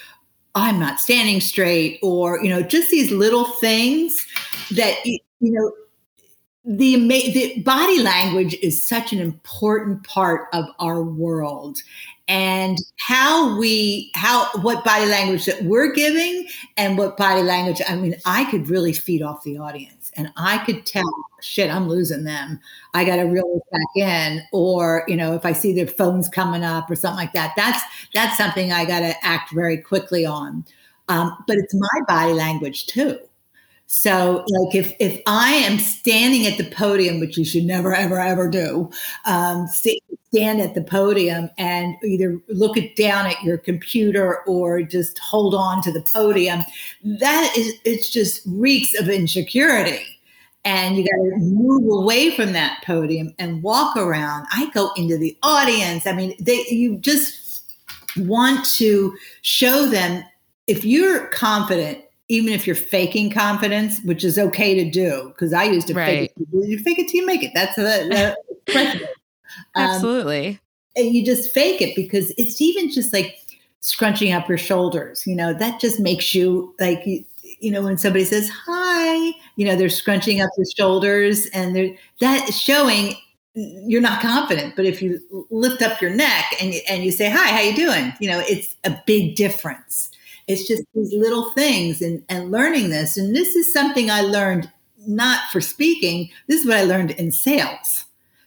I'm 0.55 0.79
not 0.79 1.01
standing 1.01 1.41
straight, 1.41 1.99
or, 2.03 2.43
you 2.43 2.49
know, 2.49 2.63
just 2.63 2.91
these 2.91 3.11
little 3.11 3.45
things 3.45 4.25
that, 4.71 5.05
you 5.05 5.21
know, 5.41 5.73
the, 6.67 6.97
the 7.07 7.63
body 7.63 8.03
language 8.03 8.55
is 8.63 8.87
such 8.87 9.13
an 9.13 9.21
important 9.21 10.03
part 10.03 10.49
of 10.53 10.65
our 10.79 11.03
world 11.03 11.79
and 12.29 12.79
how 12.99 13.57
we 13.57 14.11
how 14.17 14.49
what 14.63 14.85
body 14.85 15.07
language 15.07 15.45
that 15.47 15.63
we're 15.63 15.93
giving 15.93 16.45
and 16.77 16.99
what 16.99 17.17
body 17.17 17.41
language 17.41 17.81
i 17.89 17.95
mean 17.95 18.17
i 18.25 18.45
could 18.51 18.69
really 18.69 18.93
feed 18.93 19.23
off 19.23 19.45
the 19.45 19.57
audience 19.57 20.07
and 20.17 20.33
I 20.37 20.59
could 20.65 20.87
tell, 20.87 21.05
shit, 21.41 21.71
I'm 21.71 21.89
losing 21.89 22.25
them. 22.25 22.59
I 22.95 23.05
got 23.05 23.17
to 23.17 23.25
reel 23.25 23.45
it 23.45 23.71
back 23.71 24.09
in. 24.09 24.43
Or, 24.51 25.05
you 25.07 25.17
know, 25.17 25.35
if 25.35 25.45
I 25.45 25.53
see 25.53 25.75
their 25.75 25.87
phones 25.87 26.29
coming 26.29 26.65
up 26.65 26.91
or 26.91 26.97
something 26.97 27.19
like 27.19 27.35
that, 27.35 27.53
that's 27.57 27.83
that's 28.15 28.37
something 28.37 28.73
I 28.73 28.87
got 28.87 29.01
to 29.01 29.15
act 29.25 29.53
very 29.53 29.77
quickly 29.77 30.25
on. 30.25 30.65
Um, 31.09 31.37
but 31.47 31.57
it's 31.59 31.75
my 31.75 32.01
body 32.09 32.33
language 32.33 32.87
too. 32.87 33.19
So, 33.89 34.45
like, 34.49 34.75
if 34.75 34.93
if 34.99 35.21
I 35.27 35.53
am 35.53 35.79
standing 35.79 36.47
at 36.47 36.59
the 36.59 36.69
podium, 36.75 37.21
which 37.21 37.39
you 37.39 37.45
should 37.45 37.65
never, 37.65 37.95
ever, 37.95 38.19
ever 38.19 38.49
do, 38.49 38.91
um, 39.27 39.69
stand 39.69 40.61
at 40.61 40.75
the 40.75 40.83
podium 40.83 41.51
and 41.57 41.95
either 42.05 42.41
look 42.49 42.77
it 42.77 42.97
down 42.97 43.27
at 43.27 43.41
your 43.45 43.59
computer 43.59 44.43
or 44.47 44.83
just 44.83 45.19
hold 45.21 45.55
on 45.55 45.83
to 45.83 45.93
the 45.93 46.03
podium, 46.13 46.63
that 47.05 47.53
is, 47.57 47.75
it's 47.85 48.11
just 48.11 48.43
reeks 48.45 48.93
of 48.99 49.09
insecurity. 49.09 50.05
And 50.65 50.97
you 50.97 51.05
got 51.05 51.37
to 51.37 51.37
move 51.39 51.89
away 51.89 52.35
from 52.35 52.53
that 52.55 52.83
podium 52.85 53.35
and 53.39 53.63
walk 53.63 53.97
around. 53.97 54.47
I 54.51 54.69
go 54.71 54.91
into 54.97 55.17
the 55.17 55.39
audience. 55.45 56.09
I 56.09 56.13
mean, 56.13 56.35
they 56.41 56.65
you 56.69 56.99
just 56.99 57.63
want 58.17 58.67
to 58.75 59.17
show 59.43 59.87
them 59.87 60.25
if 60.67 60.85
you're 60.85 61.29
confident 61.29 62.03
even 62.29 62.53
if 62.53 62.67
you're 62.67 62.77
faking 62.77 63.31
confidence, 63.31 64.01
which 64.03 64.25
is 64.25 64.39
okay 64.39 64.75
to 64.75 64.91
do, 64.91 65.29
because 65.29 65.53
I 65.53 65.65
used 65.65 65.87
to 65.89 65.95
right. 65.95 66.07
fake 66.07 66.33
it. 66.37 66.69
You 66.69 66.79
fake 66.79 66.99
it 66.99 67.09
till 67.09 67.21
you 67.21 67.27
make 67.27 67.43
it. 67.43 67.53
That's 67.55 67.77
the, 67.77 68.35
the 68.67 68.75
um, 69.01 69.09
Absolutely. 69.77 70.61
And 70.97 71.15
you 71.15 71.25
just 71.25 71.53
fake 71.53 71.81
it 71.81 71.95
because 71.95 72.33
it's 72.37 72.61
even 72.61 72.91
just 72.91 73.13
like 73.13 73.37
scrunching 73.81 74.33
up 74.33 74.49
your 74.49 74.59
shoulders. 74.59 75.27
You 75.27 75.37
know, 75.37 75.53
that 75.55 75.81
just 75.81 76.01
makes 76.01 76.35
you 76.35 76.75
like, 76.81 77.07
you, 77.07 77.25
you 77.61 77.71
know, 77.71 77.83
when 77.83 77.97
somebody 77.97 78.25
says 78.25 78.51
hi, 78.51 79.33
you 79.55 79.65
know, 79.65 79.77
they're 79.77 79.89
scrunching 79.89 80.41
up 80.41 80.51
their 80.57 80.67
shoulders 80.77 81.47
and 81.53 81.77
they're 81.77 81.95
that 82.21 82.53
showing 82.53 83.15
you're 83.55 84.03
not 84.03 84.21
confident. 84.21 84.77
But 84.77 84.85
if 84.85 85.01
you 85.01 85.19
lift 85.51 85.81
up 85.81 86.01
your 86.01 86.11
neck 86.11 86.45
and, 86.61 86.75
and 86.89 87.05
you 87.05 87.11
say, 87.11 87.31
hi, 87.31 87.49
how 87.49 87.61
you 87.61 87.75
doing? 87.75 88.13
You 88.21 88.31
know, 88.31 88.43
it's 88.47 88.77
a 88.85 89.01
big 89.07 89.35
difference. 89.35 90.11
It's 90.47 90.69
just 90.69 90.85
these 90.95 91.13
little 91.13 91.51
things 91.51 92.03
and, 92.03 92.23
and 92.29 92.51
learning 92.51 92.91
this. 92.91 93.17
And 93.17 93.35
this 93.35 93.57
is 93.57 93.73
something 93.73 94.11
I 94.11 94.21
learned 94.21 94.71
not 95.07 95.51
for 95.51 95.61
speaking. 95.61 96.31
This 96.47 96.61
is 96.61 96.67
what 96.67 96.77
I 96.77 96.85
learned 96.85 97.13
in 97.13 97.33
sales. 97.33 98.05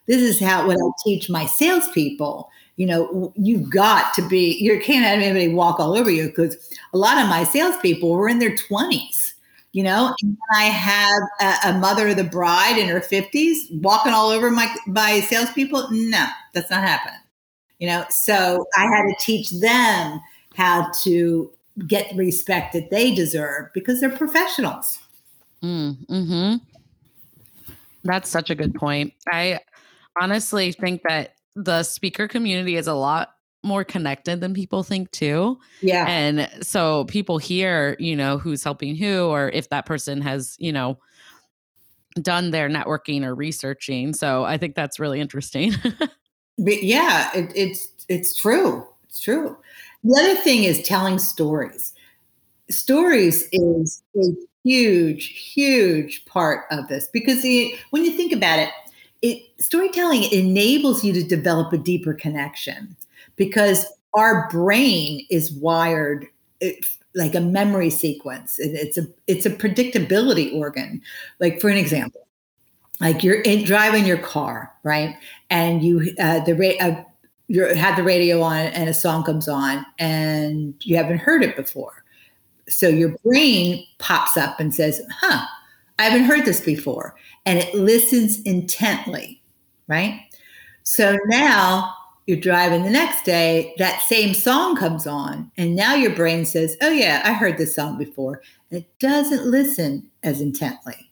This 0.07 0.21
is 0.21 0.39
how 0.39 0.65
what 0.65 0.77
I 0.77 0.89
teach 1.03 1.29
my 1.29 1.45
salespeople. 1.45 2.49
You 2.77 2.85
know, 2.85 3.33
you've 3.35 3.69
got 3.69 4.13
to 4.13 4.27
be, 4.27 4.57
you 4.59 4.79
can't 4.79 5.05
have 5.05 5.19
anybody 5.19 5.53
walk 5.53 5.79
all 5.79 5.97
over 5.97 6.09
you 6.09 6.27
because 6.27 6.55
a 6.93 6.97
lot 6.97 7.21
of 7.21 7.27
my 7.27 7.43
salespeople 7.43 8.09
were 8.09 8.29
in 8.29 8.39
their 8.39 8.55
20s 8.55 9.33
you 9.71 9.83
know 9.83 10.15
and 10.21 10.37
i 10.55 10.63
have 10.63 11.21
a, 11.41 11.69
a, 11.69 11.79
mother 11.79 12.07
of 12.07 12.15
the 12.15 12.23
bride 12.23 12.77
in 12.77 12.87
her 12.87 12.99
50s 12.99 13.55
walking 13.81 14.13
all 14.13 14.29
over 14.29 14.49
my 14.49 14.73
my 14.87 15.19
salespeople 15.21 15.87
no 15.91 16.25
that's 16.53 16.71
not 16.71 16.83
happening 16.83 17.19
you 17.77 17.87
know 17.87 18.03
so 18.09 18.65
i 18.77 18.83
had 18.83 19.03
to 19.03 19.15
teach 19.19 19.51
them 19.51 20.19
how 20.55 20.89
to 21.03 21.51
get 21.87 22.09
the 22.09 22.15
respect 22.15 22.73
that 22.73 22.89
they 22.89 23.13
deserve 23.13 23.67
because 23.73 23.99
they're 23.99 24.09
professionals. 24.09 24.99
Mm, 25.63 26.05
hmm 26.07 26.55
That's 28.03 28.29
such 28.29 28.49
a 28.49 28.55
good 28.55 28.73
point. 28.75 29.13
I 29.27 29.59
honestly 30.19 30.71
think 30.71 31.01
that 31.07 31.35
the 31.55 31.83
speaker 31.83 32.27
community 32.27 32.75
is 32.75 32.87
a 32.87 32.93
lot 32.93 33.35
more 33.63 33.83
connected 33.83 34.39
than 34.39 34.53
people 34.53 34.83
think 34.83 35.11
too. 35.11 35.59
Yeah. 35.81 36.05
And 36.07 36.49
so 36.65 37.05
people 37.05 37.37
hear, 37.37 37.95
you 37.99 38.15
know, 38.15 38.37
who's 38.37 38.63
helping 38.63 38.95
who, 38.95 39.25
or 39.25 39.49
if 39.49 39.69
that 39.69 39.85
person 39.85 40.21
has, 40.21 40.55
you 40.59 40.71
know, 40.71 40.97
done 42.21 42.51
their 42.51 42.69
networking 42.69 43.23
or 43.23 43.35
researching. 43.35 44.13
So 44.13 44.43
I 44.43 44.57
think 44.57 44.75
that's 44.75 44.99
really 44.99 45.19
interesting. 45.19 45.73
but 46.57 46.83
yeah, 46.83 47.29
it, 47.35 47.51
it's 47.55 47.89
it's 48.07 48.39
true. 48.39 48.87
It's 49.09 49.19
true. 49.21 49.57
The 50.03 50.19
other 50.19 50.35
thing 50.41 50.63
is 50.63 50.81
telling 50.83 51.19
stories. 51.19 51.93
Stories 52.69 53.49
is 53.51 54.03
a 54.15 54.35
huge, 54.63 55.27
huge 55.53 56.25
part 56.25 56.65
of 56.71 56.87
this 56.87 57.07
because 57.07 57.41
the, 57.41 57.75
when 57.89 58.05
you 58.05 58.11
think 58.11 58.31
about 58.31 58.59
it, 58.59 58.69
it 59.21 59.43
storytelling 59.59 60.23
enables 60.31 61.03
you 61.03 61.11
to 61.13 61.23
develop 61.23 61.73
a 61.73 61.77
deeper 61.77 62.13
connection 62.13 62.95
because 63.35 63.85
our 64.13 64.47
brain 64.49 65.25
is 65.29 65.51
wired 65.51 66.27
it, 66.61 66.85
like 67.15 67.35
a 67.35 67.41
memory 67.41 67.89
sequence. 67.89 68.59
It, 68.59 68.71
it's 68.75 68.97
a 68.97 69.07
it's 69.27 69.45
a 69.45 69.49
predictability 69.49 70.53
organ. 70.55 71.01
Like 71.39 71.59
for 71.59 71.69
an 71.69 71.77
example, 71.77 72.27
like 73.01 73.23
you're 73.23 73.41
in, 73.41 73.65
driving 73.65 74.05
your 74.05 74.17
car, 74.17 74.73
right? 74.83 75.17
And 75.49 75.83
you 75.83 76.13
uh, 76.19 76.41
the 76.41 76.55
rate 76.55 76.79
uh, 76.79 77.03
you 77.49 77.65
had 77.65 77.95
the 77.95 78.03
radio 78.03 78.41
on 78.41 78.57
and 78.57 78.89
a 78.89 78.93
song 78.93 79.23
comes 79.23 79.47
on 79.47 79.83
and 79.97 80.75
you 80.81 80.95
haven't 80.95 81.17
heard 81.17 81.43
it 81.43 81.55
before. 81.55 82.03
So 82.67 82.87
your 82.87 83.15
brain 83.25 83.83
pops 83.97 84.37
up 84.37 84.59
and 84.59 84.73
says, 84.73 85.01
huh, 85.11 85.45
I 85.97 86.03
haven't 86.03 86.27
heard 86.27 86.45
this 86.45 86.61
before. 86.61 87.15
And 87.47 87.57
it 87.57 87.73
listens 87.73 88.39
intently, 88.43 89.41
right? 89.87 90.21
So 90.83 91.17
now 91.25 91.91
you're 92.27 92.39
driving 92.39 92.83
the 92.83 92.91
next 92.91 93.25
day, 93.25 93.73
that 93.79 94.01
same 94.01 94.35
song 94.35 94.75
comes 94.75 95.07
on. 95.07 95.51
And 95.57 95.75
now 95.75 95.95
your 95.95 96.13
brain 96.13 96.45
says, 96.45 96.77
oh, 96.81 96.91
yeah, 96.91 97.23
I 97.25 97.33
heard 97.33 97.57
this 97.57 97.75
song 97.75 97.97
before. 97.97 98.43
And 98.69 98.81
it 98.81 98.99
doesn't 98.99 99.47
listen 99.47 100.07
as 100.21 100.39
intently. 100.39 101.09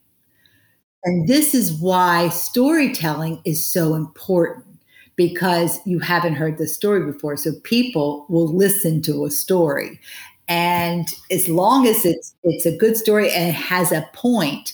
And 1.04 1.28
this 1.28 1.56
is 1.56 1.74
why 1.74 2.30
storytelling 2.30 3.42
is 3.44 3.66
so 3.66 3.96
important 3.96 4.77
because 5.18 5.80
you 5.86 6.00
haven't 6.00 6.36
heard 6.36 6.58
the 6.58 6.68
story 6.68 7.12
before. 7.12 7.36
So 7.36 7.52
people 7.64 8.26
will 8.30 8.48
listen 8.48 9.02
to 9.02 9.26
a 9.26 9.32
story. 9.32 10.00
And 10.48 11.14
as 11.30 11.50
long 11.50 11.86
as 11.86 12.06
it's 12.06 12.34
it's 12.44 12.66
a 12.66 12.78
good 12.78 12.96
story 12.96 13.30
and 13.32 13.50
it 13.50 13.56
has 13.56 13.92
a 13.92 14.08
point, 14.14 14.74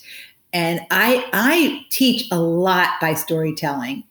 and 0.52 0.82
I 0.92 1.28
I 1.34 1.84
teach 1.90 2.28
a 2.32 2.40
lot 2.40 2.90
by 3.02 3.16
storytelling 3.16 4.04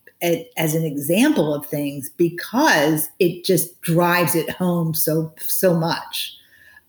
as 0.57 0.73
an 0.73 0.85
example 0.85 1.53
of 1.53 1.65
things 1.65 2.09
because 2.17 3.09
it 3.19 3.43
just 3.43 3.81
drives 3.81 4.35
it 4.35 4.49
home 4.49 4.93
so 4.93 5.33
so 5.37 5.73
much 5.73 6.37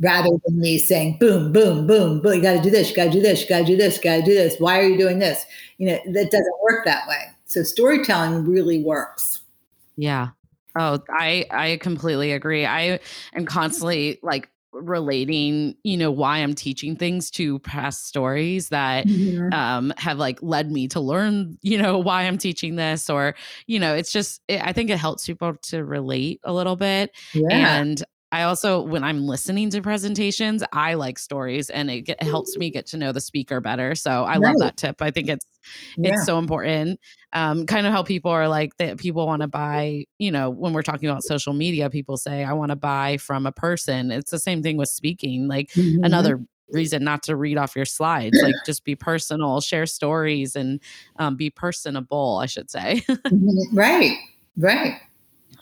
rather 0.01 0.31
than 0.45 0.61
me 0.61 0.79
saying 0.79 1.17
boom 1.19 1.53
boom 1.53 1.87
boom 1.87 2.21
boom 2.21 2.35
you 2.35 2.43
got 2.43 2.53
to 2.53 2.63
do 2.63 2.71
this 2.71 2.91
you 2.91 2.97
got 2.97 3.07
to 3.07 3.11
do 3.11 3.21
this 3.21 3.43
you 3.43 3.49
got 3.49 3.59
to 3.59 3.65
do 3.65 3.77
this 3.77 3.97
you 3.97 4.03
got 4.05 4.17
to 4.17 4.23
do 4.23 4.35
this 4.35 4.59
why 4.61 4.79
are 4.79 4.89
you 4.89 4.97
doing 4.97 5.19
this 5.19 5.45
you 5.79 5.87
know 5.89 5.99
that 6.13 6.31
doesn't 6.31 6.63
work 6.63 6.85
that 6.85 7.09
way 7.09 7.34
so 7.55 7.63
storytelling 7.63 8.45
really 8.45 8.83
works. 8.83 9.43
Yeah. 9.97 10.31
Oh, 10.77 10.99
I 11.09 11.47
I 11.51 11.79
completely 11.81 12.33
agree. 12.33 12.67
I 12.67 12.99
am 13.33 13.47
constantly 13.47 14.19
like 14.23 14.51
relating, 14.73 15.77
you 15.85 15.97
know, 15.97 16.11
why 16.11 16.39
I'm 16.39 16.55
teaching 16.55 16.97
things 16.97 17.31
to 17.33 17.61
past 17.61 18.09
stories 18.09 18.71
that 18.71 19.07
mm-hmm. 19.07 19.55
um 19.55 19.93
have 19.99 20.19
like 20.19 20.43
led 20.43 20.73
me 20.73 20.89
to 20.89 21.01
learn, 21.01 21.59
you 21.63 21.79
know, 21.79 21.99
why 21.99 22.23
I'm 22.23 22.39
teaching 22.39 22.75
this 22.75 23.09
or, 23.09 23.37
you 23.69 23.79
know, 23.79 23.95
it's 23.95 24.11
just 24.11 24.43
it, 24.49 24.61
I 24.67 24.73
think 24.73 24.91
it 24.91 24.99
helps 24.99 25.27
people 25.27 25.55
to 25.63 25.85
relate 25.85 26.41
a 26.43 26.53
little 26.53 26.77
bit. 26.77 27.13
Yeah. 27.33 27.47
And 27.51 28.03
I 28.35 28.43
also, 28.43 28.83
when 28.83 29.05
I'm 29.05 29.29
listening 29.29 29.71
to 29.71 29.81
presentations, 29.81 30.65
I 30.73 30.95
like 30.95 31.21
stories 31.21 31.71
and 31.71 31.89
it, 31.89 32.01
get, 32.01 32.21
it 32.21 32.25
helps 32.25 32.57
me 32.57 32.69
get 32.69 32.85
to 32.87 32.97
know 32.97 33.13
the 33.13 33.21
speaker 33.21 33.61
better. 33.61 33.95
So 33.95 34.25
I 34.25 34.39
right. 34.39 34.41
love 34.41 34.57
that 34.59 34.77
tip. 34.77 35.01
I 35.01 35.13
think 35.13 35.29
it's 35.29 35.47
yeah. 35.97 36.15
it's 36.15 36.27
so 36.27 36.39
important. 36.41 36.99
Um, 37.33 37.65
kind 37.65 37.87
of 37.87 37.93
how 37.93 38.03
people 38.03 38.33
are 38.33 38.49
like 38.49 38.77
that 38.79 38.99
people 38.99 39.25
want 39.25 39.43
to 39.43 39.47
buy, 39.47 40.07
you 40.19 40.33
know, 40.33 40.51
when 40.51 40.73
we're 40.73 40.83
talking 40.83 41.09
about 41.09 41.23
social 41.23 41.53
media, 41.53 41.89
people 41.91 42.17
say, 42.17 42.43
I 42.43 42.55
want 42.55 42.71
to 42.71 42.77
buy 42.77 43.19
from 43.19 43.47
a 43.47 43.53
person. 43.53 44.11
It's 44.11 44.33
the 44.33 44.41
same 44.41 44.65
thing 44.65 44.79
with 44.79 44.89
speaking. 44.89 45.47
Like 45.47 45.69
mm-hmm. 45.69 46.03
another 46.03 46.41
reason 46.71 47.05
not 47.05 47.23
to 47.23 47.37
read 47.37 47.57
off 47.57 47.77
your 47.77 47.85
slides 47.85 48.41
like 48.43 48.55
just 48.65 48.85
be 48.85 48.97
personal 48.97 49.61
share 49.61 49.85
stories 49.85 50.57
and 50.57 50.81
um, 51.19 51.37
be 51.37 51.51
personable 51.51 52.39
i 52.43 52.47
should 52.47 52.71
say 52.71 53.03
mm-hmm. 53.07 53.77
right 53.77 54.17
right 54.57 54.99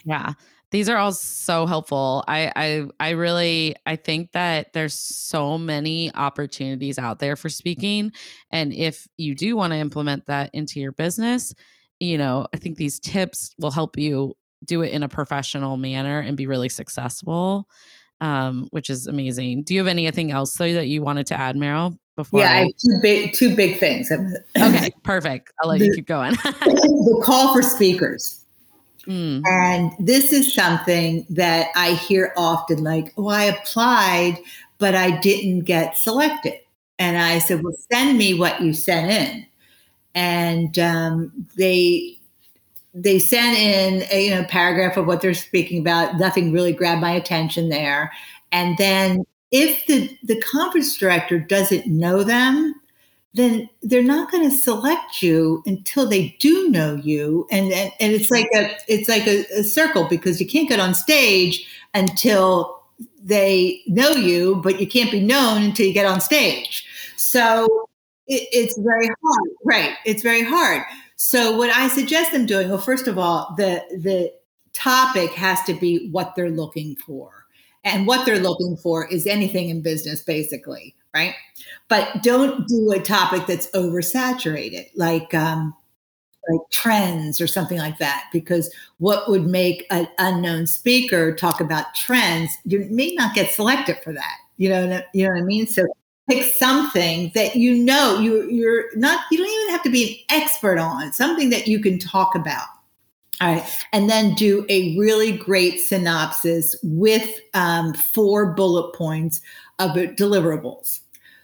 yeah 0.04 0.34
these 0.72 0.88
are 0.88 0.96
all 0.96 1.12
so 1.12 1.66
helpful. 1.66 2.24
I 2.26 2.50
I 2.56 2.86
I 2.98 3.10
really 3.10 3.76
I 3.86 3.96
think 3.96 4.32
that 4.32 4.72
there's 4.72 4.94
so 4.94 5.58
many 5.58 6.12
opportunities 6.14 6.98
out 6.98 7.18
there 7.18 7.36
for 7.36 7.48
speaking 7.50 8.10
and 8.50 8.72
if 8.72 9.06
you 9.18 9.34
do 9.34 9.54
want 9.54 9.74
to 9.74 9.78
implement 9.78 10.26
that 10.26 10.50
into 10.54 10.80
your 10.80 10.92
business, 10.92 11.54
you 12.00 12.18
know, 12.18 12.46
I 12.52 12.56
think 12.56 12.78
these 12.78 12.98
tips 12.98 13.54
will 13.58 13.70
help 13.70 13.96
you 13.98 14.34
do 14.64 14.82
it 14.82 14.92
in 14.92 15.02
a 15.02 15.08
professional 15.08 15.76
manner 15.76 16.20
and 16.20 16.36
be 16.36 16.46
really 16.46 16.70
successful. 16.70 17.68
Um, 18.20 18.68
which 18.70 18.88
is 18.88 19.08
amazing. 19.08 19.64
Do 19.64 19.74
you 19.74 19.80
have 19.80 19.88
anything 19.88 20.30
else 20.30 20.54
though 20.54 20.72
that 20.74 20.86
you 20.86 21.02
wanted 21.02 21.26
to 21.26 21.34
add, 21.34 21.56
Meryl? 21.56 21.98
Before 22.14 22.38
yeah, 22.38 22.52
I, 22.52 22.54
I 22.54 22.58
have 22.60 22.68
two 22.80 22.98
big 23.02 23.34
two 23.34 23.56
big 23.56 23.78
things. 23.78 24.12
okay, 24.56 24.92
perfect. 25.02 25.52
I'll 25.60 25.68
let 25.68 25.80
the, 25.80 25.86
you 25.86 25.94
keep 25.94 26.06
going. 26.06 26.30
the 26.44 27.22
call 27.24 27.52
for 27.52 27.62
speakers 27.62 28.41
Mm. 29.06 29.42
And 29.46 29.92
this 29.98 30.32
is 30.32 30.54
something 30.54 31.26
that 31.30 31.68
I 31.74 31.92
hear 31.92 32.32
often 32.36 32.84
like, 32.84 33.12
oh, 33.16 33.28
I 33.28 33.44
applied, 33.44 34.38
but 34.78 34.94
I 34.94 35.18
didn't 35.20 35.60
get 35.60 35.96
selected. 35.96 36.60
And 36.98 37.18
I 37.18 37.38
said, 37.38 37.62
well, 37.62 37.74
send 37.92 38.16
me 38.16 38.34
what 38.34 38.60
you 38.60 38.72
sent 38.72 39.10
in. 39.10 39.46
And 40.14 40.78
um, 40.78 41.32
they 41.56 42.18
they 42.94 43.18
sent 43.18 43.58
in 43.58 44.06
a 44.10 44.26
you 44.26 44.30
know 44.30 44.44
paragraph 44.44 44.96
of 44.96 45.06
what 45.06 45.20
they're 45.20 45.34
speaking 45.34 45.80
about. 45.80 46.18
Nothing 46.18 46.52
really 46.52 46.72
grabbed 46.72 47.00
my 47.00 47.12
attention 47.12 47.70
there. 47.70 48.12
And 48.52 48.76
then 48.76 49.24
if 49.50 49.86
the 49.86 50.16
the 50.22 50.40
conference 50.42 50.96
director 50.96 51.38
doesn't 51.38 51.86
know 51.86 52.22
them, 52.22 52.74
then 53.34 53.68
they're 53.82 54.02
not 54.02 54.30
going 54.30 54.48
to 54.48 54.54
select 54.54 55.22
you 55.22 55.62
until 55.66 56.06
they 56.06 56.36
do 56.38 56.68
know 56.68 56.94
you. 56.96 57.46
And 57.50 57.72
and, 57.72 57.92
and 58.00 58.12
it's 58.12 58.30
like 58.30 58.48
a 58.54 58.76
it's 58.88 59.08
like 59.08 59.26
a, 59.26 59.44
a 59.58 59.64
circle 59.64 60.06
because 60.08 60.40
you 60.40 60.46
can't 60.46 60.68
get 60.68 60.80
on 60.80 60.94
stage 60.94 61.66
until 61.94 62.82
they 63.22 63.82
know 63.86 64.10
you, 64.10 64.56
but 64.56 64.80
you 64.80 64.86
can't 64.86 65.10
be 65.10 65.20
known 65.20 65.62
until 65.62 65.86
you 65.86 65.92
get 65.92 66.06
on 66.06 66.20
stage. 66.20 66.86
So 67.16 67.88
it, 68.26 68.48
it's 68.52 68.76
very 68.78 69.06
hard, 69.06 69.50
right? 69.64 69.94
It's 70.04 70.22
very 70.22 70.42
hard. 70.42 70.82
So 71.16 71.56
what 71.56 71.70
I 71.70 71.88
suggest 71.88 72.32
them 72.32 72.46
doing, 72.46 72.68
well, 72.68 72.78
first 72.78 73.06
of 73.06 73.18
all, 73.18 73.54
the 73.56 73.82
the 74.02 74.32
topic 74.72 75.30
has 75.32 75.62
to 75.64 75.74
be 75.74 76.08
what 76.10 76.34
they're 76.34 76.50
looking 76.50 76.96
for. 76.96 77.46
And 77.84 78.06
what 78.06 78.24
they're 78.24 78.38
looking 78.38 78.76
for 78.76 79.08
is 79.08 79.26
anything 79.26 79.68
in 79.68 79.82
business, 79.82 80.22
basically, 80.22 80.94
right? 81.14 81.34
But 81.88 82.22
don't 82.22 82.66
do 82.68 82.92
a 82.92 83.00
topic 83.00 83.46
that's 83.46 83.70
oversaturated, 83.72 84.86
like 84.96 85.32
um, 85.34 85.74
like 86.48 86.60
trends 86.70 87.40
or 87.40 87.46
something 87.46 87.78
like 87.78 87.98
that, 87.98 88.26
because 88.32 88.72
what 88.98 89.28
would 89.30 89.46
make 89.46 89.86
an 89.90 90.08
unknown 90.18 90.66
speaker 90.66 91.34
talk 91.34 91.60
about 91.60 91.94
trends, 91.94 92.50
you 92.64 92.86
may 92.90 93.14
not 93.14 93.34
get 93.34 93.50
selected 93.52 93.98
for 94.02 94.12
that. 94.12 94.38
You 94.56 94.70
know, 94.70 95.02
you 95.12 95.26
know 95.26 95.34
what 95.34 95.42
I 95.42 95.44
mean? 95.44 95.66
So 95.66 95.86
pick 96.28 96.52
something 96.54 97.30
that 97.34 97.56
you 97.56 97.74
know 97.74 98.18
you 98.18 98.48
you're 98.50 98.96
not 98.96 99.24
you 99.30 99.38
don't 99.38 99.48
even 99.48 99.70
have 99.70 99.82
to 99.82 99.90
be 99.90 100.26
an 100.30 100.40
expert 100.40 100.78
on 100.78 101.12
something 101.12 101.50
that 101.50 101.66
you 101.66 101.80
can 101.80 101.98
talk 101.98 102.34
about 102.34 102.66
all 103.40 103.54
right 103.54 103.68
and 103.92 104.08
then 104.08 104.34
do 104.34 104.64
a 104.68 104.96
really 104.96 105.36
great 105.36 105.80
synopsis 105.80 106.76
with 106.82 107.40
um, 107.54 107.92
four 107.94 108.52
bullet 108.54 108.94
points 108.94 109.40
of 109.78 109.90
deliverables 109.90 111.00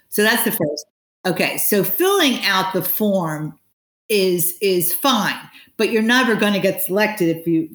so 0.09 0.23
that's 0.23 0.45
the 0.45 0.53
first. 0.53 0.87
Okay 1.27 1.59
so 1.59 1.83
filling 1.85 2.45
out 2.45 2.73
the 2.73 2.83
form 2.83 3.59
is 4.09 4.57
is 4.63 4.93
fine 4.93 5.39
but 5.77 5.91
you're 5.91 6.03
never 6.03 6.35
going 6.35 6.53
to 6.53 6.61
get 6.61 6.83
selected 6.83 7.35
if 7.37 7.47
you 7.47 7.71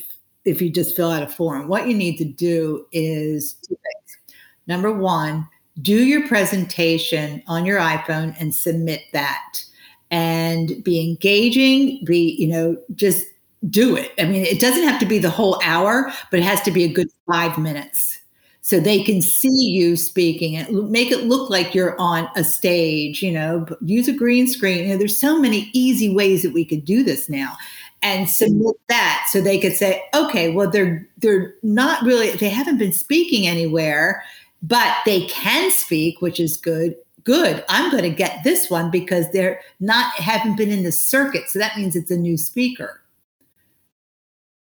if 0.45 0.61
you 0.61 0.69
just 0.69 0.95
fill 0.95 1.09
out 1.09 1.23
a 1.23 1.27
form. 1.27 1.67
What 1.67 1.87
you 1.87 1.95
need 1.95 2.17
to 2.17 2.25
do 2.25 2.85
is 2.91 3.53
two 3.53 3.75
things. 3.75 4.37
Number 4.67 4.91
one 4.91 5.47
do 5.81 6.03
your 6.03 6.27
presentation 6.27 7.41
on 7.47 7.65
your 7.65 7.79
iPhone 7.79 8.35
and 8.39 8.53
submit 8.53 9.01
that. 9.11 9.63
And 10.11 10.83
be 10.83 11.01
engaging, 11.01 12.05
be, 12.05 12.35
you 12.37 12.47
know, 12.47 12.77
just 12.93 13.25
do 13.71 13.95
it. 13.95 14.11
I 14.19 14.25
mean, 14.25 14.45
it 14.45 14.59
doesn't 14.59 14.83
have 14.83 14.99
to 14.99 15.07
be 15.07 15.17
the 15.17 15.31
whole 15.31 15.59
hour, 15.63 16.13
but 16.29 16.39
it 16.39 16.43
has 16.43 16.61
to 16.61 16.71
be 16.71 16.83
a 16.83 16.93
good 16.93 17.07
five 17.27 17.57
minutes 17.57 18.19
so 18.65 18.79
they 18.79 19.03
can 19.03 19.21
see 19.21 19.49
you 19.49 19.95
speaking 19.95 20.55
and 20.55 20.89
make 20.89 21.11
it 21.11 21.25
look 21.25 21.49
like 21.49 21.75
you're 21.75 21.99
on 21.99 22.27
a 22.35 22.43
stage 22.43 23.21
you 23.21 23.31
know 23.31 23.65
use 23.81 24.07
a 24.07 24.13
green 24.13 24.47
screen 24.47 24.85
you 24.85 24.89
know, 24.89 24.97
there's 24.97 25.19
so 25.19 25.39
many 25.39 25.69
easy 25.73 26.13
ways 26.13 26.41
that 26.41 26.53
we 26.53 26.65
could 26.65 26.83
do 26.83 27.03
this 27.03 27.29
now 27.29 27.55
and 28.01 28.29
submit 28.29 28.75
that 28.89 29.27
so 29.31 29.39
they 29.39 29.59
could 29.59 29.73
say 29.73 30.03
okay 30.13 30.51
well 30.51 30.69
they're 30.69 31.07
they're 31.17 31.53
not 31.63 32.03
really 32.03 32.31
they 32.31 32.49
haven't 32.49 32.77
been 32.77 32.93
speaking 32.93 33.47
anywhere 33.47 34.23
but 34.63 34.95
they 35.05 35.25
can 35.25 35.69
speak, 35.69 36.21
which 36.21 36.39
is 36.39 36.57
good. 36.57 36.95
Good. 37.25 37.63
I'm 37.69 37.91
going 37.91 38.03
to 38.03 38.09
get 38.09 38.43
this 38.43 38.69
one 38.69 38.89
because 38.89 39.29
they're 39.31 39.61
not 39.79 40.13
haven't 40.15 40.57
been 40.57 40.71
in 40.71 40.83
the 40.83 40.91
circuit. 40.91 41.49
So 41.49 41.59
that 41.59 41.77
means 41.77 41.95
it's 41.95 42.11
a 42.11 42.17
new 42.17 42.37
speaker. 42.37 43.01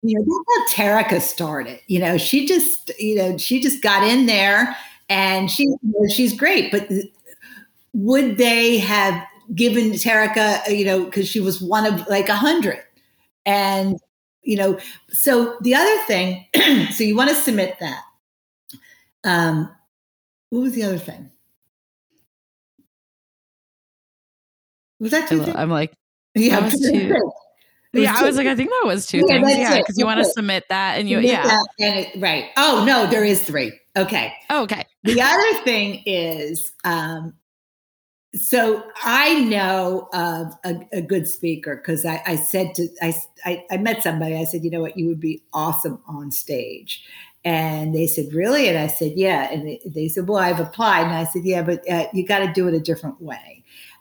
You 0.03 0.18
know, 0.18 0.44
that's 0.57 0.74
how 0.74 0.84
Terica 0.84 1.20
started. 1.20 1.80
You 1.86 1.99
know, 1.99 2.18
she 2.18 2.46
just, 2.46 2.92
you 2.99 3.16
know, 3.16 3.36
she 3.36 3.61
just 3.61 3.82
got 3.82 4.05
in 4.05 4.26
there 4.26 4.76
and 5.09 5.51
she 5.51 5.64
you 5.64 5.78
know, 5.82 6.09
she's 6.09 6.38
great. 6.38 6.70
But 6.70 6.88
would 7.94 8.38
they 8.38 8.78
have 8.78 9.26
given 9.55 9.90
Terica, 9.92 10.68
you 10.68 10.84
know, 10.84 11.05
because 11.05 11.28
she 11.28 11.40
was 11.40 11.61
one 11.61 11.86
of 11.86 12.07
like 12.09 12.28
a 12.28 12.36
hundred. 12.36 12.82
And, 13.44 13.99
you 14.42 14.57
know, 14.57 14.78
so 15.09 15.57
the 15.62 15.74
other 15.74 15.96
thing, 16.05 16.46
so 16.92 17.03
you 17.03 17.16
want 17.16 17.30
to 17.30 17.36
submit 17.36 17.76
that. 17.80 18.03
Um, 19.24 19.70
what 20.51 20.61
was 20.61 20.74
the 20.74 20.84
other 20.84 20.99
thing? 20.99 21.30
Was 25.01 25.11
that 25.12 25.28
two? 25.28 25.42
I'm 25.42 25.70
like, 25.70 25.92
yeah, 26.34 26.68
two. 26.68 27.20
Yeah, 27.93 28.14
I 28.16 28.22
was 28.22 28.36
like, 28.36 28.47
I 28.47 28.55
think 28.55 28.70
that 28.70 28.82
was 28.84 29.07
two 29.07 29.24
yeah, 29.26 29.43
things. 29.43 29.59
Yeah, 29.59 29.78
because 29.78 29.97
you 29.97 30.05
want 30.05 30.18
to 30.18 30.24
submit 30.24 30.64
that 30.68 30.99
and 30.99 31.09
you, 31.09 31.16
submit 31.16 31.30
yeah. 31.30 31.61
And 31.80 31.99
it, 31.99 32.20
right. 32.20 32.47
Oh, 32.57 32.84
no, 32.86 33.07
there 33.07 33.24
is 33.24 33.43
three. 33.43 33.72
Okay. 33.97 34.32
Oh, 34.51 34.62
okay. 34.64 34.84
The 35.05 35.20
other 35.20 35.64
thing 35.64 36.03
is, 36.05 36.72
um, 36.84 37.34
so 38.34 38.84
I 39.03 39.41
know 39.41 40.09
of 40.12 40.53
a, 40.64 40.99
a 40.99 41.01
good 41.01 41.26
speaker 41.26 41.76
because 41.76 42.05
I, 42.05 42.22
I, 42.26 42.36
said 42.36 42.74
to, 42.74 42.89
I, 43.01 43.14
I, 43.47 43.64
I 43.70 43.76
met 43.78 44.03
somebody, 44.03 44.36
I 44.36 44.45
said, 44.45 44.64
you 44.64 44.70
know 44.70 44.82
what, 44.82 44.99
you 44.99 45.07
would 45.09 45.20
be 45.20 45.43
awesome 45.55 46.01
on 46.07 46.30
stage. 46.30 47.05
And 47.45 47.95
they 47.95 48.07
said, 48.07 48.32
Really? 48.34 48.68
And 48.68 48.76
I 48.76 48.89
said, 48.89 49.12
Yeah. 49.16 49.51
And 49.51 49.66
they, 49.66 49.80
they 49.86 50.09
said, 50.09 50.28
Well, 50.28 50.39
I've 50.39 50.61
applied. 50.61 51.05
And 51.05 51.14
I 51.14 51.24
said, 51.24 51.45
Yeah, 51.45 51.62
but 51.62 51.89
uh, 51.91 52.07
you 52.12 52.26
got 52.26 52.41
to 52.41 52.53
do 52.53 52.68
it 52.68 52.74
a 52.74 52.80
different 52.80 53.20
way. 53.22 53.57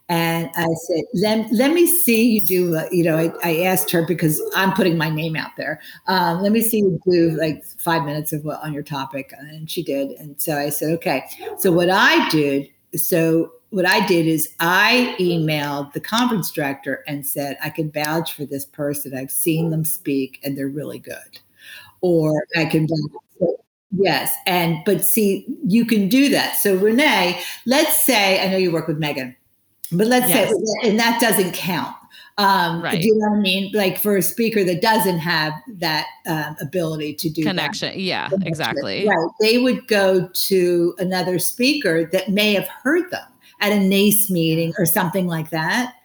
And 0.10 0.50
I 0.56 0.68
said, 0.88 1.04
let, 1.14 1.52
let 1.52 1.74
me 1.74 1.86
see 1.86 2.30
you 2.30 2.42
do, 2.42 2.78
uh, 2.78 2.88
you 2.92 3.04
know, 3.04 3.18
I, 3.18 3.34
I, 3.44 3.62
asked 3.64 3.92
her 3.92 4.06
because 4.06 4.42
I'm 4.56 4.72
putting 4.72 4.98
my 4.98 5.10
name 5.10 5.36
out 5.36 5.52
there. 5.58 5.82
Um, 6.08 6.42
let 6.42 6.54
me 6.54 6.62
see 6.62 6.78
you 6.78 7.00
do 7.10 7.32
like 7.32 7.66
five 7.66 8.06
minutes 8.06 8.32
of 8.32 8.46
what 8.46 8.64
on 8.64 8.72
your 8.72 8.84
topic. 8.84 9.34
And 9.38 9.70
she 9.70 9.84
did. 9.84 10.12
And 10.12 10.40
so 10.40 10.58
I 10.58 10.70
said, 10.70 10.94
okay. 10.94 11.26
So 11.58 11.74
what 11.74 11.90
I 11.90 12.30
did, 12.30 12.70
so 12.96 13.52
what 13.72 13.86
I 13.86 14.06
did 14.08 14.28
is 14.28 14.54
I 14.62 15.14
emailed 15.20 15.92
the 15.92 16.00
conference 16.00 16.52
director 16.52 17.04
and 17.06 17.26
said, 17.26 17.58
I 17.62 17.70
can 17.70 17.92
vouch 17.92 18.34
for 18.34 18.46
this 18.46 18.66
person. 18.66 19.14
I've 19.14 19.32
seen 19.32 19.72
them 19.72 19.84
speak 19.84 20.40
and 20.42 20.58
they're 20.58 20.70
really 20.70 21.00
good. 21.00 21.40
Or 22.00 22.46
I 22.56 22.66
can 22.66 22.88
Yes. 23.92 24.36
And, 24.46 24.78
but 24.86 25.06
see, 25.06 25.46
you 25.66 25.86
can 25.86 26.10
do 26.10 26.30
that. 26.30 26.58
So, 26.58 26.76
Renee, 26.76 27.42
let's 27.66 28.06
say, 28.06 28.44
I 28.46 28.50
know 28.50 28.58
you 28.58 28.72
work 28.72 28.88
with 28.88 28.98
Megan, 28.98 29.36
but 29.92 30.08
let's 30.08 30.30
yes. 30.30 30.50
say, 30.50 30.90
and 30.90 31.00
that 31.00 31.20
doesn't 31.22 31.54
count. 31.54 31.96
Um, 32.40 32.84
right. 32.84 33.02
Do 33.02 33.08
you 33.08 33.16
know 33.18 33.30
what 33.30 33.38
I 33.38 33.42
mean? 33.42 33.72
Like 33.74 33.98
for 33.98 34.16
a 34.16 34.22
speaker 34.22 34.64
that 34.64 34.82
doesn't 34.82 35.18
have 35.18 35.54
that 35.68 36.06
um, 36.28 36.56
ability 36.62 37.16
to 37.16 37.30
do 37.30 37.44
connection. 37.44 37.94
That. 37.94 38.00
Yeah, 38.00 38.30
connection. 38.30 38.48
exactly. 38.48 39.08
Right. 39.08 39.30
They 39.42 39.58
would 39.58 39.88
go 39.88 40.28
to 40.28 40.96
another 41.00 41.40
speaker 41.40 42.08
that 42.12 42.30
may 42.30 42.54
have 42.54 42.68
heard 42.68 43.10
them 43.10 43.28
at 43.60 43.72
a 43.72 43.80
NACE 43.80 44.30
meeting 44.30 44.74
or 44.78 44.86
something 44.86 45.26
like 45.26 45.50
that 45.50 45.96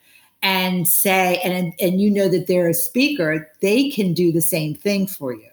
and 0.43 0.89
say, 0.89 1.39
and, 1.45 1.73
and 1.81 2.01
you 2.01 2.11
know 2.11 2.29
that 2.29 2.47
they're 2.47 2.69
a 2.69 2.75
speaker, 2.75 3.51
they 3.61 3.91
can 3.91 4.13
do 4.13 4.33
the 4.33 4.41
same 4.41 4.75
thing 4.75 5.07
for 5.07 5.35
you. 5.35 5.49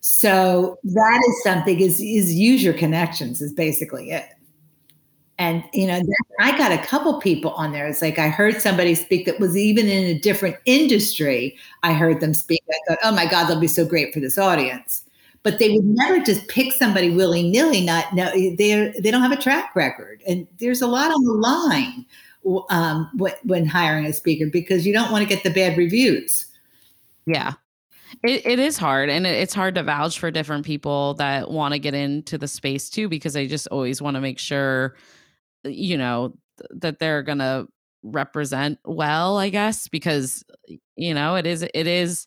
So 0.00 0.78
that 0.82 1.24
is 1.28 1.42
something 1.42 1.78
is 1.78 2.00
is 2.00 2.32
use 2.34 2.64
your 2.64 2.72
connections 2.72 3.42
is 3.42 3.52
basically 3.52 4.10
it. 4.10 4.24
And 5.40 5.64
you 5.72 5.86
know, 5.86 6.02
I 6.38 6.56
got 6.58 6.70
a 6.70 6.76
couple 6.76 7.18
people 7.18 7.52
on 7.52 7.72
there. 7.72 7.88
It's 7.88 8.02
like 8.02 8.18
I 8.18 8.28
heard 8.28 8.60
somebody 8.60 8.94
speak 8.94 9.24
that 9.24 9.40
was 9.40 9.56
even 9.56 9.88
in 9.88 10.04
a 10.04 10.18
different 10.18 10.56
industry. 10.66 11.56
I 11.82 11.94
heard 11.94 12.20
them 12.20 12.34
speak. 12.34 12.62
I 12.68 12.78
thought, 12.86 12.98
oh 13.02 13.12
my 13.12 13.24
God, 13.24 13.46
they'll 13.46 13.58
be 13.58 13.66
so 13.66 13.86
great 13.86 14.12
for 14.12 14.20
this 14.20 14.36
audience. 14.36 15.02
But 15.42 15.58
they 15.58 15.70
would 15.70 15.86
never 15.86 16.20
just 16.20 16.46
pick 16.48 16.74
somebody 16.74 17.08
willy 17.08 17.48
nilly. 17.48 17.80
Not 17.80 18.14
no, 18.14 18.30
they 18.32 18.92
they 19.00 19.10
don't 19.10 19.22
have 19.22 19.32
a 19.32 19.36
track 19.36 19.74
record, 19.74 20.22
and 20.28 20.46
there's 20.58 20.82
a 20.82 20.86
lot 20.86 21.10
on 21.10 21.24
the 21.24 21.32
line 21.32 22.04
um, 22.68 23.10
when 23.44 23.64
hiring 23.64 24.04
a 24.04 24.12
speaker 24.12 24.44
because 24.44 24.86
you 24.86 24.92
don't 24.92 25.10
want 25.10 25.26
to 25.26 25.34
get 25.34 25.42
the 25.42 25.50
bad 25.50 25.78
reviews. 25.78 26.48
Yeah, 27.24 27.54
it, 28.22 28.44
it 28.44 28.58
is 28.58 28.76
hard 28.76 29.08
and 29.08 29.26
it's 29.26 29.54
hard 29.54 29.74
to 29.76 29.82
vouch 29.82 30.18
for 30.18 30.30
different 30.30 30.66
people 30.66 31.14
that 31.14 31.50
want 31.50 31.72
to 31.72 31.78
get 31.78 31.94
into 31.94 32.36
the 32.36 32.48
space 32.48 32.90
too 32.90 33.08
because 33.08 33.36
i 33.36 33.46
just 33.46 33.66
always 33.68 34.02
want 34.02 34.16
to 34.16 34.20
make 34.20 34.38
sure 34.38 34.96
you 35.64 35.96
know 35.96 36.34
that 36.70 36.98
they're 36.98 37.22
gonna 37.22 37.66
represent 38.02 38.78
well 38.84 39.38
i 39.38 39.50
guess 39.50 39.88
because 39.88 40.42
you 40.96 41.12
know 41.12 41.34
it 41.34 41.46
is 41.46 41.62
it 41.62 41.86
is 41.86 42.26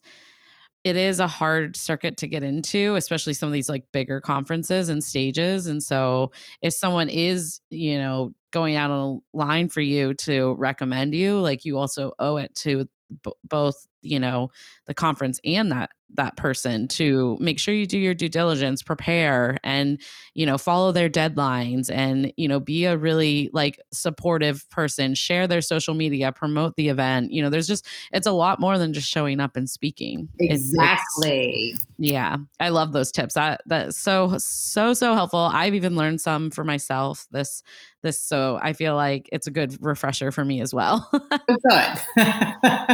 it 0.84 0.96
is 0.96 1.20
a 1.20 1.28
hard 1.28 1.76
circuit 1.76 2.18
to 2.18 2.28
get 2.28 2.44
into 2.44 2.96
especially 2.96 3.34
some 3.34 3.48
of 3.48 3.54
these 3.54 3.70
like 3.70 3.86
bigger 3.92 4.22
conferences 4.22 4.90
and 4.90 5.04
stages 5.04 5.68
and 5.68 5.82
so 5.82 6.32
if 6.62 6.74
someone 6.74 7.10
is 7.10 7.60
you 7.70 7.98
know 7.98 8.32
going 8.52 8.76
out 8.76 8.92
on 8.92 9.22
a 9.34 9.38
line 9.38 9.68
for 9.70 9.82
you 9.82 10.14
to 10.14 10.54
recommend 10.60 11.16
you 11.16 11.40
like 11.40 11.66
you 11.66 11.78
also 11.78 12.12
owe 12.20 12.38
it 12.38 12.54
to 12.54 12.88
b- 13.24 13.32
both 13.46 13.88
you 14.04 14.20
know 14.20 14.52
the 14.86 14.94
conference 14.94 15.40
and 15.44 15.72
that 15.72 15.90
that 16.16 16.38
person 16.38 16.88
to 16.88 17.38
make 17.40 17.60
sure 17.60 17.74
you 17.74 17.86
do 17.86 17.98
your 17.98 18.14
due 18.14 18.30
diligence 18.30 18.84
prepare 18.84 19.58
and 19.64 20.02
you 20.34 20.46
know 20.46 20.58
follow 20.58 20.92
their 20.92 21.10
deadlines 21.10 21.90
and 21.92 22.32
you 22.38 22.48
know 22.48 22.60
be 22.60 22.86
a 22.86 22.98
really 22.98 23.50
like 23.54 23.80
supportive 23.92 24.70
person 24.70 25.16
share 25.16 25.48
their 25.48 25.62
social 25.62 25.94
media 25.94 26.32
promote 26.32 26.76
the 26.76 26.90
event 26.90 27.32
you 27.32 27.42
know 27.42 27.50
there's 27.50 27.68
just 27.68 27.88
it's 28.12 28.28
a 28.28 28.32
lot 28.32 28.60
more 28.60 28.78
than 28.78 28.94
just 28.94 29.10
showing 29.10 29.40
up 29.40 29.56
and 29.56 29.70
speaking. 29.70 30.30
Exactly 30.40 31.72
it's, 31.74 31.82
it's, 31.82 31.86
yeah 31.98 32.38
i 32.60 32.70
love 32.70 32.94
those 32.94 33.12
tips 33.12 33.34
that 33.34 33.62
that's 33.66 33.98
so 33.98 34.36
so 34.38 34.94
so 34.94 35.14
helpful. 35.14 35.40
I've 35.40 35.76
even 35.76 35.96
learned 35.96 36.22
some 36.22 36.52
for 36.52 36.64
myself 36.64 37.28
this 37.32 37.64
this 38.02 38.20
so 38.20 38.60
i 38.62 38.74
feel 38.74 38.96
like 38.96 39.30
it's 39.32 39.48
a 39.48 39.52
good 39.52 39.78
refresher 39.84 40.32
for 40.32 40.44
me 40.44 40.62
as 40.62 40.74
well. 40.74 41.10
Good. 41.48 42.02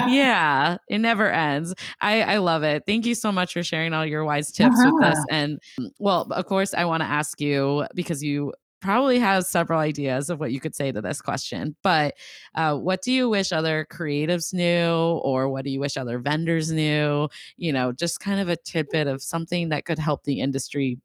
Yeah 0.10 0.78
it 1.00 1.02
never 1.02 1.32
ends. 1.32 1.74
I 2.02 2.22
i 2.22 2.38
love 2.38 2.64
it. 2.64 2.84
Thank 2.86 3.06
you 3.06 3.16
so 3.16 3.32
much 3.32 3.54
for 3.54 3.64
sharing 3.64 3.94
all 3.94 4.06
your 4.06 4.26
wise 4.26 4.52
tips 4.52 4.80
uh-huh. 4.80 4.92
with 4.94 5.06
us. 5.06 5.26
And 5.30 5.60
well 6.00 6.28
of 6.32 6.46
course 6.46 6.74
i 6.74 6.86
want 6.86 7.02
to 7.02 7.08
ask 7.08 7.40
you 7.40 7.86
because 7.96 8.24
you 8.24 8.54
probably 8.82 9.20
has 9.20 9.50
several 9.50 9.80
ideas 9.80 10.30
of 10.30 10.40
what 10.40 10.52
you 10.54 10.60
could 10.60 10.74
say 10.74 10.92
to 10.92 11.02
this 11.02 11.22
question 11.22 11.76
but 11.84 12.16
uh, 12.56 12.76
what 12.76 13.02
do 13.02 13.12
you 13.12 13.28
wish 13.28 13.52
other 13.52 13.86
creatives 13.92 14.54
knew 14.54 15.20
or 15.24 15.50
what 15.50 15.66
do 15.66 15.70
you 15.70 15.80
wish 15.82 15.98
other 15.98 16.18
vendors 16.20 16.72
knew? 16.72 17.28
You 17.58 17.74
know 17.74 17.92
just 17.92 18.20
kind 18.20 18.40
of 18.40 18.50
a 18.50 18.56
tidbit 18.58 19.08
of 19.08 19.22
something 19.22 19.70
that 19.70 19.86
could 19.86 20.00
help 20.00 20.24
the 20.24 20.40
industry 20.40 20.98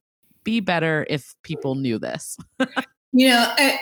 be 0.45 0.61
better 0.61 1.07
if 1.09 1.34
people 1.42 1.74
knew 1.74 1.99
this. 1.99 2.36
You 3.16 3.28
know, 3.28 3.55
I, 3.57 3.78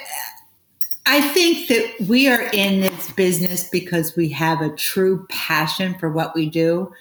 I 1.06 1.20
think 1.20 1.68
that 1.68 2.06
we 2.08 2.28
are 2.28 2.48
in 2.52 2.80
this 2.80 3.12
business 3.12 3.68
because 3.68 4.14
we 4.16 4.28
have 4.30 4.60
a 4.60 4.74
true 4.76 5.26
passion 5.28 5.98
for 5.98 6.10
what 6.10 6.34
we 6.34 6.48
do. 6.48 6.92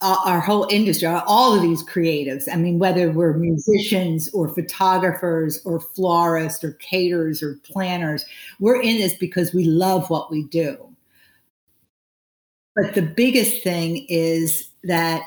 Our 0.00 0.38
whole 0.38 0.68
industry, 0.70 1.08
all 1.08 1.56
of 1.56 1.62
these 1.62 1.82
creatives, 1.82 2.44
I 2.52 2.56
mean, 2.56 2.78
whether 2.78 3.10
we're 3.10 3.32
musicians 3.32 4.28
or 4.28 4.48
photographers 4.48 5.60
or 5.64 5.80
florists 5.80 6.62
or 6.62 6.72
caterers 6.74 7.42
or 7.42 7.58
planners, 7.64 8.24
we're 8.60 8.80
in 8.80 8.98
this 8.98 9.14
because 9.14 9.52
we 9.52 9.64
love 9.64 10.08
what 10.08 10.30
we 10.30 10.44
do. 10.44 10.76
But 12.76 12.94
the 12.94 13.02
biggest 13.02 13.64
thing 13.64 14.06
is 14.08 14.70
that 14.84 15.22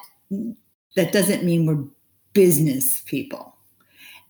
that 0.95 1.11
doesn't 1.11 1.43
mean 1.43 1.65
we're 1.65 1.83
business 2.31 3.01
people 3.01 3.50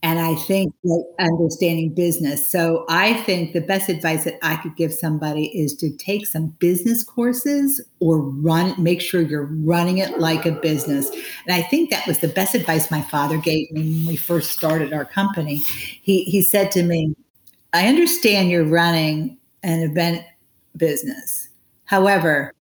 and 0.04 0.20
I 0.20 0.34
think 0.34 0.74
understanding 1.20 1.94
business. 1.94 2.50
So 2.50 2.86
I 2.90 3.14
think 3.22 3.54
the 3.54 3.62
best 3.62 3.88
advice 3.88 4.24
that 4.24 4.40
I 4.42 4.56
could 4.56 4.76
give 4.76 4.92
somebody 4.92 5.46
is 5.58 5.76
to 5.78 5.96
take 5.98 6.26
some 6.26 6.48
business 6.60 7.04
courses 7.04 7.80
or 8.00 8.20
run, 8.20 8.82
make 8.82 9.00
sure 9.00 9.22
you're 9.22 9.50
running 9.52 10.00
it 10.00 10.20
like 10.20 10.48
a 10.48 10.54
business. 10.54 11.10
And 11.46 11.54
I 11.56 11.62
think 11.62 11.92
that 11.92 12.08
was 12.08 12.18
the 12.18 12.30
best 12.30 12.56
advice 12.56 12.90
my 12.90 13.02
father 13.02 13.38
gave 13.38 13.72
me 13.72 13.98
when 13.98 14.06
we 14.08 14.16
first 14.16 14.52
started 14.52 14.92
our 14.92 15.06
company. 15.06 15.58
He 16.02 16.24
he 16.24 16.42
said 16.42 16.72
to 16.72 16.84
me, 16.84 17.16
I 17.74 17.88
understand 17.88 18.50
you're 18.50 18.66
running 18.66 19.38
an 19.62 19.82
event 19.82 20.24
business. 20.76 21.48
However, 21.86 22.54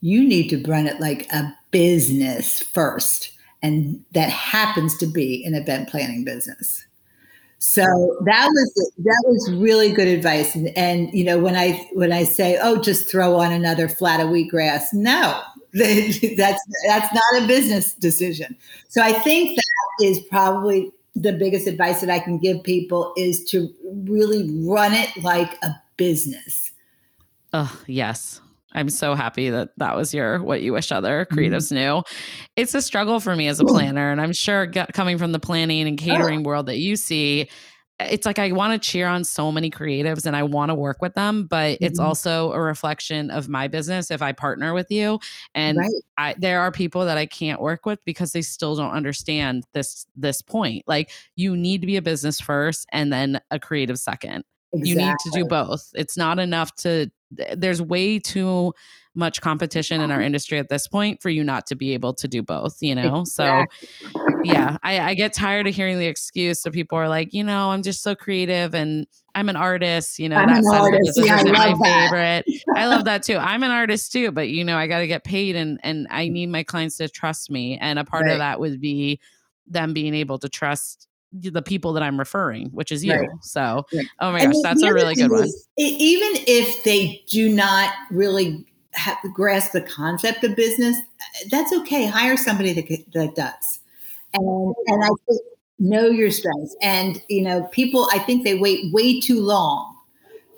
you 0.00 0.26
need 0.26 0.48
to 0.48 0.62
run 0.70 0.86
it 0.86 1.00
like 1.00 1.30
a 1.32 1.54
business 1.70 2.62
first 2.62 3.37
and 3.62 4.04
that 4.12 4.30
happens 4.30 4.96
to 4.98 5.06
be 5.06 5.44
an 5.44 5.54
event 5.54 5.88
planning 5.88 6.24
business. 6.24 6.86
So 7.60 7.82
that 8.24 8.46
was 8.46 8.92
that 8.98 9.24
was 9.26 9.52
really 9.54 9.90
good 9.90 10.06
advice. 10.06 10.54
And, 10.54 10.68
and, 10.76 11.12
you 11.12 11.24
know, 11.24 11.38
when 11.38 11.56
I 11.56 11.88
when 11.92 12.12
I 12.12 12.22
say, 12.22 12.56
"Oh, 12.62 12.80
just 12.80 13.08
throw 13.08 13.34
on 13.34 13.52
another 13.52 13.88
flat 13.88 14.20
of 14.20 14.28
wheatgrass," 14.28 14.92
no, 14.92 15.42
that's 15.72 16.20
that's 16.86 17.14
not 17.14 17.42
a 17.42 17.46
business 17.48 17.94
decision. 17.94 18.56
So 18.88 19.02
I 19.02 19.12
think 19.12 19.56
that 19.56 20.06
is 20.06 20.20
probably 20.30 20.92
the 21.16 21.32
biggest 21.32 21.66
advice 21.66 22.00
that 22.00 22.10
I 22.10 22.20
can 22.20 22.38
give 22.38 22.62
people 22.62 23.12
is 23.16 23.44
to 23.46 23.74
really 24.06 24.48
run 24.64 24.92
it 24.92 25.10
like 25.24 25.60
a 25.64 25.74
business. 25.96 26.70
Oh 27.52 27.82
yes, 27.88 28.40
I'm 28.78 28.90
so 28.90 29.14
happy 29.14 29.50
that 29.50 29.70
that 29.76 29.96
was 29.96 30.14
your 30.14 30.42
what 30.42 30.62
you 30.62 30.72
wish 30.72 30.92
other 30.92 31.24
mm-hmm. 31.24 31.38
creatives 31.38 31.72
mm-hmm. 31.72 31.96
knew. 31.96 32.02
It's 32.56 32.74
a 32.74 32.82
struggle 32.82 33.20
for 33.20 33.34
me 33.34 33.48
as 33.48 33.60
a 33.60 33.64
planner, 33.64 34.10
and 34.10 34.20
I'm 34.20 34.32
sure 34.32 34.66
get, 34.66 34.92
coming 34.92 35.18
from 35.18 35.32
the 35.32 35.40
planning 35.40 35.86
and 35.88 35.98
catering 35.98 36.40
oh. 36.40 36.48
world 36.48 36.66
that 36.66 36.78
you 36.78 36.96
see, 36.96 37.48
it's 38.00 38.24
like 38.24 38.38
I 38.38 38.52
want 38.52 38.80
to 38.80 38.88
cheer 38.88 39.08
on 39.08 39.24
so 39.24 39.50
many 39.50 39.70
creatives 39.70 40.24
and 40.24 40.36
I 40.36 40.44
want 40.44 40.70
to 40.70 40.74
work 40.74 40.98
with 41.02 41.14
them, 41.14 41.46
but 41.46 41.74
mm-hmm. 41.74 41.84
it's 41.84 41.98
also 41.98 42.52
a 42.52 42.60
reflection 42.60 43.30
of 43.30 43.48
my 43.48 43.66
business 43.66 44.10
if 44.10 44.22
I 44.22 44.32
partner 44.32 44.72
with 44.72 44.90
you. 44.90 45.18
And 45.54 45.78
right. 45.78 45.90
I, 46.16 46.34
there 46.38 46.60
are 46.60 46.70
people 46.70 47.04
that 47.06 47.18
I 47.18 47.26
can't 47.26 47.60
work 47.60 47.84
with 47.84 47.98
because 48.04 48.32
they 48.32 48.42
still 48.42 48.76
don't 48.76 48.92
understand 48.92 49.64
this 49.74 50.06
this 50.14 50.42
point. 50.42 50.84
Like 50.86 51.10
you 51.34 51.56
need 51.56 51.80
to 51.80 51.86
be 51.86 51.96
a 51.96 52.02
business 52.02 52.40
first 52.40 52.86
and 52.92 53.12
then 53.12 53.40
a 53.50 53.58
creative 53.58 53.98
second. 53.98 54.44
Exactly. 54.72 54.90
You 54.90 54.96
need 54.96 55.16
to 55.24 55.30
do 55.30 55.44
both. 55.46 55.90
It's 55.94 56.16
not 56.16 56.38
enough 56.38 56.74
to 56.76 57.10
there's 57.30 57.82
way 57.82 58.18
too 58.18 58.72
much 59.14 59.40
competition 59.40 60.00
in 60.00 60.12
our 60.12 60.20
industry 60.20 60.58
at 60.58 60.68
this 60.68 60.86
point 60.86 61.20
for 61.20 61.28
you 61.28 61.42
not 61.42 61.66
to 61.66 61.74
be 61.74 61.92
able 61.92 62.14
to 62.14 62.28
do 62.28 62.40
both, 62.40 62.76
you 62.80 62.94
know? 62.94 63.20
Exactly. 63.20 63.88
So 64.14 64.24
yeah, 64.44 64.76
I, 64.84 65.00
I, 65.00 65.14
get 65.14 65.32
tired 65.32 65.66
of 65.66 65.74
hearing 65.74 65.98
the 65.98 66.06
excuse. 66.06 66.62
So 66.62 66.70
people 66.70 66.96
are 66.96 67.08
like, 67.08 67.34
you 67.34 67.42
know, 67.42 67.70
I'm 67.70 67.82
just 67.82 68.02
so 68.02 68.14
creative 68.14 68.74
and 68.74 69.08
I'm 69.34 69.48
an 69.48 69.56
artist, 69.56 70.20
you 70.20 70.28
know, 70.28 70.36
I'm 70.36 70.48
that 70.48 70.62
side 70.62 70.94
of 70.94 71.00
business 71.00 71.26
yeah, 71.26 71.38
is 71.38 71.44
my 71.46 71.74
that. 71.74 72.10
favorite. 72.10 72.62
I 72.76 72.86
love 72.86 73.04
that 73.06 73.24
too. 73.24 73.36
I'm 73.36 73.64
an 73.64 73.72
artist 73.72 74.12
too, 74.12 74.30
but 74.30 74.50
you 74.50 74.64
know, 74.64 74.76
I 74.76 74.86
got 74.86 75.00
to 75.00 75.08
get 75.08 75.24
paid 75.24 75.56
and, 75.56 75.80
and 75.82 76.06
I 76.10 76.26
mm. 76.26 76.32
need 76.32 76.46
my 76.50 76.62
clients 76.62 76.96
to 76.98 77.08
trust 77.08 77.50
me. 77.50 77.76
And 77.78 77.98
a 77.98 78.04
part 78.04 78.24
right. 78.24 78.32
of 78.32 78.38
that 78.38 78.60
would 78.60 78.80
be 78.80 79.18
them 79.66 79.92
being 79.92 80.14
able 80.14 80.38
to 80.38 80.48
trust 80.48 81.07
the 81.32 81.62
people 81.62 81.92
that 81.92 82.02
I'm 82.02 82.18
referring, 82.18 82.68
which 82.68 82.92
is 82.92 83.04
you. 83.04 83.14
Right. 83.14 83.28
So, 83.42 83.84
right. 83.92 84.06
oh 84.20 84.32
my 84.32 84.44
gosh, 84.44 84.54
that's 84.62 84.82
a 84.82 84.92
really 84.92 85.14
good 85.14 85.30
one. 85.30 85.48
Even 85.76 86.30
if 86.46 86.84
they 86.84 87.22
do 87.28 87.48
not 87.48 87.92
really 88.10 88.66
have, 88.92 89.18
grasp 89.32 89.72
the 89.72 89.82
concept 89.82 90.44
of 90.44 90.56
business, 90.56 90.96
eh, 90.96 91.48
that's 91.50 91.72
okay. 91.72 92.06
Hire 92.06 92.36
somebody 92.36 92.72
that 92.72 92.88
that 93.12 93.34
does, 93.34 93.80
and 94.34 94.74
and 94.86 95.04
I 95.04 95.08
think 95.28 95.40
know 95.78 96.06
your 96.06 96.30
strengths. 96.30 96.76
And 96.82 97.22
you 97.28 97.42
know, 97.42 97.64
people, 97.72 98.08
I 98.12 98.18
think 98.18 98.44
they 98.44 98.54
wait 98.54 98.92
way 98.92 99.20
too 99.20 99.40
long 99.40 99.96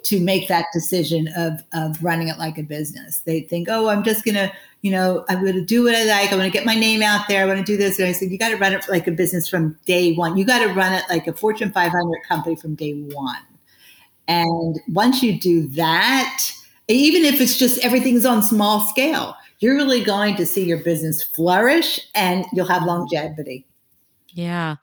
to 0.03 0.19
make 0.21 0.49
that 0.49 0.67
decision 0.73 1.29
of 1.37 1.63
of 1.73 2.03
running 2.03 2.29
it 2.29 2.39
like 2.39 2.59
a 2.59 2.63
business. 2.63 3.21
They 3.21 3.43
think, 3.43 3.69
oh, 3.71 3.89
I'm 3.89 4.03
just 4.03 4.25
gonna 4.25 4.53
you 4.83 4.91
know, 4.91 5.25
I'm 5.29 5.43
going 5.43 5.55
to 5.55 5.65
do 5.65 5.85
what 5.85 5.95
I 5.95 6.05
like. 6.05 6.33
I 6.33 6.37
want 6.37 6.47
to 6.47 6.51
get 6.51 6.65
my 6.65 6.75
name 6.75 7.03
out 7.03 7.29
there. 7.29 7.43
I 7.43 7.47
want 7.47 7.59
to 7.59 7.65
do 7.65 7.77
this. 7.77 7.99
And 7.99 8.09
I 8.09 8.13
said, 8.13 8.31
you 8.31 8.39
got 8.39 8.49
to 8.49 8.57
run 8.57 8.73
it 8.73 8.89
like 8.89 9.07
a 9.07 9.11
business 9.11 9.49
from 9.49 9.79
day 9.85 10.15
one. 10.15 10.37
You 10.37 10.45
got 10.45 10.61
to 10.61 10.73
run 10.73 10.93
it 10.95 11.05
like 11.11 11.27
a 11.27 11.35
Fortune 11.35 11.71
500 11.71 12.23
company 12.27 12.57
from 12.57 12.75
day 12.75 12.95
one. 12.95 13.43
And 14.27 14.79
once 14.89 15.23
you 15.23 15.39
do 15.39 15.67
that, 15.69 16.41
even 16.89 17.25
if 17.25 17.41
it's 17.41 17.59
just 17.59 17.85
everything's 17.85 18.25
on 18.25 18.43
small 18.43 18.81
scale, 18.81 19.35
you're 19.59 19.75
really 19.75 20.03
going 20.03 20.37
to 20.37 20.47
see 20.47 20.65
your 20.65 20.79
business 20.79 21.23
flourish 21.23 22.01
and 22.15 22.47
you'll 22.53 22.67
have 22.67 22.85
longevity. 22.85 23.67
Yeah. 24.29 24.77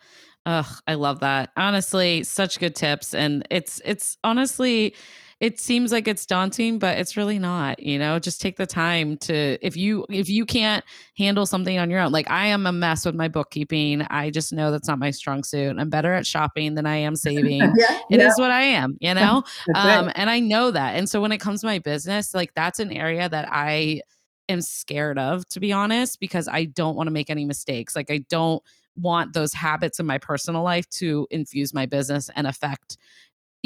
Ugh, 0.45 0.65
I 0.87 0.93
love 0.93 1.19
that. 1.21 1.51
Honestly, 1.57 2.23
such 2.23 2.59
good 2.59 2.75
tips. 2.75 3.13
And 3.13 3.45
it's 3.49 3.81
it's 3.83 4.17
honestly 4.23 4.95
it 5.39 5.59
seems 5.59 5.91
like 5.91 6.07
it's 6.07 6.25
daunting 6.25 6.79
but 6.79 6.97
it's 6.97 7.15
really 7.15 7.37
not 7.37 7.79
you 7.81 7.99
know? 7.99 8.17
Just 8.19 8.41
take 8.41 8.57
the 8.57 8.65
time 8.65 9.17
to 9.17 9.57
if 9.65 9.77
you 9.77 10.05
if 10.09 10.29
you 10.29 10.45
can't 10.45 10.83
handle 11.17 11.45
something 11.45 11.77
on 11.77 11.89
your 11.89 11.99
own 11.99 12.11
like 12.11 12.29
i 12.29 12.47
am 12.47 12.65
a 12.65 12.71
mess 12.71 13.05
with 13.05 13.15
my 13.15 13.27
bookkeeping. 13.27 14.01
I 14.09 14.29
just 14.29 14.51
know 14.51 14.71
that's 14.71 14.87
not 14.87 14.99
my 14.99 15.11
strong 15.11 15.43
suit. 15.43 15.77
I'm 15.77 15.89
better 15.89 16.13
at 16.13 16.25
shopping 16.25 16.75
than 16.75 16.85
i 16.85 16.95
am 16.97 17.15
saving. 17.27 17.61
Yeah, 17.61 17.99
It 18.09 18.19
yeah. 18.19 18.27
is 18.27 18.39
what 18.39 18.51
i 18.51 18.63
am 18.63 18.97
you 18.99 19.13
know? 19.15 19.43
Um, 19.75 20.11
and 20.15 20.29
i 20.29 20.39
know 20.39 20.71
that. 20.71 20.95
And 20.95 21.09
so 21.09 21.21
when 21.21 21.31
it 21.31 21.39
comes 21.39 21.61
to 21.61 21.67
my 21.67 21.79
business 21.79 22.33
like 22.33 22.53
that's 22.55 22.79
an 22.79 22.91
area 22.91 23.29
that 23.29 23.47
i 23.51 24.01
am 24.49 24.61
scared 24.61 25.19
of 25.19 25.47
to 25.49 25.59
be 25.59 25.73
honest 25.73 26.19
because 26.19 26.47
i 26.47 26.63
don't 26.65 26.95
want 26.95 27.07
to 27.07 27.11
make 27.11 27.29
any 27.29 27.45
mistakes. 27.45 27.95
Like 27.95 28.09
i 28.09 28.19
don't 28.29 28.63
want 28.95 29.33
those 29.33 29.53
habits 29.53 29.99
in 29.99 30.05
my 30.05 30.17
personal 30.17 30.63
life 30.63 30.89
to 30.89 31.27
infuse 31.29 31.73
my 31.73 31.85
business 31.85 32.29
and 32.35 32.47
affect 32.47 32.97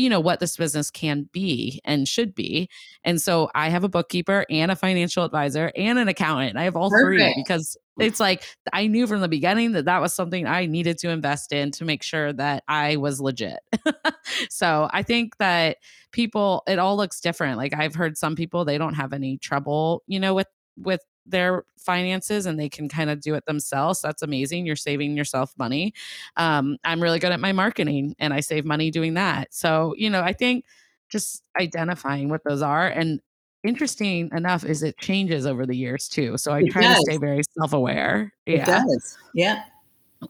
you 0.01 0.09
know 0.09 0.19
what 0.19 0.39
this 0.39 0.57
business 0.57 0.89
can 0.89 1.29
be 1.31 1.79
and 1.85 2.07
should 2.07 2.33
be 2.33 2.67
and 3.03 3.21
so 3.21 3.49
i 3.53 3.69
have 3.69 3.83
a 3.83 3.89
bookkeeper 3.89 4.45
and 4.49 4.71
a 4.71 4.75
financial 4.75 5.23
advisor 5.23 5.71
and 5.75 5.99
an 5.99 6.07
accountant 6.07 6.57
i 6.57 6.63
have 6.63 6.75
all 6.75 6.89
Perfect. 6.89 7.05
three 7.05 7.43
because 7.43 7.77
it's 7.99 8.19
like 8.19 8.43
i 8.73 8.87
knew 8.87 9.05
from 9.05 9.21
the 9.21 9.27
beginning 9.27 9.73
that 9.73 9.85
that 9.85 10.01
was 10.01 10.13
something 10.13 10.47
i 10.47 10.65
needed 10.65 10.97
to 10.97 11.09
invest 11.09 11.53
in 11.53 11.69
to 11.71 11.85
make 11.85 12.01
sure 12.01 12.33
that 12.33 12.63
i 12.67 12.95
was 12.95 13.21
legit 13.21 13.59
so 14.49 14.89
i 14.91 15.03
think 15.03 15.37
that 15.37 15.77
people 16.11 16.63
it 16.67 16.79
all 16.79 16.97
looks 16.97 17.21
different 17.21 17.57
like 17.57 17.73
i've 17.73 17.95
heard 17.95 18.17
some 18.17 18.35
people 18.35 18.65
they 18.65 18.77
don't 18.77 18.95
have 18.95 19.13
any 19.13 19.37
trouble 19.37 20.01
you 20.07 20.19
know 20.19 20.33
with 20.33 20.47
with 20.77 21.01
their 21.25 21.63
finances 21.77 22.45
and 22.45 22.59
they 22.59 22.69
can 22.69 22.87
kind 22.89 23.09
of 23.09 23.21
do 23.21 23.33
it 23.35 23.45
themselves. 23.45 24.01
That's 24.01 24.21
amazing. 24.21 24.65
You're 24.65 24.75
saving 24.75 25.15
yourself 25.17 25.53
money. 25.57 25.93
Um, 26.37 26.77
I'm 26.83 27.01
really 27.01 27.19
good 27.19 27.31
at 27.31 27.39
my 27.39 27.51
marketing 27.51 28.15
and 28.19 28.33
I 28.33 28.39
save 28.39 28.65
money 28.65 28.91
doing 28.91 29.15
that. 29.15 29.53
So, 29.53 29.93
you 29.97 30.09
know, 30.09 30.21
I 30.21 30.33
think 30.33 30.65
just 31.09 31.43
identifying 31.59 32.29
what 32.29 32.43
those 32.43 32.61
are 32.61 32.87
and 32.87 33.19
interesting 33.63 34.29
enough 34.33 34.63
is 34.63 34.81
it 34.81 34.97
changes 34.97 35.45
over 35.45 35.65
the 35.65 35.75
years 35.75 36.07
too. 36.09 36.37
So 36.37 36.51
I 36.51 36.61
It 36.61 36.71
try 36.71 36.81
does. 36.81 36.97
to 36.97 37.01
stay 37.03 37.17
very 37.17 37.41
self-aware. 37.57 38.33
It 38.45 38.57
Yeah. 38.57 38.65
does. 38.65 39.17
Yeah. 39.33 39.63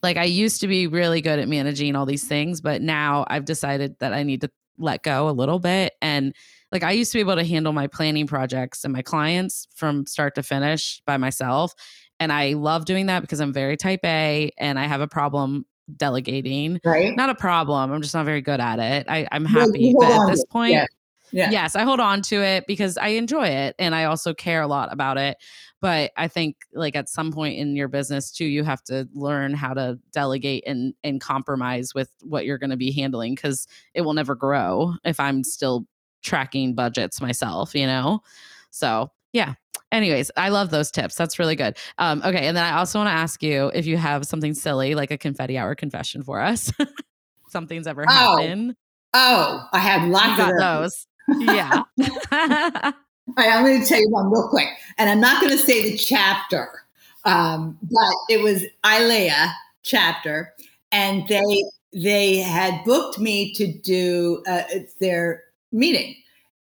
Like 0.03 0.17
I 0.17 0.23
used 0.23 0.61
to 0.61 0.67
be 0.67 0.87
really 0.87 1.21
good 1.21 1.39
at 1.39 1.47
managing 1.47 1.95
all 1.95 2.05
these 2.05 2.25
things, 2.25 2.61
but 2.61 2.81
now 2.81 3.25
I've 3.27 3.45
decided 3.45 3.95
that 3.99 4.13
I 4.13 4.23
need 4.23 4.41
to 4.41 4.51
let 4.78 5.03
go 5.03 5.30
a 5.30 5.32
little 5.32 5.59
bit 5.59 5.93
and 6.01 6.34
like 6.72 6.84
I 6.84 6.91
used 6.91 7.11
to 7.11 7.17
be 7.17 7.19
able 7.19 7.36
to 7.36 7.43
handle 7.43 7.74
my 7.74 7.88
planning 7.88 8.28
projects 8.28 8.84
and 8.84 8.93
my 8.93 9.01
clients 9.01 9.67
from 9.76 10.05
start 10.05 10.36
to 10.36 10.43
finish 10.43 11.01
by 11.05 11.17
myself. 11.17 11.74
And 12.19 12.32
I 12.32 12.53
love 12.53 12.86
doing 12.86 13.07
that 13.07 13.22
because 13.22 13.41
I'm 13.41 13.51
very 13.51 13.76
type 13.76 13.99
A 14.05 14.51
and 14.57 14.80
I 14.80 14.86
have 14.86 15.01
a 15.01 15.07
problem 15.07 15.65
delegating. 15.97 16.80
Right. 16.86 17.15
Not 17.15 17.30
a 17.30 17.36
problem. 17.36 17.91
I'm 17.91 18.01
just 18.01 18.13
not 18.13 18.26
very 18.26 18.41
good 18.41 18.59
at 18.59 18.80
it. 18.80 19.07
I, 19.09 19.28
I'm 19.32 19.45
happy. 19.45 19.93
But 19.99 20.11
at 20.11 20.28
this 20.30 20.45
point, 20.45 20.72
Yeah. 20.72 20.86
Yeah. 21.34 21.49
yes, 21.49 21.78
I 21.78 21.84
hold 21.84 22.01
on 22.01 22.22
to 22.24 22.43
it 22.43 22.67
because 22.67 22.97
I 22.97 23.09
enjoy 23.09 23.47
it 23.47 23.76
and 23.80 23.95
I 23.95 24.03
also 24.03 24.34
care 24.34 24.61
a 24.61 24.67
lot 24.67 24.91
about 24.91 25.17
it. 25.17 25.38
But 25.82 26.11
I 26.15 26.27
think 26.27 26.57
like 26.73 26.95
at 26.95 27.09
some 27.09 27.32
point 27.32 27.57
in 27.57 27.75
your 27.75 27.88
business 27.88 28.32
too, 28.32 28.45
you 28.45 28.63
have 28.63 28.84
to 28.84 29.07
learn 29.13 29.53
how 29.55 29.73
to 29.73 29.99
delegate 30.13 30.63
and 30.67 30.93
and 31.03 31.19
compromise 31.19 31.93
with 31.95 32.09
what 32.21 32.45
you're 32.45 32.59
going 32.59 32.69
to 32.69 32.77
be 32.77 32.91
handling 32.91 33.34
because 33.36 33.67
it 33.95 34.01
will 34.01 34.13
never 34.13 34.36
grow 34.36 34.93
if 35.03 35.19
I'm 35.19 35.43
still 35.43 35.86
tracking 36.21 36.75
budgets 36.75 37.19
myself, 37.19 37.73
you 37.73 37.88
know? 37.88 38.21
So 38.69 39.11
yeah. 39.34 39.55
Anyways, 39.91 40.32
I 40.38 40.49
love 40.49 40.69
those 40.69 40.89
tips. 40.91 41.15
That's 41.15 41.38
really 41.39 41.55
good. 41.57 41.75
Um, 41.97 42.21
okay. 42.23 42.47
And 42.47 42.55
then 42.55 42.63
I 42.63 42.77
also 42.77 42.99
want 42.99 43.07
to 43.09 43.13
ask 43.13 43.43
you 43.43 43.71
if 43.73 43.86
you 43.86 43.97
have 43.97 44.25
something 44.25 44.53
silly, 44.53 44.95
like 44.95 45.11
a 45.11 45.17
confetti 45.17 45.57
hour 45.57 45.75
confession 45.75 46.23
for 46.23 46.39
us. 46.39 46.71
Something's 47.49 47.88
ever 47.88 48.05
Oh, 48.07 48.11
happened. 48.38 48.75
Oh, 49.13 49.67
I 49.73 49.79
have 49.79 50.03
You 50.03 50.13
lots 50.13 50.38
got 50.38 50.51
of 50.51 50.57
those. 50.59 51.07
those. 51.38 51.45
Yeah. 51.45 52.91
I'm 53.38 53.65
going 53.65 53.82
to 53.82 53.88
tell 53.88 53.99
you 53.99 54.09
one 54.09 54.32
real 54.32 54.47
quick, 54.49 54.67
and 54.97 55.09
I'm 55.09 55.19
not 55.19 55.41
going 55.41 55.57
to 55.57 55.63
say 55.63 55.91
the 55.91 55.97
chapter, 55.97 56.84
um, 57.25 57.77
but 57.84 58.15
it 58.29 58.41
was 58.41 58.63
ILEA 58.84 59.51
chapter, 59.84 60.53
and 60.91 61.27
they 61.27 61.63
they 61.93 62.38
had 62.38 62.84
booked 62.86 63.19
me 63.19 63.53
to 63.53 63.71
do 63.71 64.43
uh, 64.47 64.63
their 64.99 65.43
meeting, 65.71 66.15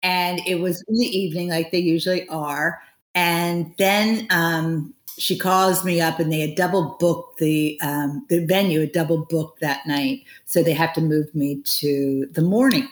and 0.02 0.40
it 0.46 0.60
was 0.60 0.84
in 0.88 0.96
the 0.96 1.06
evening, 1.06 1.48
like 1.48 1.70
they 1.70 1.78
usually 1.78 2.28
are, 2.28 2.80
and 3.14 3.74
then 3.78 4.26
um, 4.30 4.94
she 5.18 5.38
calls 5.38 5.84
me 5.84 6.00
up, 6.00 6.20
and 6.20 6.32
they 6.32 6.40
had 6.40 6.54
double 6.54 6.96
booked 7.00 7.38
the 7.38 7.78
um, 7.82 8.24
the 8.28 8.44
venue, 8.46 8.80
had 8.80 8.92
double 8.92 9.26
booked 9.26 9.60
that 9.60 9.86
night, 9.86 10.24
so 10.44 10.62
they 10.62 10.74
have 10.74 10.92
to 10.94 11.00
move 11.00 11.34
me 11.34 11.62
to 11.62 12.26
the 12.32 12.42
morning. 12.42 12.88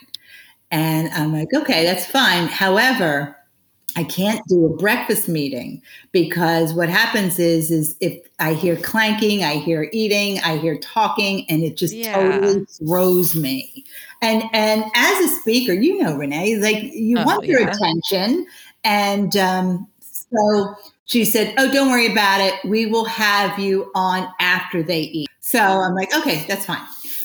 And 0.70 1.08
I'm 1.10 1.32
like, 1.32 1.54
okay, 1.54 1.84
that's 1.84 2.06
fine. 2.06 2.48
However, 2.48 3.36
I 3.96 4.04
can't 4.04 4.44
do 4.48 4.66
a 4.66 4.76
breakfast 4.76 5.28
meeting 5.28 5.80
because 6.12 6.74
what 6.74 6.88
happens 6.88 7.38
is 7.38 7.70
is 7.70 7.96
if 8.00 8.18
I 8.40 8.54
hear 8.54 8.76
clanking, 8.76 9.44
I 9.44 9.54
hear 9.54 9.88
eating, 9.92 10.40
I 10.40 10.56
hear 10.56 10.78
talking, 10.78 11.48
and 11.48 11.62
it 11.62 11.76
just 11.76 11.94
Yeah. 11.94 12.14
totally 12.14 12.64
throws 12.78 13.36
me. 13.36 13.84
And 14.20 14.42
and 14.52 14.84
as 14.94 15.24
a 15.24 15.28
speaker, 15.40 15.72
you 15.72 16.02
know, 16.02 16.16
Renee, 16.16 16.56
like 16.56 16.82
you 16.92 17.18
Oh, 17.18 17.24
want 17.24 17.44
yeah. 17.44 17.66
attention. 17.66 18.46
And 18.82 19.36
um, 19.36 19.86
so 20.00 20.74
she 21.06 21.24
said, 21.24 21.54
Oh, 21.58 21.70
don't 21.70 21.90
worry 21.90 22.10
about 22.10 22.40
it. 22.40 22.54
We 22.64 22.86
will 22.86 23.04
have 23.04 23.58
you 23.58 23.90
on 23.94 24.28
after 24.40 24.82
they 24.82 25.02
eat. 25.02 25.28
So 25.40 25.60
I'm 25.60 25.94
like, 25.94 26.14
okay, 26.16 26.44
that's 26.48 26.66
fine. 26.66 26.84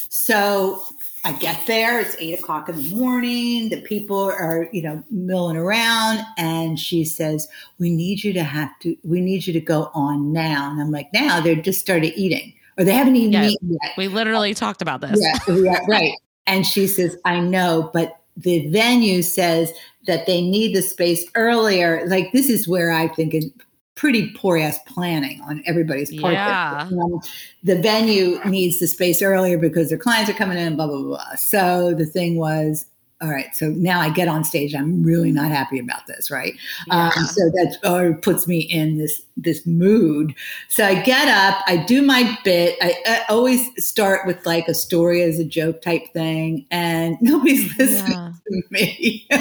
So 0.09 0.83
I 1.25 1.33
get 1.33 1.67
there, 1.67 1.99
it's 1.99 2.15
eight 2.19 2.39
o'clock 2.39 2.69
in 2.69 2.77
the 2.77 2.95
morning. 2.95 3.69
The 3.69 3.81
people 3.81 4.23
are, 4.23 4.69
you 4.71 4.81
know, 4.81 5.03
milling 5.11 5.57
around. 5.57 6.25
And 6.37 6.79
she 6.79 7.03
says, 7.03 7.47
We 7.77 7.89
need 7.89 8.23
you 8.23 8.31
to 8.33 8.43
have 8.43 8.71
to, 8.79 8.95
we 9.03 9.19
need 9.19 9.45
you 9.45 9.53
to 9.53 9.59
go 9.59 9.91
on 9.93 10.31
now. 10.31 10.71
And 10.71 10.81
I'm 10.81 10.91
like, 10.91 11.09
Now 11.13 11.41
they're 11.41 11.55
just 11.55 11.81
started 11.81 12.17
eating 12.17 12.53
or 12.77 12.85
they 12.85 12.93
haven't 12.93 13.17
even 13.17 13.33
Yeah. 13.33 13.49
eaten 13.49 13.77
yet. 13.81 13.91
we 13.97 14.07
literally 14.07 14.51
oh. 14.51 14.53
talked 14.53 14.81
about 14.81 15.01
this. 15.01 15.19
Yeah, 15.21 15.55
yeah, 15.55 15.79
right. 15.87 16.13
And 16.47 16.65
she 16.65 16.87
says, 16.87 17.17
I 17.25 17.41
know, 17.41 17.91
but 17.93 18.21
the 18.37 18.67
venue 18.67 19.21
says 19.21 19.73
that 20.07 20.25
they 20.25 20.41
need 20.41 20.73
the 20.73 20.81
space 20.81 21.25
earlier. 21.35 22.07
Like, 22.07 22.31
this 22.31 22.49
is 22.49 22.67
where 22.67 22.91
I 22.91 23.09
think 23.09 23.33
is 23.33 23.51
pretty 23.99 24.31
poor 24.31 24.57
ass 24.57 24.79
planning 24.87 25.41
on 25.41 25.61
everybody's 25.65 26.17
part. 26.21 26.33
Yeah. 26.33 26.87
Um, 26.89 27.19
the 27.63 27.75
venue 27.81 28.39
needs 28.45 28.79
the 28.79 28.87
space 28.87 29.21
earlier 29.21 29.57
because 29.57 29.89
their 29.89 29.97
clients 29.97 30.29
are 30.31 30.33
coming 30.33 30.57
in, 30.57 30.77
blah, 30.77 30.87
blah, 30.87 30.99
blah, 30.99 31.17
blah. 31.17 31.35
So 31.35 31.93
the 31.93 32.05
thing 32.05 32.37
was, 32.37 32.85
all 33.21 33.29
right, 33.29 33.53
so 33.53 33.67
now 33.71 33.99
I 33.99 34.09
get 34.09 34.29
on 34.29 34.45
stage. 34.45 34.73
I'm 34.73 35.03
really 35.03 35.33
not 35.33 35.51
happy 35.51 35.79
about 35.79 36.07
this, 36.07 36.31
right? 36.31 36.53
Yeah. 36.87 37.11
Um, 37.17 37.25
so 37.25 37.49
that 37.49 37.77
uh, 37.83 38.17
puts 38.21 38.47
me 38.47 38.59
in 38.59 38.97
this 38.97 39.21
this 39.35 39.65
mood. 39.67 40.33
So 40.69 40.85
I 40.85 41.01
get 41.01 41.27
up, 41.27 41.61
I 41.67 41.83
do 41.83 42.01
my 42.01 42.37
bit. 42.45 42.77
I, 42.81 42.95
I 43.05 43.25
always 43.27 43.67
start 43.85 44.25
with 44.25 44.45
like 44.45 44.69
a 44.69 44.73
story 44.73 45.21
as 45.23 45.37
a 45.37 45.43
joke 45.43 45.81
type 45.81 46.03
thing, 46.13 46.65
and 46.71 47.17
nobody's 47.21 47.77
listening 47.77 48.13
Yeah. 48.13 48.28
Me. 48.69 49.27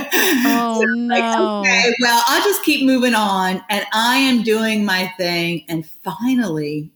Oh 0.51 0.81
So 0.81 0.85
I'm 0.85 1.09
like, 1.09 1.39
no. 1.39 1.61
okay, 1.61 1.95
well, 2.01 2.23
I'll 2.27 2.43
just 2.45 2.63
keep 2.63 2.85
moving 2.85 3.15
on, 3.15 3.63
and 3.69 3.85
I 3.93 4.17
am 4.19 4.43
doing 4.43 4.85
my 4.85 5.13
thing. 5.17 5.65
And 5.69 5.87
finally, 6.05 6.91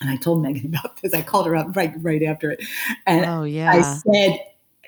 and 0.00 0.10
I 0.10 0.16
told 0.16 0.42
Megan 0.42 0.66
about 0.74 1.00
this. 1.00 1.14
I 1.14 1.22
called 1.22 1.46
her 1.46 1.56
up 1.56 1.74
right 1.76 1.92
right 1.98 2.22
after 2.22 2.50
it, 2.50 2.62
and 3.06 3.24
Oh 3.26 3.44
yeah. 3.44 3.70
I 3.70 3.82
said, 3.82 4.40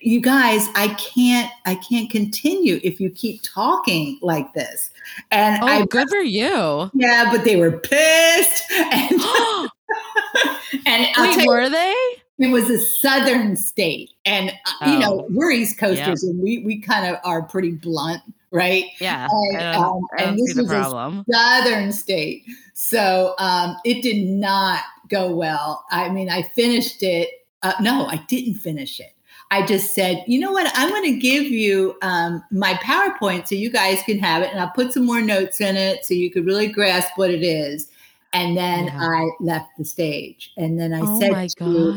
"You 0.03 0.21
guys, 0.21 0.69
I 0.75 0.89
can't, 0.95 1.51
I 1.67 1.75
can't 1.77 2.11
continue 2.11 2.81
if 2.83 3.01
you 3.01 3.11
keep 3.11 3.43
talking 3.43 4.19
like 4.23 4.53
this." 4.55 4.91
And 5.31 5.63
Oh, 5.63 5.67
I, 5.67 5.87
good 5.87 6.09
for 6.09 6.21
you. 6.21 6.91
yeah, 6.95 7.31
but 7.33 7.45
they 7.45 7.57
were 7.57 7.79
pissed, 7.79 8.63
and, 8.73 9.21
and 10.87 11.07
Wait, 11.19 11.37
you, 11.43 11.47
were 11.49 11.69
they? 11.69 11.95
It 12.39 12.49
was 12.49 12.71
a 12.71 12.79
southern 12.79 13.57
state, 13.57 14.11
and 14.25 14.51
uh, 14.81 14.91
you 14.91 14.99
know 14.99 15.21
Oh. 15.21 15.27
we're 15.31 15.51
East 15.51 15.79
Coasters, 15.79 16.23
and 16.23 16.41
we 16.41 16.59
we 16.59 16.81
kind 16.81 17.07
of 17.07 17.21
are 17.25 17.43
pretty 17.43 17.73
blunt, 17.73 18.23
right? 18.51 18.85
Yeah. 19.01 19.27
And, 19.31 19.77
um, 19.77 20.01
and 20.19 20.39
this 20.39 20.55
the 20.55 20.63
was 20.63 20.73
a 20.73 21.25
southern 21.33 21.93
state. 21.93 22.45
So 22.75 23.35
um, 23.39 23.77
it 23.85 24.03
did 24.03 24.25
not 24.25 24.81
go 25.09 25.35
well. 25.35 25.85
I 25.91 26.11
mean, 26.11 26.31
I 26.31 26.43
finished 26.43 27.03
it. 27.03 27.29
Uh, 27.63 27.73
no, 27.81 28.07
I 28.07 28.17
didn't 28.29 28.55
finish 28.55 29.01
it. 29.01 29.13
I 29.51 29.65
just 29.65 29.95
said, 29.95 30.23
you 30.27 30.39
know 30.39 30.53
what? 30.53 30.71
I'm 30.75 30.91
going 30.91 31.15
to 31.15 31.19
give 31.19 31.45
you 31.45 31.97
um, 32.03 32.45
my 32.51 32.75
PowerPoint 32.75 33.49
so 33.49 33.55
you 33.55 33.71
guys 33.71 34.03
can 34.03 34.19
have 34.19 34.43
it, 34.43 34.51
and 34.53 34.61
I'll 34.61 34.71
put 34.71 34.93
some 34.93 35.07
more 35.07 35.23
notes 35.23 35.61
in 35.61 35.75
it 35.75 36.05
so 36.05 36.13
you 36.15 36.31
could 36.31 36.45
really 36.45 36.69
grasp 36.69 37.13
what 37.17 37.31
it 37.31 37.43
is. 37.43 37.89
And 38.33 38.57
then 38.57 38.87
Yeah. 38.87 38.99
I 39.01 39.31
left 39.41 39.71
the 39.79 39.85
stage, 39.85 40.53
and 40.57 40.79
then 40.79 40.93
I 40.93 41.01
oh 41.03 41.19
said 41.19 41.49
to 41.59 41.95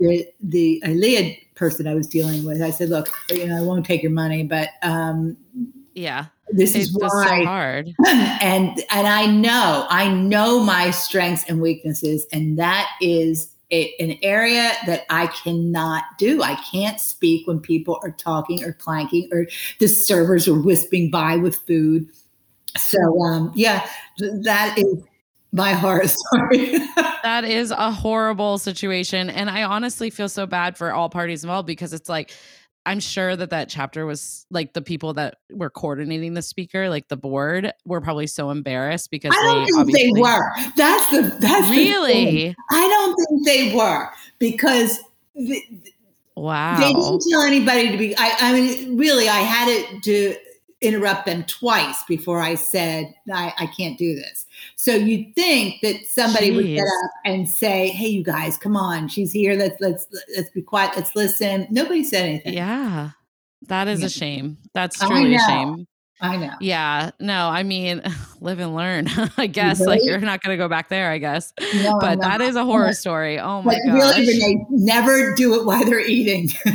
the 0.00 0.26
the 0.40 0.82
ILEA 0.84 1.38
person 1.54 1.86
I 1.86 1.94
was 1.94 2.06
dealing 2.06 2.44
with, 2.44 2.62
I 2.62 2.70
said, 2.70 2.88
look, 2.88 3.12
you 3.30 3.46
know, 3.46 3.58
I 3.58 3.62
won't 3.62 3.84
take 3.84 4.02
your 4.02 4.12
money, 4.12 4.42
but 4.44 4.70
um, 4.82 5.36
Yeah. 5.94 6.26
this 6.52 6.74
It's 6.74 6.88
is 6.88 6.96
why 6.96 7.08
so 7.08 7.44
hard. 7.44 7.94
and 8.06 8.82
and 8.90 9.06
I 9.06 9.26
know 9.26 9.86
I 9.90 10.12
know 10.12 10.60
my 10.60 10.90
strengths 10.90 11.44
and 11.48 11.60
weaknesses, 11.60 12.26
and 12.32 12.58
that 12.58 12.88
is 13.00 13.54
a, 13.70 13.94
an 13.98 14.16
area 14.22 14.72
that 14.86 15.04
I 15.10 15.26
cannot 15.28 16.04
do. 16.18 16.42
I 16.42 16.54
can't 16.56 17.00
speak 17.00 17.46
when 17.46 17.60
people 17.60 18.00
are 18.02 18.10
talking 18.12 18.62
or 18.64 18.72
clanking 18.72 19.28
or 19.32 19.46
the 19.80 19.88
servers 19.88 20.46
are 20.48 20.60
wisping 20.60 21.10
by 21.10 21.36
with 21.36 21.56
food. 21.66 22.08
So 22.76 23.22
um, 23.22 23.52
yeah, 23.54 23.88
that 24.18 24.76
is 24.78 25.04
my 25.54 25.72
horror 25.72 26.08
story. 26.08 26.78
That 27.22 27.44
is 27.44 27.70
a 27.70 27.90
horrible 27.90 28.58
situation. 28.58 29.30
And 29.30 29.48
I 29.48 29.62
honestly 29.62 30.10
feel 30.10 30.28
so 30.28 30.46
bad 30.46 30.76
for 30.76 30.92
all 30.92 31.08
parties 31.08 31.44
involved 31.44 31.66
because 31.66 31.92
it's 31.92 32.08
like, 32.08 32.32
I'm 32.84 33.00
sure 33.00 33.34
that 33.34 33.50
that 33.50 33.70
chapter 33.70 34.04
was 34.04 34.44
like 34.50 34.74
the 34.74 34.82
people 34.82 35.14
that 35.14 35.36
were 35.50 35.70
coordinating 35.70 36.34
the 36.34 36.42
speaker, 36.42 36.90
like 36.90 37.08
the 37.08 37.16
board, 37.16 37.72
were 37.86 38.02
probably 38.02 38.26
so 38.26 38.50
embarrassed 38.50 39.10
because 39.10 39.32
I 39.34 39.42
don't 39.42 39.86
they 39.86 39.92
think 39.92 40.16
they 40.16 40.20
were. 40.20 40.50
That's 40.76 41.10
the 41.10 41.22
that's 41.40 41.70
the 41.70 41.76
really 41.76 42.54
I 42.70 42.88
don't 42.88 43.16
think 43.16 43.46
they 43.46 43.74
were 43.74 44.10
because. 44.38 45.00
The, 45.34 45.62
wow. 46.36 46.78
They 46.78 46.92
didn't 46.92 47.22
tell 47.30 47.42
anybody 47.42 47.90
to 47.90 47.96
be. 47.96 48.14
I, 48.18 48.36
I 48.40 48.52
mean, 48.52 48.98
really, 48.98 49.28
I 49.28 49.38
had 49.38 49.68
it 49.68 50.02
to 50.02 50.36
interrupt 50.84 51.26
them 51.26 51.44
twice 51.44 52.02
before 52.04 52.40
I 52.40 52.54
said 52.54 53.12
I, 53.32 53.52
I 53.58 53.66
can't 53.66 53.98
do 53.98 54.14
this. 54.14 54.46
So 54.76 54.92
you'd 54.94 55.34
think 55.34 55.80
that 55.82 56.04
somebody 56.06 56.50
would 56.50 56.66
get 56.66 56.84
up 56.84 57.10
and 57.24 57.48
say, 57.48 57.88
"Hey, 57.88 58.08
you 58.08 58.22
guys, 58.22 58.56
come 58.58 58.76
on, 58.76 59.08
she's 59.08 59.32
here. 59.32 59.54
Let's 59.54 59.80
let's 59.80 60.06
let's 60.36 60.50
be 60.50 60.62
quiet. 60.62 60.92
Let's 60.96 61.16
listen." 61.16 61.66
Nobody 61.70 62.04
said 62.04 62.26
anything. 62.28 62.54
Yeah. 62.54 63.10
That 63.68 63.88
is 63.88 64.02
a 64.02 64.10
shame. 64.10 64.58
That's 64.74 64.98
truly 64.98 65.34
a 65.34 65.38
shame. 65.38 65.86
I 66.24 66.36
know. 66.36 66.52
Yeah. 66.60 67.10
No, 67.20 67.48
I 67.48 67.62
mean, 67.62 68.02
live 68.40 68.58
and 68.60 68.74
learn, 68.74 69.08
I 69.36 69.46
guess. 69.46 69.80
Like 69.80 70.00
you're 70.04 70.18
not 70.18 70.42
going 70.42 70.56
to 70.56 70.62
go 70.62 70.68
back 70.68 70.88
there, 70.88 71.10
I 71.10 71.18
guess. 71.18 71.52
No, 71.82 71.98
But 72.00 72.20
that 72.20 72.40
is 72.40 72.56
a 72.56 72.64
horror 72.64 72.92
story. 72.92 73.38
Oh 73.38 73.62
my 73.62 73.78
But 73.86 73.92
really. 73.94 74.26
Renee, 74.26 74.66
never 74.70 75.34
do 75.34 75.54
it 75.60 75.64
while 75.66 75.84
they're 75.84 76.00
eating. 76.00 76.50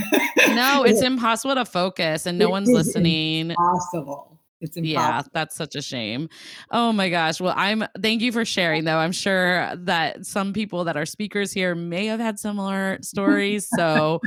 No, 0.50 0.84
it's 0.84 1.02
impossible 1.04 1.54
to 1.56 1.64
focus 1.66 2.26
and 2.26 2.40
no 2.40 2.48
It 2.48 2.52
one's 2.52 2.70
listening. 2.70 3.52
impossible. 3.52 4.39
It's 4.62 4.76
impossible. 4.76 4.92
Yeah, 4.92 5.22
that's 5.34 5.56
such 5.56 5.76
a 5.76 5.82
shame. 5.82 6.30
Oh 6.72 6.92
my 6.92 7.10
gosh. 7.10 7.40
Well, 7.40 7.54
I'm 7.56 7.86
thank 8.02 8.22
you 8.22 8.32
for 8.32 8.44
sharing 8.44 8.84
though. 8.84 8.98
I'm 8.98 9.12
sure 9.12 9.74
that 9.76 10.26
some 10.26 10.54
people 10.54 10.84
that 10.84 10.98
are 10.98 11.06
speakers 11.06 11.52
here 11.52 11.76
may 11.76 12.08
have 12.08 12.20
had 12.20 12.40
similar 12.40 13.00
stories. 13.02 13.68
So 13.70 14.20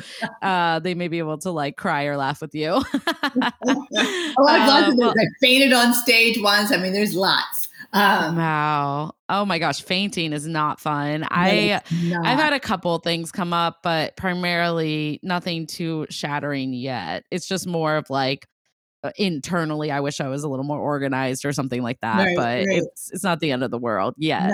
uh 0.43 0.79
they 0.79 0.95
may 0.95 1.09
be 1.09 1.19
able 1.19 1.39
to 1.39 1.51
like 1.51 1.77
cry 1.77 2.05
or 2.05 2.17
laugh 2.17 2.41
with 2.41 2.55
you. 2.55 2.71
oh, 3.67 3.87
I've 4.49 4.69
lots 4.69 4.93
of 4.93 5.01
I 5.01 5.27
fainted 5.41 5.73
on 5.73 5.93
stage 5.93 6.41
once. 6.41 6.73
I 6.73 6.79
mean, 6.79 6.93
there's 6.93 7.15
lots. 7.15 7.69
Um, 7.95 8.37
wow. 8.37 9.13
Oh 9.29 9.45
my 9.45 9.59
gosh, 9.59 9.83
fainting 9.83 10.33
is 10.33 10.47
not 10.47 10.81
fun. 10.81 11.27
I 11.31 11.83
not. 12.03 12.27
I've 12.27 12.39
had 12.39 12.53
a 12.55 12.61
couple 12.61 12.97
things 12.99 13.31
come 13.31 13.53
up, 13.53 13.81
but 13.83 14.17
primarily 14.17 15.21
nothing 15.23 15.67
too 15.67 16.07
shattering 16.09 16.73
yet. 16.73 17.25
It's 17.31 17.47
just 17.47 17.67
more 17.67 17.97
of 17.97 18.09
like 18.09 18.47
uh, 18.47 18.52
internally 19.17 19.91
i 19.91 20.01
wish 20.01 20.21
i 20.21 20.29
was 20.29 20.45
a 20.45 20.49
little 20.49 20.65
more 20.65 20.79
organized 20.79 21.45
or 21.45 21.53
something 21.53 21.83
like 21.83 22.01
that 22.01 22.19
right, 22.19 22.37
but 22.37 22.67
right. 22.67 22.83
it's 22.83 23.11
it's 23.13 23.25
not 23.25 23.41
the 23.41 23.51
end 23.51 23.65
of 23.65 23.71
the 23.71 23.79
world 23.79 24.15
yet 24.17 24.53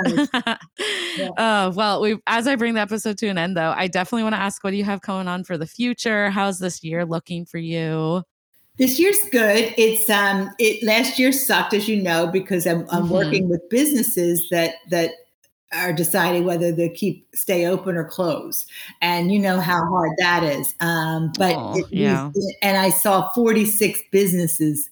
yeah. 1.18 1.28
uh, 1.36 1.72
well 1.74 2.00
we 2.00 2.18
as 2.26 2.46
i 2.46 2.56
bring 2.56 2.74
the 2.74 2.80
episode 2.80 3.18
to 3.18 3.26
an 3.28 3.36
end 3.36 3.56
though 3.56 3.74
i 3.76 3.86
definitely 3.86 4.22
want 4.22 4.34
to 4.34 4.40
ask 4.40 4.64
what 4.64 4.70
do 4.70 4.76
you 4.76 4.84
have 4.84 5.00
going 5.02 5.28
on 5.28 5.44
for 5.44 5.58
the 5.58 5.66
future 5.66 6.30
how's 6.30 6.58
this 6.58 6.82
year 6.82 7.04
looking 7.04 7.44
for 7.44 7.58
you 7.58 8.22
this 8.78 8.98
year's 8.98 9.18
good 9.30 9.74
it's 9.76 10.08
um 10.08 10.50
it 10.58 10.82
last 10.82 11.18
year 11.18 11.32
sucked 11.32 11.74
as 11.74 11.88
you 11.88 12.00
know 12.00 12.26
because 12.26 12.66
i'm, 12.66 12.86
I'm 12.90 13.04
mm-hmm. 13.04 13.12
working 13.12 13.48
with 13.48 13.68
businesses 13.68 14.46
that 14.50 14.74
that 14.90 15.12
are 15.72 15.92
deciding 15.92 16.44
whether 16.44 16.74
to 16.74 16.88
keep 16.88 17.26
stay 17.34 17.66
open 17.66 17.96
or 17.96 18.04
close 18.04 18.66
and 19.02 19.32
you 19.32 19.38
know 19.38 19.60
how 19.60 19.84
hard 19.86 20.12
that 20.18 20.42
is. 20.42 20.74
Um, 20.80 21.32
but 21.38 21.54
oh, 21.56 21.84
yeah. 21.90 22.30
and 22.62 22.76
i 22.76 22.90
saw 22.90 23.30
46 23.32 24.00
businesses 24.10 24.88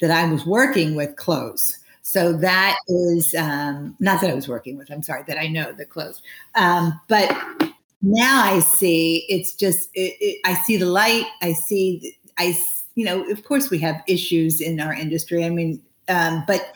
that 0.00 0.10
i 0.10 0.30
was 0.30 0.44
working 0.44 0.94
with 0.94 1.16
close. 1.16 1.78
So 2.02 2.32
that 2.34 2.76
is 2.88 3.34
um, 3.34 3.96
not 3.98 4.20
that 4.20 4.30
i 4.30 4.34
was 4.34 4.48
working 4.48 4.76
with 4.76 4.90
i'm 4.90 5.02
sorry 5.02 5.22
that 5.28 5.38
i 5.38 5.46
know 5.46 5.72
that 5.72 5.90
closed. 5.90 6.22
Um, 6.54 7.00
but 7.08 7.30
now 8.02 8.44
i 8.44 8.60
see 8.60 9.24
it's 9.28 9.54
just 9.54 9.88
it, 9.94 10.14
it, 10.20 10.40
i 10.44 10.54
see 10.54 10.76
the 10.76 10.86
light 10.86 11.24
i 11.42 11.52
see 11.52 12.14
i 12.38 12.56
you 12.94 13.04
know 13.04 13.28
of 13.30 13.42
course 13.42 13.70
we 13.70 13.78
have 13.78 14.02
issues 14.06 14.60
in 14.60 14.80
our 14.80 14.92
industry 14.92 15.44
i 15.44 15.48
mean 15.48 15.80
um, 16.08 16.44
but 16.46 16.74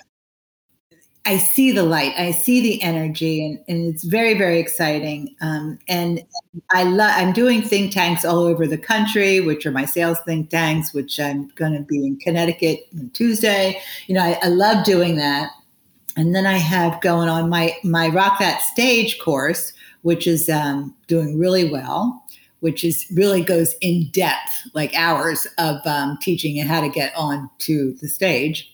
I 1.27 1.37
see 1.37 1.71
the 1.71 1.83
light, 1.83 2.15
I 2.17 2.31
see 2.31 2.63
the 2.63 2.83
energy, 2.83 3.45
and, 3.45 3.59
and 3.69 3.95
it's 3.95 4.05
very, 4.05 4.39
very 4.39 4.59
exciting. 4.59 5.37
Um, 5.43 5.79
and 5.87 6.23
I 6.71 6.85
love. 6.85 7.13
I'm 7.15 7.33
doing 7.33 7.61
think 7.61 7.93
tanks 7.93 8.25
all 8.25 8.39
over 8.39 8.67
the 8.67 8.79
country, 8.79 9.41
which 9.41 9.67
are 9.67 9.71
my 9.71 9.85
sales 9.85 10.19
think 10.21 10.49
tanks, 10.49 10.95
which 10.95 11.21
I'm 11.21 11.49
going 11.57 11.75
to 11.75 11.83
be 11.83 12.07
in 12.07 12.17
Connecticut 12.17 12.87
on 12.99 13.11
Tuesday. 13.11 13.81
You 14.07 14.15
know, 14.15 14.23
I, 14.23 14.39
I 14.43 14.49
love 14.49 14.85
doing 14.85 15.17
that. 15.17 15.51
And 16.17 16.35
then 16.35 16.47
I 16.47 16.57
have 16.57 17.01
going 17.03 17.29
on 17.29 17.51
my 17.51 17.77
my 17.85 18.09
Rock 18.09 18.39
That 18.39 18.63
Stage 18.63 19.19
course, 19.21 19.75
which 20.03 20.27
is 20.27 20.49
um, 20.49 20.95
doing 21.07 21.39
really 21.39 21.71
well. 21.71 22.25
Which 22.61 22.85
is 22.85 23.07
really 23.15 23.43
goes 23.43 23.75
in 23.81 24.11
depth, 24.11 24.69
like 24.75 24.95
hours 24.95 25.47
of 25.57 25.87
um, 25.87 26.19
teaching 26.21 26.59
and 26.59 26.69
how 26.69 26.83
to 26.83 26.91
get 26.91 27.15
on 27.17 27.49
to 27.61 27.93
the 28.03 28.09
stage 28.09 28.70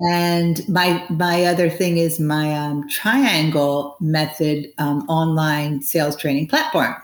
and 0.00 0.66
my 0.68 1.04
my 1.10 1.44
other 1.44 1.68
thing 1.68 1.98
is 1.98 2.18
my 2.18 2.54
um, 2.56 2.88
triangle 2.88 3.96
method 4.00 4.72
um, 4.78 5.06
online 5.08 5.82
sales 5.82 6.16
training 6.16 6.48
platform. 6.48 6.94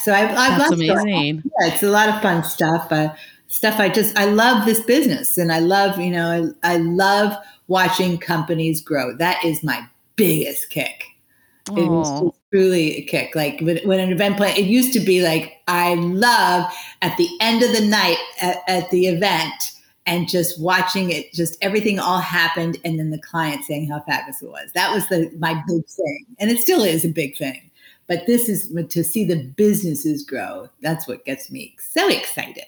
So 0.00 0.12
I've, 0.12 0.30
I've 0.30 0.58
That's 0.58 0.72
amazing. 0.72 1.42
Yeah, 1.44 1.72
it's 1.72 1.82
a 1.82 1.90
lot 1.90 2.08
of 2.08 2.20
fun 2.20 2.42
stuff. 2.42 2.90
Uh, 2.90 3.14
stuff 3.46 3.78
I 3.78 3.88
just 3.88 4.16
I 4.18 4.24
love 4.24 4.66
this 4.66 4.80
business, 4.80 5.38
and 5.38 5.52
I 5.52 5.60
love 5.60 6.00
you 6.00 6.10
know 6.10 6.54
I, 6.64 6.74
I 6.74 6.76
love 6.78 7.36
watching 7.68 8.18
companies 8.18 8.80
grow. 8.80 9.16
That 9.16 9.44
is 9.44 9.62
my 9.62 9.86
biggest 10.16 10.70
kick. 10.70 11.04
Aww. 11.66 11.78
It 11.78 12.26
is 12.26 12.32
truly 12.52 12.96
a 12.96 13.02
kick. 13.02 13.34
Like 13.34 13.60
when, 13.60 13.78
when, 13.84 14.00
an 14.00 14.12
event 14.12 14.36
plan, 14.36 14.56
it 14.56 14.66
used 14.66 14.92
to 14.94 15.00
be 15.00 15.22
like 15.22 15.62
I 15.66 15.94
love 15.94 16.70
at 17.00 17.16
the 17.16 17.28
end 17.40 17.62
of 17.62 17.72
the 17.72 17.86
night 17.86 18.18
at, 18.42 18.58
at 18.68 18.90
the 18.90 19.06
event 19.06 19.73
and 20.06 20.28
just 20.28 20.60
watching 20.60 21.10
it, 21.10 21.32
just 21.32 21.56
everything 21.62 21.98
all 21.98 22.20
happened, 22.20 22.78
and 22.84 22.98
then 22.98 23.10
the 23.10 23.18
client 23.18 23.64
saying 23.64 23.88
how 23.88 24.00
fabulous 24.00 24.42
it 24.42 24.48
was. 24.48 24.70
That 24.74 24.92
was 24.92 25.06
the 25.08 25.30
my 25.38 25.54
big 25.66 25.86
thing, 25.86 26.26
and 26.38 26.50
it 26.50 26.60
still 26.60 26.82
is 26.82 27.04
a 27.04 27.08
big 27.08 27.36
thing. 27.36 27.70
But 28.06 28.26
this 28.26 28.48
is 28.48 28.70
to 28.90 29.02
see 29.02 29.24
the 29.24 29.44
businesses 29.56 30.24
grow. 30.24 30.68
That's 30.82 31.08
what 31.08 31.24
gets 31.24 31.50
me 31.50 31.74
so 31.78 32.08
excited. 32.08 32.66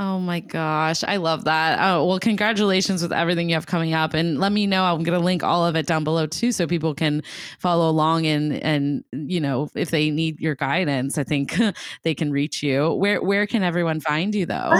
Oh 0.00 0.20
my 0.20 0.38
gosh, 0.38 1.02
I 1.02 1.16
love 1.16 1.42
that. 1.44 1.80
Oh, 1.82 2.06
well, 2.06 2.20
congratulations 2.20 3.02
with 3.02 3.12
everything 3.12 3.48
you 3.48 3.56
have 3.56 3.66
coming 3.66 3.94
up. 3.94 4.14
And 4.14 4.38
let 4.38 4.52
me 4.52 4.64
know. 4.64 4.84
I'm 4.84 5.02
going 5.02 5.18
to 5.18 5.24
link 5.24 5.42
all 5.42 5.66
of 5.66 5.74
it 5.74 5.88
down 5.88 6.04
below 6.04 6.24
too 6.28 6.52
so 6.52 6.68
people 6.68 6.94
can 6.94 7.20
follow 7.58 7.90
along 7.90 8.24
and 8.24 8.52
and 8.62 9.02
you 9.10 9.40
know, 9.40 9.68
if 9.74 9.90
they 9.90 10.10
need 10.10 10.38
your 10.38 10.54
guidance, 10.54 11.18
I 11.18 11.24
think 11.24 11.52
they 12.04 12.14
can 12.14 12.30
reach 12.30 12.62
you. 12.62 12.92
Where 12.92 13.20
where 13.20 13.44
can 13.48 13.64
everyone 13.64 14.00
find 14.00 14.36
you 14.36 14.46
though? 14.46 14.72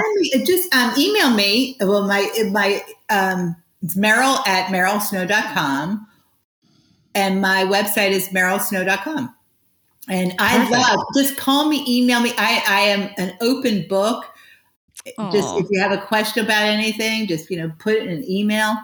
just 0.47 0.73
um, 0.73 0.95
email 0.97 1.31
me. 1.31 1.77
Well, 1.81 2.07
my 2.07 2.31
my 2.53 2.81
um 3.11 3.57
it's 3.83 3.97
Meryl 3.97 4.47
at 4.47 4.67
merylsnow.com 4.67 6.07
and 7.17 7.41
my 7.41 7.65
website 7.65 8.11
is 8.11 8.29
merylsnow.com. 8.29 9.35
And 10.09 10.35
I 10.39 10.59
Perfect. 10.59 10.73
love 10.73 11.01
just 11.17 11.37
call 11.37 11.69
me, 11.69 11.85
email 11.89 12.21
me. 12.21 12.33
I 12.39 12.63
I 12.69 12.81
am 12.83 13.11
an 13.19 13.37
open 13.41 13.85
book 13.89 14.25
Aww. 15.19 15.33
just 15.33 15.57
if 15.59 15.67
you 15.71 15.81
have 15.81 15.93
a 15.93 15.99
question 15.99 16.45
about 16.45 16.65
anything 16.65 17.27
just 17.27 17.51
you 17.51 17.57
know 17.57 17.73
put 17.79 17.95
it 17.95 18.03
in 18.05 18.11
an 18.11 18.31
email 18.31 18.77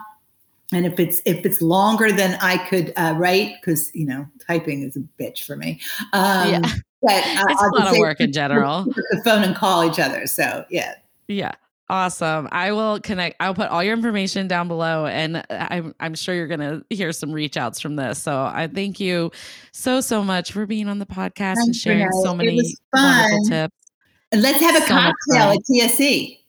and 0.73 0.85
if 0.85 0.99
it's 0.99 1.21
if 1.25 1.45
it's 1.45 1.61
longer 1.61 2.11
than 2.11 2.37
i 2.41 2.57
could 2.57 2.93
uh, 2.97 3.13
write 3.17 3.55
because 3.59 3.91
you 3.93 4.05
know 4.05 4.25
typing 4.45 4.83
is 4.83 4.95
a 4.95 5.01
bitch 5.21 5.43
for 5.43 5.55
me 5.55 5.79
um 6.13 6.49
yeah. 6.49 6.59
but 7.01 7.11
uh, 7.11 7.45
it's 7.49 7.61
I'll 7.61 7.69
a 7.69 7.77
lot 7.77 7.93
of 7.93 7.97
work 7.99 8.19
in 8.19 8.31
general 8.33 8.85
the 8.85 9.21
phone 9.23 9.43
and 9.43 9.55
call 9.55 9.83
each 9.83 9.99
other 9.99 10.27
so 10.27 10.65
yeah 10.69 10.95
yeah 11.27 11.53
Awesome. 11.87 12.49
I 12.51 12.71
will 12.71 12.99
connect. 12.99 13.35
I'll 13.39 13.53
put 13.53 13.69
all 13.69 13.83
your 13.83 13.93
information 13.93 14.47
down 14.47 14.67
below, 14.67 15.05
and 15.05 15.45
I'm 15.51 15.93
I'm 15.99 16.15
sure 16.15 16.33
you're 16.33 16.47
gonna 16.47 16.81
hear 16.89 17.11
some 17.11 17.31
reach 17.31 17.57
outs 17.57 17.79
from 17.79 17.95
this. 17.95 18.21
So 18.23 18.35
I 18.35 18.67
thank 18.73 18.99
you 18.99 19.31
so 19.71 20.01
so 20.01 20.23
much 20.23 20.51
for 20.51 20.65
being 20.65 20.87
on 20.87 20.97
the 20.97 21.05
podcast 21.05 21.35
Thanks 21.57 21.65
and 21.67 21.75
sharing 21.75 22.11
so 22.23 22.33
many 22.33 22.59
wonderful 22.91 23.45
tips. 23.45 23.84
And 24.31 24.41
let's 24.41 24.59
have 24.59 24.75
a 24.75 24.81
so 24.81 24.87
cocktail 24.87 25.51
at 25.53 25.59
TSE. 25.65 26.39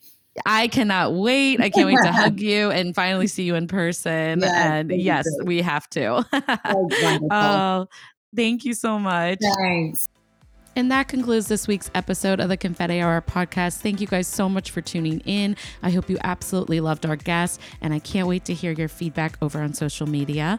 I 0.44 0.68
cannot 0.68 1.14
wait. 1.14 1.60
I 1.60 1.70
can't 1.70 1.86
wait 1.86 1.98
to 2.02 2.12
hug 2.12 2.40
you 2.40 2.70
and 2.70 2.94
finally 2.94 3.26
see 3.26 3.44
you 3.44 3.54
in 3.54 3.68
person. 3.68 4.44
and 4.44 4.90
yes, 4.90 5.26
we 5.44 5.62
have 5.62 5.88
to. 5.90 6.26
oh, 7.30 7.86
thank 8.34 8.64
you 8.64 8.74
so 8.74 8.98
much. 8.98 9.38
Thanks. 9.58 10.08
And 10.76 10.90
that 10.90 11.08
concludes 11.08 11.48
this 11.48 11.66
week's 11.66 11.90
episode 11.94 12.38
of 12.38 12.50
the 12.50 12.56
Confetti 12.58 13.00
Hour 13.00 13.22
podcast. 13.22 13.78
Thank 13.78 13.98
you 14.02 14.06
guys 14.06 14.26
so 14.26 14.46
much 14.46 14.70
for 14.70 14.82
tuning 14.82 15.20
in. 15.20 15.56
I 15.82 15.90
hope 15.90 16.10
you 16.10 16.18
absolutely 16.22 16.80
loved 16.80 17.06
our 17.06 17.16
guest, 17.16 17.62
and 17.80 17.94
I 17.94 17.98
can't 17.98 18.28
wait 18.28 18.44
to 18.44 18.52
hear 18.52 18.72
your 18.72 18.88
feedback 18.88 19.38
over 19.40 19.62
on 19.62 19.72
social 19.72 20.06
media. 20.06 20.58